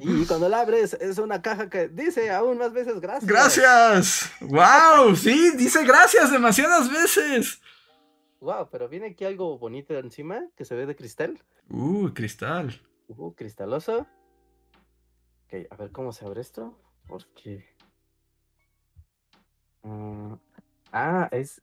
[0.00, 3.30] Y cuando la abres es una caja que dice aún más veces gracias.
[3.30, 4.32] Gracias.
[4.40, 7.60] Wow, sí, dice gracias demasiadas veces.
[8.40, 11.40] Wow, pero viene aquí algo bonito encima que se ve de cristal.
[11.70, 12.80] Uh, cristal.
[13.06, 14.08] Uh, cristaloso
[15.70, 16.78] a ver cómo se abre esto.
[17.06, 17.64] Porque.
[19.82, 20.38] Ah,
[20.92, 21.62] ah, es.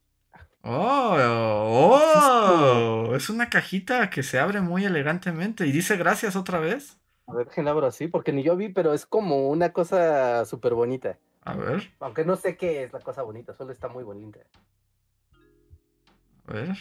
[0.64, 1.18] Oh,
[2.00, 7.00] oh, es una cajita que se abre muy elegantemente y dice gracias otra vez.
[7.26, 10.76] A ver, déjenlo abro así, porque ni yo vi, pero es como una cosa súper
[10.76, 11.18] bonita.
[11.44, 11.92] A ver.
[12.00, 14.40] Aunque no sé qué es la cosa bonita, solo está muy bonita.
[16.48, 16.78] A ver.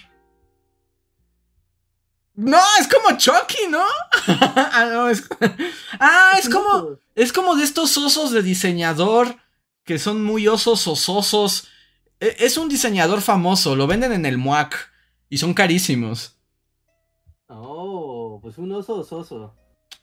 [2.41, 3.85] No, es como Chucky, ¿no?
[4.27, 5.29] ah, no, es...
[6.01, 6.97] ah, es como.
[7.15, 9.37] Es como de estos osos de diseñador
[9.85, 11.69] que son muy osos ososos.
[12.19, 14.91] E, es un diseñador famoso, lo venden en el MUAC
[15.29, 16.39] y son carísimos.
[17.49, 19.55] Oh, pues un oso ososo.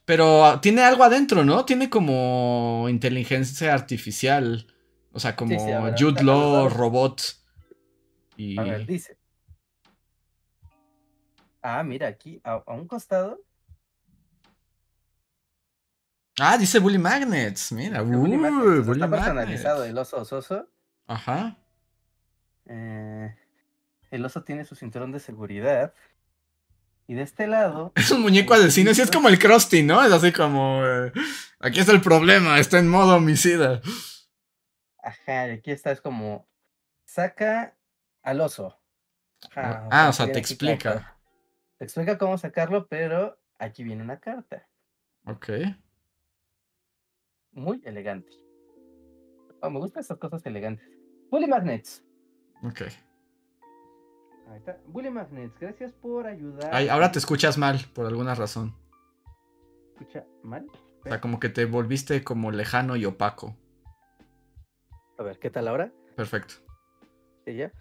[0.06, 1.66] Pero ah, tiene algo adentro, ¿no?
[1.66, 4.68] Tiene como inteligencia artificial.
[5.12, 5.60] O sea, como
[5.98, 7.20] Jude Law, robot.
[8.36, 8.60] Y...
[8.60, 9.17] A ver, dice.
[11.70, 13.42] Ah, mira, aquí, a, un costado.
[16.40, 17.74] Ah, dice Bully Magnets.
[17.74, 18.88] Mira, Bully, Magnets.
[18.88, 20.70] está personalizado el oso ososo.
[21.08, 21.58] Ajá.
[22.68, 23.36] Eh,
[24.12, 25.94] el oso tiene su cinturón de seguridad.
[27.06, 27.92] Y de este lado.
[27.96, 30.02] Es un muñeco de cine, sí es como el Krusty, ¿no?
[30.02, 30.86] Es así como.
[30.86, 31.12] Eh,
[31.60, 33.82] aquí está el problema, está en modo homicida.
[35.04, 36.48] Ajá, y aquí está, es como.
[37.04, 37.76] Saca
[38.24, 38.80] al oso.
[39.54, 41.17] ah, o sea, te explica.
[41.78, 44.68] Te explica cómo sacarlo, pero aquí viene una carta.
[45.26, 45.50] Ok.
[47.52, 48.32] Muy elegante.
[49.62, 50.88] Oh, me gustan estas cosas elegantes.
[51.30, 52.04] Bully Magnets.
[52.64, 52.82] Ok.
[54.50, 54.80] Ahí está.
[54.88, 56.74] Bully Magnets, gracias por ayudar.
[56.74, 58.74] Ay, ahora te escuchas mal, por alguna razón.
[59.94, 60.68] ¿Escucha mal?
[61.02, 63.56] O sea, como que te volviste como lejano y opaco.
[65.18, 65.92] A ver, ¿qué tal ahora?
[66.16, 66.56] Perfecto.
[67.46, 67.72] ¿Sí, ya?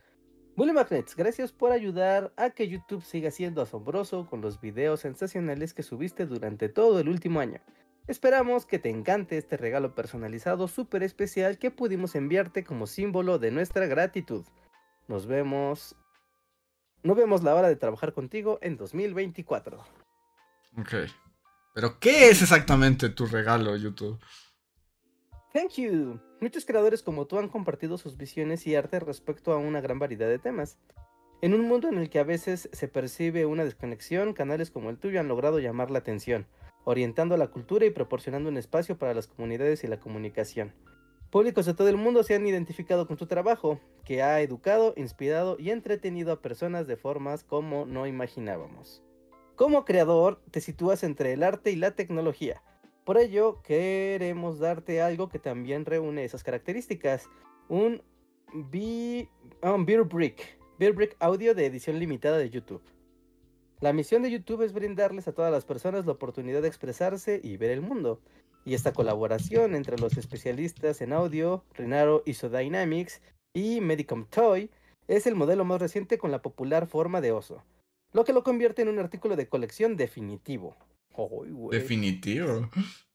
[0.56, 5.74] Bully Magnets, gracias por ayudar a que YouTube siga siendo asombroso con los videos sensacionales
[5.74, 7.60] que subiste durante todo el último año.
[8.06, 13.50] Esperamos que te encante este regalo personalizado súper especial que pudimos enviarte como símbolo de
[13.50, 14.46] nuestra gratitud.
[15.08, 15.94] Nos vemos.
[17.02, 19.84] No vemos la hora de trabajar contigo en 2024.
[20.78, 20.94] Ok.
[21.74, 24.18] Pero, ¿qué es exactamente tu regalo, YouTube?
[25.56, 26.20] Thank you.
[26.42, 30.28] Muchos creadores como tú han compartido sus visiones y arte respecto a una gran variedad
[30.28, 30.76] de temas.
[31.40, 34.98] En un mundo en el que a veces se percibe una desconexión, canales como el
[34.98, 36.46] tuyo han logrado llamar la atención,
[36.84, 40.74] orientando la cultura y proporcionando un espacio para las comunidades y la comunicación.
[41.30, 45.56] Públicos de todo el mundo se han identificado con tu trabajo, que ha educado, inspirado
[45.58, 49.02] y entretenido a personas de formas como no imaginábamos.
[49.54, 52.62] Como creador, te sitúas entre el arte y la tecnología.
[53.06, 57.30] Por ello, queremos darte algo que también reúne esas características.
[57.68, 58.02] Un,
[58.52, 59.28] Beer
[60.02, 62.82] Brick, Beer Brick Audio de edición limitada de YouTube.
[63.78, 67.56] La misión de YouTube es brindarles a todas las personas la oportunidad de expresarse y
[67.56, 68.20] ver el mundo.
[68.64, 73.22] Y esta colaboración entre los especialistas en audio, Renaro Isodynamics
[73.54, 74.68] y Medicom Toy,
[75.06, 77.62] es el modelo más reciente con la popular forma de oso,
[78.12, 80.74] lo que lo convierte en un artículo de colección definitivo.
[81.70, 82.70] Definitivo.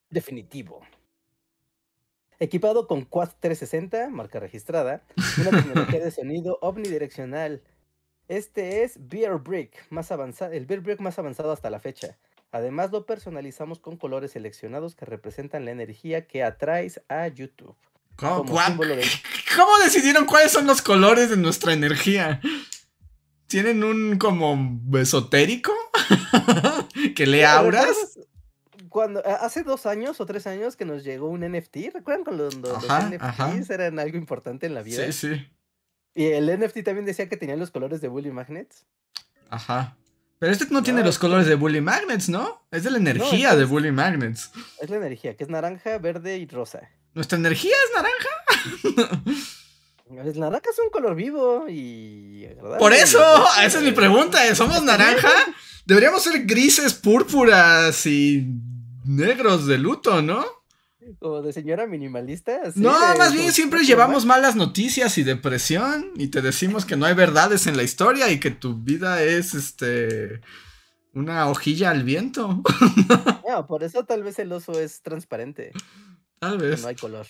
[0.10, 0.82] Definitivo.
[2.40, 5.03] Equipado con Quad 360, marca registrada,
[5.40, 7.61] una tecnología de sonido omnidireccional
[8.32, 12.18] este es Beer Brick, más avanzado, el Beer Brick más avanzado hasta la fecha.
[12.53, 17.76] Además lo personalizamos con colores seleccionados que representan la energía que atraes a YouTube.
[18.15, 18.45] ¿Cómo,
[19.57, 22.40] ¿Cómo decidieron cuáles son los colores de nuestra energía?
[23.48, 25.73] ¿Tienen un como esotérico?
[27.15, 28.19] ¿Que le auras?
[28.90, 32.56] Cuando, hace dos años o tres años que nos llegó un NFT, ¿recuerdan cuando los,
[32.56, 35.06] los NFTs eran algo importante en la vida?
[35.06, 35.48] Sí, sí.
[36.14, 38.86] Y el NFT también decía que tenía los colores de Bully Magnets.
[39.49, 39.95] Ajá.
[40.40, 42.65] Pero este no, tiene los colores de Bully Magnets, ¿no?
[42.72, 44.52] Es de la energía de Bully Magnets.
[44.82, 46.90] Es la energía, que es naranja, verde y rosa.
[47.14, 49.23] ¿Nuestra energía es naranja?
[50.10, 52.48] El naranja es un color vivo y
[52.80, 53.19] Por eso,
[53.64, 54.40] esa es mi pregunta.
[54.56, 55.30] ¿Somos naranja?
[55.86, 58.48] Deberíamos ser grises, púrpuras y
[59.06, 60.45] negros de luto, ¿no?
[61.20, 62.60] Como de señora minimalista.
[62.76, 67.16] no, más bien siempre llevamos malas noticias y depresión y te decimos que no hay
[67.16, 70.41] verdades en la historia y que tu vida es este
[71.14, 72.62] una hojilla al viento.
[73.52, 75.74] No, por eso tal vez el oso es transparente.
[76.40, 76.82] Tal vez.
[76.82, 77.28] No hay color.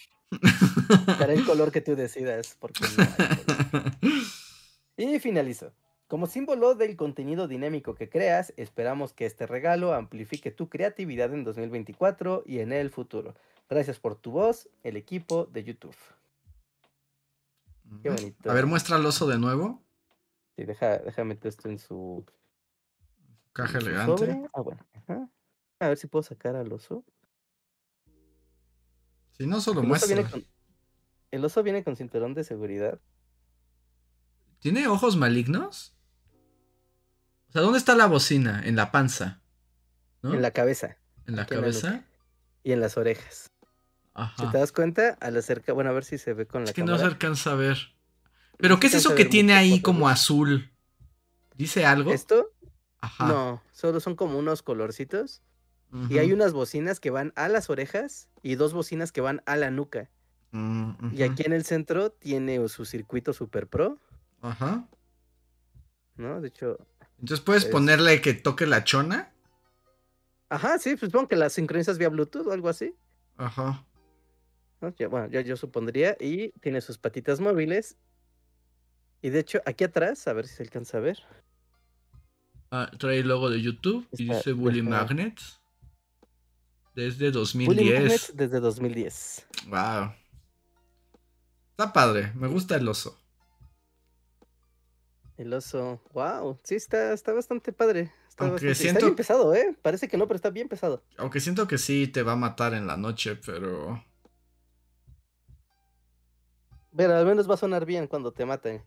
[1.17, 3.37] Será el color que tú decidas porque no hay
[3.67, 3.91] color.
[4.97, 5.73] Y finalizo.
[6.11, 11.45] Como símbolo del contenido dinámico que creas, esperamos que este regalo amplifique tu creatividad en
[11.45, 13.33] 2024 y en el futuro.
[13.69, 15.95] Gracias por tu voz, el equipo de YouTube.
[18.03, 18.51] Qué bonito.
[18.51, 19.81] A ver, muestra el oso de nuevo.
[20.57, 22.25] Sí, deja, déjame meter esto en su
[23.53, 24.49] caja elegante.
[24.51, 24.85] Ah, bueno.
[25.79, 27.05] A ver si puedo sacar al oso.
[29.37, 30.29] Si no, solo muestra.
[31.31, 32.99] el oso viene con cinturón de seguridad.
[34.59, 35.95] ¿Tiene ojos malignos?
[37.51, 38.61] O sea, ¿dónde está la bocina?
[38.63, 39.41] En la panza.
[40.23, 40.97] En la cabeza.
[41.27, 42.05] ¿En la cabeza?
[42.63, 43.51] y en las orejas.
[44.37, 46.75] Si te das cuenta, al acercar, bueno, a ver si se ve con la Es
[46.75, 47.77] que no se alcanza a ver.
[48.57, 50.71] Pero ¿qué es eso que tiene ahí como azul?
[51.55, 52.13] ¿Dice algo?
[52.13, 52.51] ¿Esto?
[52.99, 53.27] Ajá.
[53.27, 55.41] No, solo son como unos colorcitos.
[56.09, 59.57] Y hay unas bocinas que van a las orejas y dos bocinas que van a
[59.57, 60.09] la nuca.
[60.51, 63.99] Mm, y aquí en el centro tiene su circuito Super Pro.
[64.41, 64.87] Ajá.
[66.15, 66.39] ¿No?
[66.39, 66.77] De hecho.
[67.21, 69.31] Entonces puedes ponerle que toque la chona.
[70.49, 72.93] Ajá, sí, pues supongo que las sincronizas vía Bluetooth o algo así.
[73.37, 73.85] Ajá
[75.09, 76.17] bueno, yo, yo supondría.
[76.19, 77.97] Y tiene sus patitas móviles.
[79.21, 81.19] Y de hecho, aquí atrás, a ver si se alcanza a ver.
[82.71, 85.59] Ah, trae el logo de YouTube y dice Bully Magnets.
[86.95, 87.77] Desde 2010.
[87.77, 89.47] Bully Magnets desde 2010.
[89.67, 90.13] Wow.
[91.71, 93.17] Está padre, me gusta el oso.
[95.41, 98.11] El oso, wow, sí, está, está bastante padre.
[98.29, 98.99] Está, Aunque siento...
[98.99, 99.75] está bien pesado, ¿eh?
[99.81, 101.03] Parece que no, pero está bien pesado.
[101.17, 104.05] Aunque siento que sí te va a matar en la noche, pero...
[106.95, 108.83] Pero al menos va a sonar bien cuando te maten.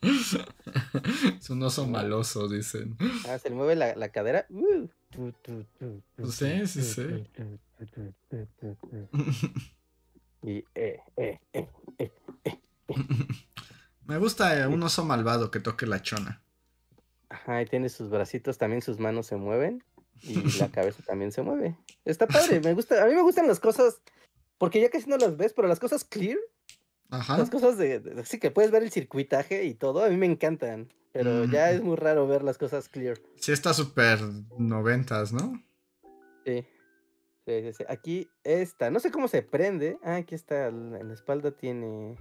[1.38, 2.96] es un oso maloso, dicen.
[3.28, 4.46] Ah, se le mueve la, cadera.
[6.30, 7.02] sí, sí, sí.
[10.42, 11.68] y eh, eh, eh,
[11.98, 12.10] eh,
[14.10, 16.42] Me gusta un oso malvado que toque la chona.
[17.28, 19.82] Ajá, y tiene sus bracitos, también sus manos se mueven.
[20.20, 21.78] Y la cabeza también se mueve.
[22.04, 23.02] Está padre, me gusta.
[23.02, 24.02] A mí me gustan las cosas.
[24.58, 26.36] Porque ya casi no las ves, pero las cosas clear
[27.10, 30.92] las cosas de, Sí, que puedes ver el circuitaje y todo, a mí me encantan.
[31.12, 33.18] Pero ya es muy raro ver las cosas clear.
[33.36, 34.20] Sí, está súper
[34.58, 35.60] noventas, ¿no?
[36.44, 36.64] Sí.
[37.46, 38.90] Sí, sí, Aquí está.
[38.90, 39.98] No sé cómo se prende.
[40.04, 40.68] Ah, aquí está.
[40.68, 42.16] En la espalda tiene.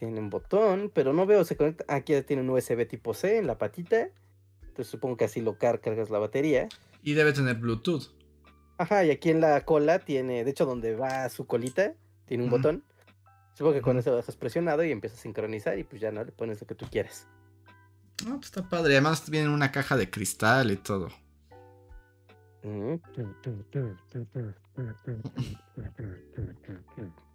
[0.00, 1.84] Tiene un botón, pero no veo, se conecta.
[1.86, 4.08] Aquí tiene un USB tipo C en la patita.
[4.62, 6.68] Entonces supongo que así lo cargas la batería.
[7.02, 8.08] Y debe tener Bluetooth.
[8.78, 11.92] Ajá, y aquí en la cola tiene, de hecho, donde va su colita,
[12.24, 12.82] tiene un botón.
[13.52, 16.24] Supongo que con eso lo dejas presionado y empieza a sincronizar y pues ya no
[16.24, 17.26] le pones lo que tú quieres.
[18.26, 18.94] Ah, pues está padre.
[18.94, 21.10] Además viene una caja de cristal y todo.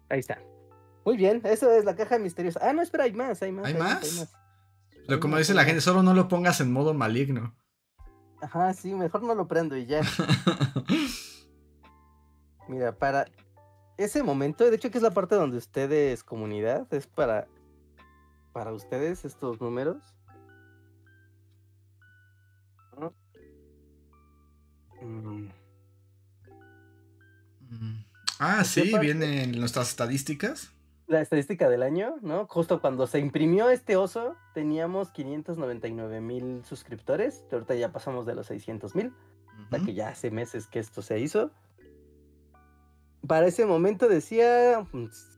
[0.08, 0.40] Ahí está.
[1.06, 2.58] Muy bien, eso es la caja misteriosa.
[2.60, 3.66] Ah, no, espera, hay más, hay más.
[3.66, 4.28] ¿Hay, más?
[5.06, 7.54] Pero como dice la gente, solo no lo pongas en modo maligno.
[8.42, 10.00] Ajá, sí, mejor no lo prendo y ya.
[12.68, 13.26] Mira, para
[13.96, 17.46] ese momento, de hecho que es la parte donde ustedes, comunidad, es para,
[18.52, 20.02] para ustedes estos números.
[25.00, 25.50] Mm.
[28.40, 30.72] Ah, sí, vienen nuestras estadísticas
[31.06, 32.46] la estadística del año, ¿no?
[32.46, 37.44] Justo cuando se imprimió este oso, teníamos 599 mil suscriptores.
[37.52, 39.12] Ahorita ya pasamos de los 600 mil.
[39.70, 41.50] Sea que ya hace meses que esto se hizo.
[43.26, 44.86] Para ese momento decía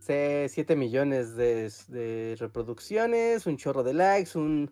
[0.06, 4.70] 7 mm, millones de, reproducciones, un chorro de likes, un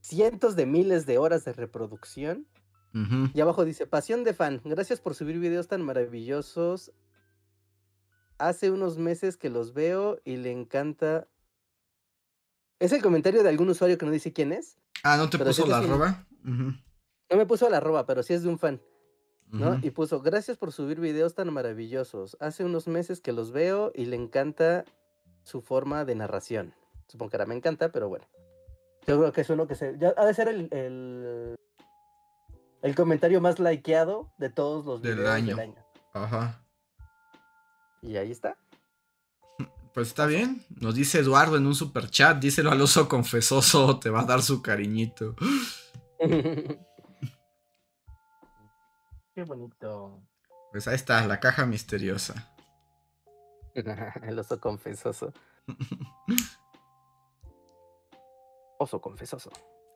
[0.00, 2.46] cientos de miles de horas de reproducción.
[3.34, 6.92] Y abajo dice, pasión de fan, gracias por subir videos tan maravillosos
[8.40, 11.28] hace unos meses que los veo y le encanta.
[12.78, 14.78] Es el comentario de algún usuario que no dice quién es.
[15.04, 16.26] Ah, ¿no te puso la arroba?
[16.42, 18.80] No me puso la arroba, pero sí es de un fan.
[19.52, 19.78] ¿no?
[19.82, 22.36] Y puso, gracias por subir videos tan maravillosos.
[22.40, 24.84] Hace unos meses que los veo y le encanta
[25.42, 26.74] su forma de narración.
[27.08, 28.24] Supongo que ahora me encanta, pero bueno.
[29.06, 29.98] Yo creo que es uno que se...
[29.98, 31.56] Ya ha de ser el, el,
[32.82, 35.56] el comentario más likeado de todos los videos del año.
[35.56, 35.84] Del año.
[36.12, 36.59] Ajá.
[38.02, 38.56] Y ahí está.
[39.92, 40.64] Pues está bien.
[40.80, 42.38] Nos dice Eduardo en un super chat.
[42.38, 43.98] Díselo al oso confesoso.
[43.98, 45.34] Te va a dar su cariñito.
[49.34, 50.22] Qué bonito.
[50.70, 52.54] Pues ahí está, la caja misteriosa.
[54.22, 55.32] El oso confesoso.
[58.78, 59.50] Oso confesoso.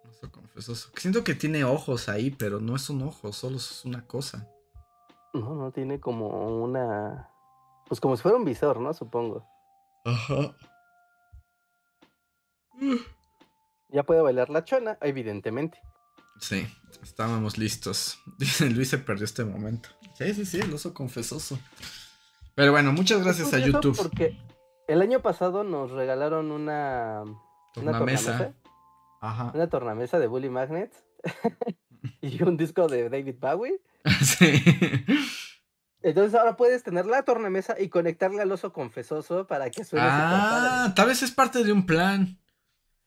[0.08, 0.90] Oso confesoso.
[0.96, 4.48] Siento que tiene ojos ahí, pero no es un ojo, solo es una cosa.
[5.32, 7.33] No, no, tiene como una
[7.94, 8.92] pues como si fuera un visor, ¿no?
[8.92, 9.46] Supongo.
[10.04, 10.56] Ajá.
[13.90, 15.80] Ya puede bailar la chona, evidentemente.
[16.40, 16.66] Sí,
[17.04, 18.18] estábamos listos.
[18.38, 19.90] Dice Luis se perdió este momento.
[20.14, 21.56] Sí, sí, sí, el oso confesoso.
[22.56, 23.96] Pero bueno, muchas gracias a YouTube.
[23.96, 24.36] Porque
[24.88, 27.22] el año pasado nos regalaron una,
[27.74, 28.36] tornamesa.
[28.36, 28.54] Una
[29.20, 29.52] Ajá.
[29.54, 31.04] Una tornamesa de Bully Magnets.
[32.20, 33.80] y un disco de David Bowie.
[34.20, 34.64] sí.
[36.04, 40.92] Entonces ahora puedes tener la tornamesa y conectarle al oso confesoso para que suene Ah,
[40.94, 42.38] tal vez es parte de un plan.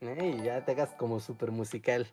[0.01, 2.07] Y ya te hagas como súper musical.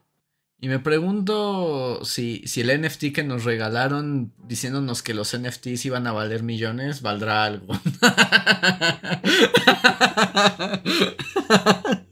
[0.60, 6.06] Y me pregunto si, si el NFT que nos regalaron diciéndonos que los NFTs iban
[6.06, 7.72] a valer millones, valdrá algo.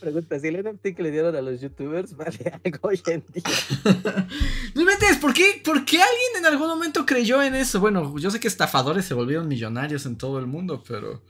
[0.00, 3.44] Pregunta, si el NFT que le dieron a los youtubers vale algo hoy en día.
[4.74, 7.80] no metes, ¿por qué, ¿por qué alguien en algún momento creyó en eso?
[7.80, 11.22] Bueno, yo sé que estafadores se volvieron millonarios en todo el mundo, pero...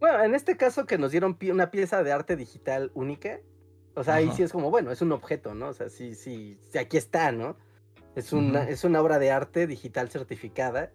[0.00, 3.38] Bueno, en este caso que nos dieron una pieza de arte digital única,
[3.94, 5.68] o sea, ahí sí es como, bueno, es un objeto, ¿no?
[5.68, 7.56] O sea, sí, sí, sí aquí está, ¿no?
[8.16, 10.90] Es una, es una obra de arte digital certificada,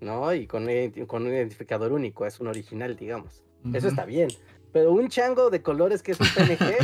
[0.00, 0.32] ¿no?
[0.32, 0.68] Y con,
[1.06, 3.42] con un identificador único, es un original, digamos.
[3.72, 4.28] Eso está bien.
[4.76, 6.76] Pero un chango de colores que es un PNG.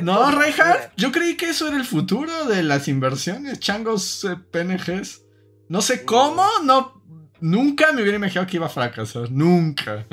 [0.02, 5.24] no, Reinhardt, yo creí que eso era el futuro de las inversiones, changos eh, PNGs.
[5.68, 7.00] No sé cómo, no.
[7.40, 9.30] Nunca me hubiera imaginado que iba a fracasar.
[9.30, 10.08] Nunca.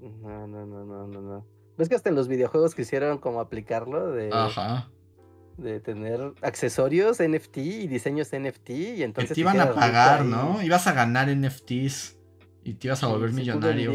[0.00, 1.46] No, no, no, no, no.
[1.76, 4.10] ¿Ves que hasta en los videojuegos quisieron como aplicarlo?
[4.10, 4.88] De, Ajá.
[5.58, 9.34] De tener accesorios NFT y diseños NFT y entonces...
[9.34, 10.62] te iban a pagar, ¿no?
[10.62, 12.16] Ibas a ganar NFTs.
[12.68, 13.90] Y te ibas a volver millonario.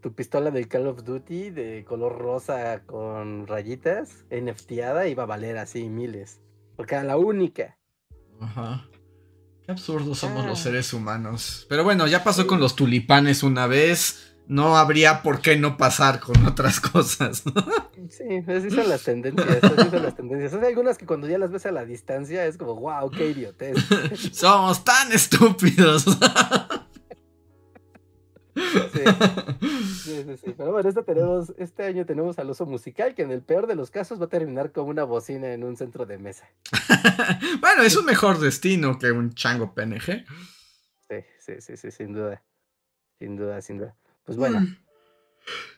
[0.00, 5.58] tu pistola del Call of Duty de color rosa con rayitas, NFTada, iba a valer
[5.58, 6.40] así miles.
[6.74, 7.76] Porque era la única.
[8.40, 8.88] Ajá.
[9.66, 10.62] Qué absurdos somos los ah.
[10.62, 11.66] seres humanos.
[11.68, 14.36] Pero bueno, ya pasó con los tulipanes una vez.
[14.46, 17.42] No habría por qué no pasar con otras cosas.
[18.08, 19.62] sí, así son las tendencias.
[19.62, 20.54] Así son las tendencias.
[20.54, 23.76] Hay algunas que cuando ya las ves a la distancia es como, wow, qué idiotez.
[24.32, 26.06] Somos tan estúpidos.
[30.02, 30.24] Sí.
[30.24, 33.40] sí, sí, Pero bueno, este, tenemos, este año tenemos al oso musical que en el
[33.40, 36.48] peor de los casos va a terminar como una bocina en un centro de mesa.
[37.60, 40.24] bueno, es un mejor destino que un chango PNG.
[41.08, 42.42] Sí, sí, sí, sí, sin duda.
[43.18, 43.96] Sin duda, sin duda.
[44.24, 44.60] Pues bueno.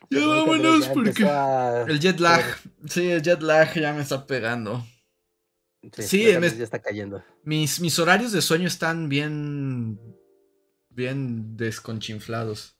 [0.09, 1.27] Ya pues vámonos porque
[1.87, 2.43] el jet lag,
[2.87, 4.85] sí, el jet lag ya me está pegando.
[5.97, 7.23] Sí, ya está cayendo.
[7.43, 9.99] Mis, mis horarios de sueño están bien,
[10.95, 12.77] bien desconchinflados.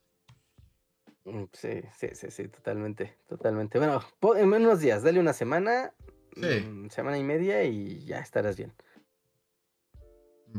[1.26, 3.80] Mm, sí, sí, sí, sí, totalmente, totalmente.
[3.80, 4.04] Bueno,
[4.38, 5.94] en unos días, dale una semana,
[6.36, 8.74] mm, semana y media y ya estarás bien.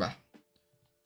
[0.01, 0.17] Va.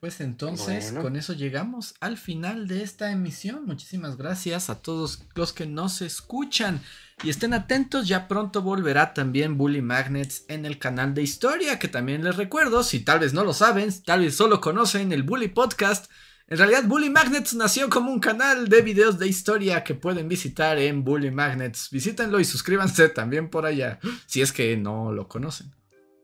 [0.01, 3.67] Pues entonces, con eso llegamos al final de esta emisión.
[3.67, 6.81] Muchísimas gracias a todos los que nos escuchan.
[7.21, 11.87] Y estén atentos, ya pronto volverá también Bully Magnets en el canal de historia, que
[11.87, 15.49] también les recuerdo, si tal vez no lo saben, tal vez solo conocen el Bully
[15.49, 16.09] Podcast.
[16.51, 20.77] En realidad, Bully Magnets nació como un canal de videos de historia que pueden visitar
[20.79, 21.89] en Bully Magnets.
[21.89, 25.71] Visítenlo y suscríbanse también por allá, si es que no lo conocen.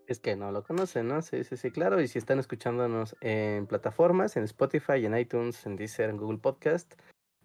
[0.05, 1.21] Es que no lo conocen, ¿no?
[1.21, 2.01] Sí, sí, sí, claro.
[2.01, 6.95] Y si están escuchándonos en plataformas, en Spotify, en iTunes, en Deezer, en Google Podcast,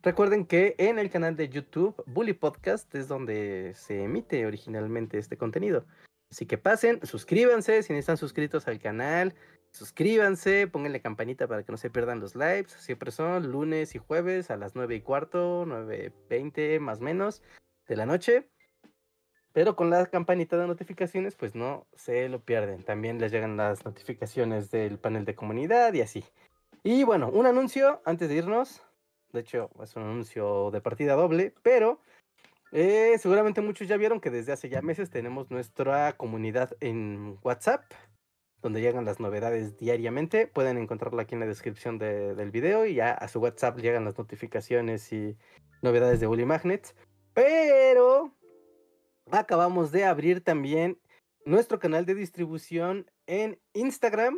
[0.02, 5.36] recuerden que en el canal de YouTube, Bully Podcast, es donde se emite originalmente este
[5.36, 5.86] contenido.
[6.32, 9.36] Así que pasen, suscríbanse si no están suscritos al canal,
[9.72, 12.72] suscríbanse, pónganle campanita para que no se pierdan los lives.
[12.72, 17.42] Siempre son lunes y jueves a las 9 y cuarto, 9.20 más menos
[17.88, 18.48] de la noche.
[19.52, 22.84] Pero con la campanita de notificaciones, pues no se lo pierden.
[22.84, 26.24] También les llegan las notificaciones del panel de comunidad y así.
[26.82, 28.82] Y bueno, un anuncio antes de irnos.
[29.32, 32.00] De hecho, es un anuncio de partida doble, pero
[32.72, 37.84] eh, seguramente muchos ya vieron que desde hace ya meses tenemos nuestra comunidad en WhatsApp,
[38.62, 40.46] donde llegan las novedades diariamente.
[40.46, 44.16] Pueden encontrarla aquí en la descripción del video y ya a su WhatsApp llegan las
[44.16, 45.36] notificaciones y
[45.82, 46.94] novedades de Bully Magnets.
[47.34, 48.32] Pero
[49.30, 50.98] acabamos de abrir también
[51.44, 54.36] nuestro canal de distribución en Instagram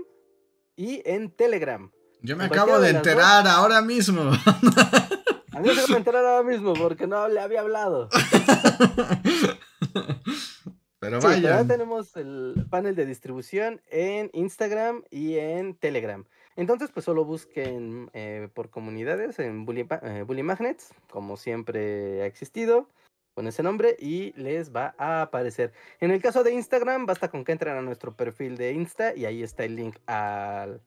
[0.75, 1.93] y en Telegram.
[2.23, 4.23] Yo me acabo de enterar ahora mismo.
[5.53, 8.09] A mí se me enterar ahora mismo porque no le había hablado.
[11.05, 11.61] Pero vaya.
[11.61, 16.25] Sí, tenemos el panel de distribución en Instagram y en Telegram.
[16.57, 22.27] Entonces, pues solo busquen eh, por comunidades en Bully, eh, Bully Magnets, como siempre ha
[22.27, 22.89] existido
[23.35, 25.73] con ese nombre y les va a aparecer.
[26.01, 29.27] En el caso de Instagram, basta con que entren a nuestro perfil de Insta y
[29.27, 30.81] ahí está el link al,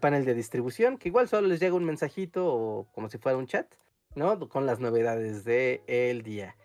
[0.00, 3.46] panel de distribución, que igual solo les llega un mensajito o como si fuera un
[3.46, 3.72] chat,
[4.16, 4.48] ¿no?
[4.48, 6.56] Con las novedades del el día.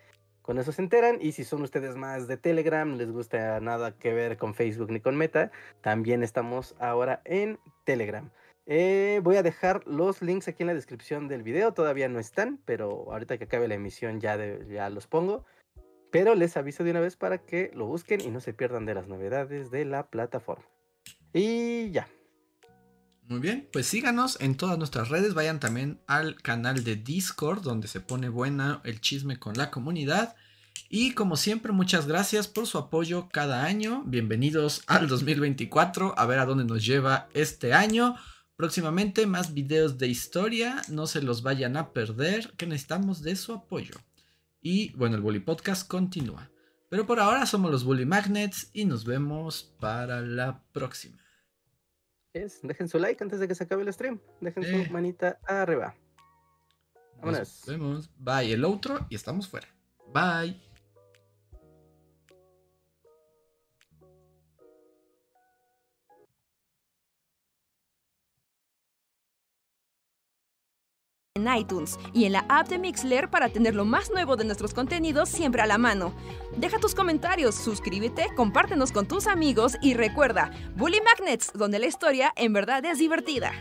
[0.49, 4.15] Con eso se enteran y si son ustedes más de Telegram, les gusta nada que
[4.15, 5.51] ver con Facebook ni con Meta,
[5.81, 8.31] también estamos ahora en Telegram.
[8.65, 11.75] Eh, voy a dejar los links aquí en la descripción del video.
[11.75, 15.45] Todavía no están, pero ahorita que acabe la emisión ya, ya los pongo.
[16.09, 18.95] Pero les aviso de una vez para que lo busquen y no se pierdan de
[18.95, 20.65] las novedades de la plataforma.
[21.31, 22.07] Y ya.
[23.29, 25.35] Muy bien, pues síganos en todas nuestras redes.
[25.35, 30.35] Vayan también al canal de Discord, donde se pone buena el chisme con la comunidad.
[30.89, 34.01] Y como siempre, muchas gracias por su apoyo cada año.
[34.07, 38.15] Bienvenidos al 2024, a ver a dónde nos lleva este año.
[38.55, 43.53] Próximamente más videos de historia, no se los vayan a perder, que necesitamos de su
[43.53, 43.93] apoyo.
[44.59, 46.49] Y bueno, el Bully Podcast continúa.
[46.89, 51.28] Pero por ahora somos los Bully Magnets y nos vemos para la próxima.
[52.33, 54.19] Dejen su like antes de que se acabe el stream.
[54.41, 55.95] Dejen su manita arriba.
[57.17, 57.39] Vámonos.
[57.39, 58.09] Nos vemos.
[58.17, 59.67] Bye el otro y estamos fuera.
[60.13, 60.68] Bye.
[71.39, 74.73] En iTunes y en la app de Mixler para tener lo más nuevo de nuestros
[74.73, 76.13] contenidos siempre a la mano.
[76.57, 82.33] Deja tus comentarios, suscríbete, compártenos con tus amigos y recuerda, Bully Magnets, donde la historia
[82.35, 83.53] en verdad es divertida.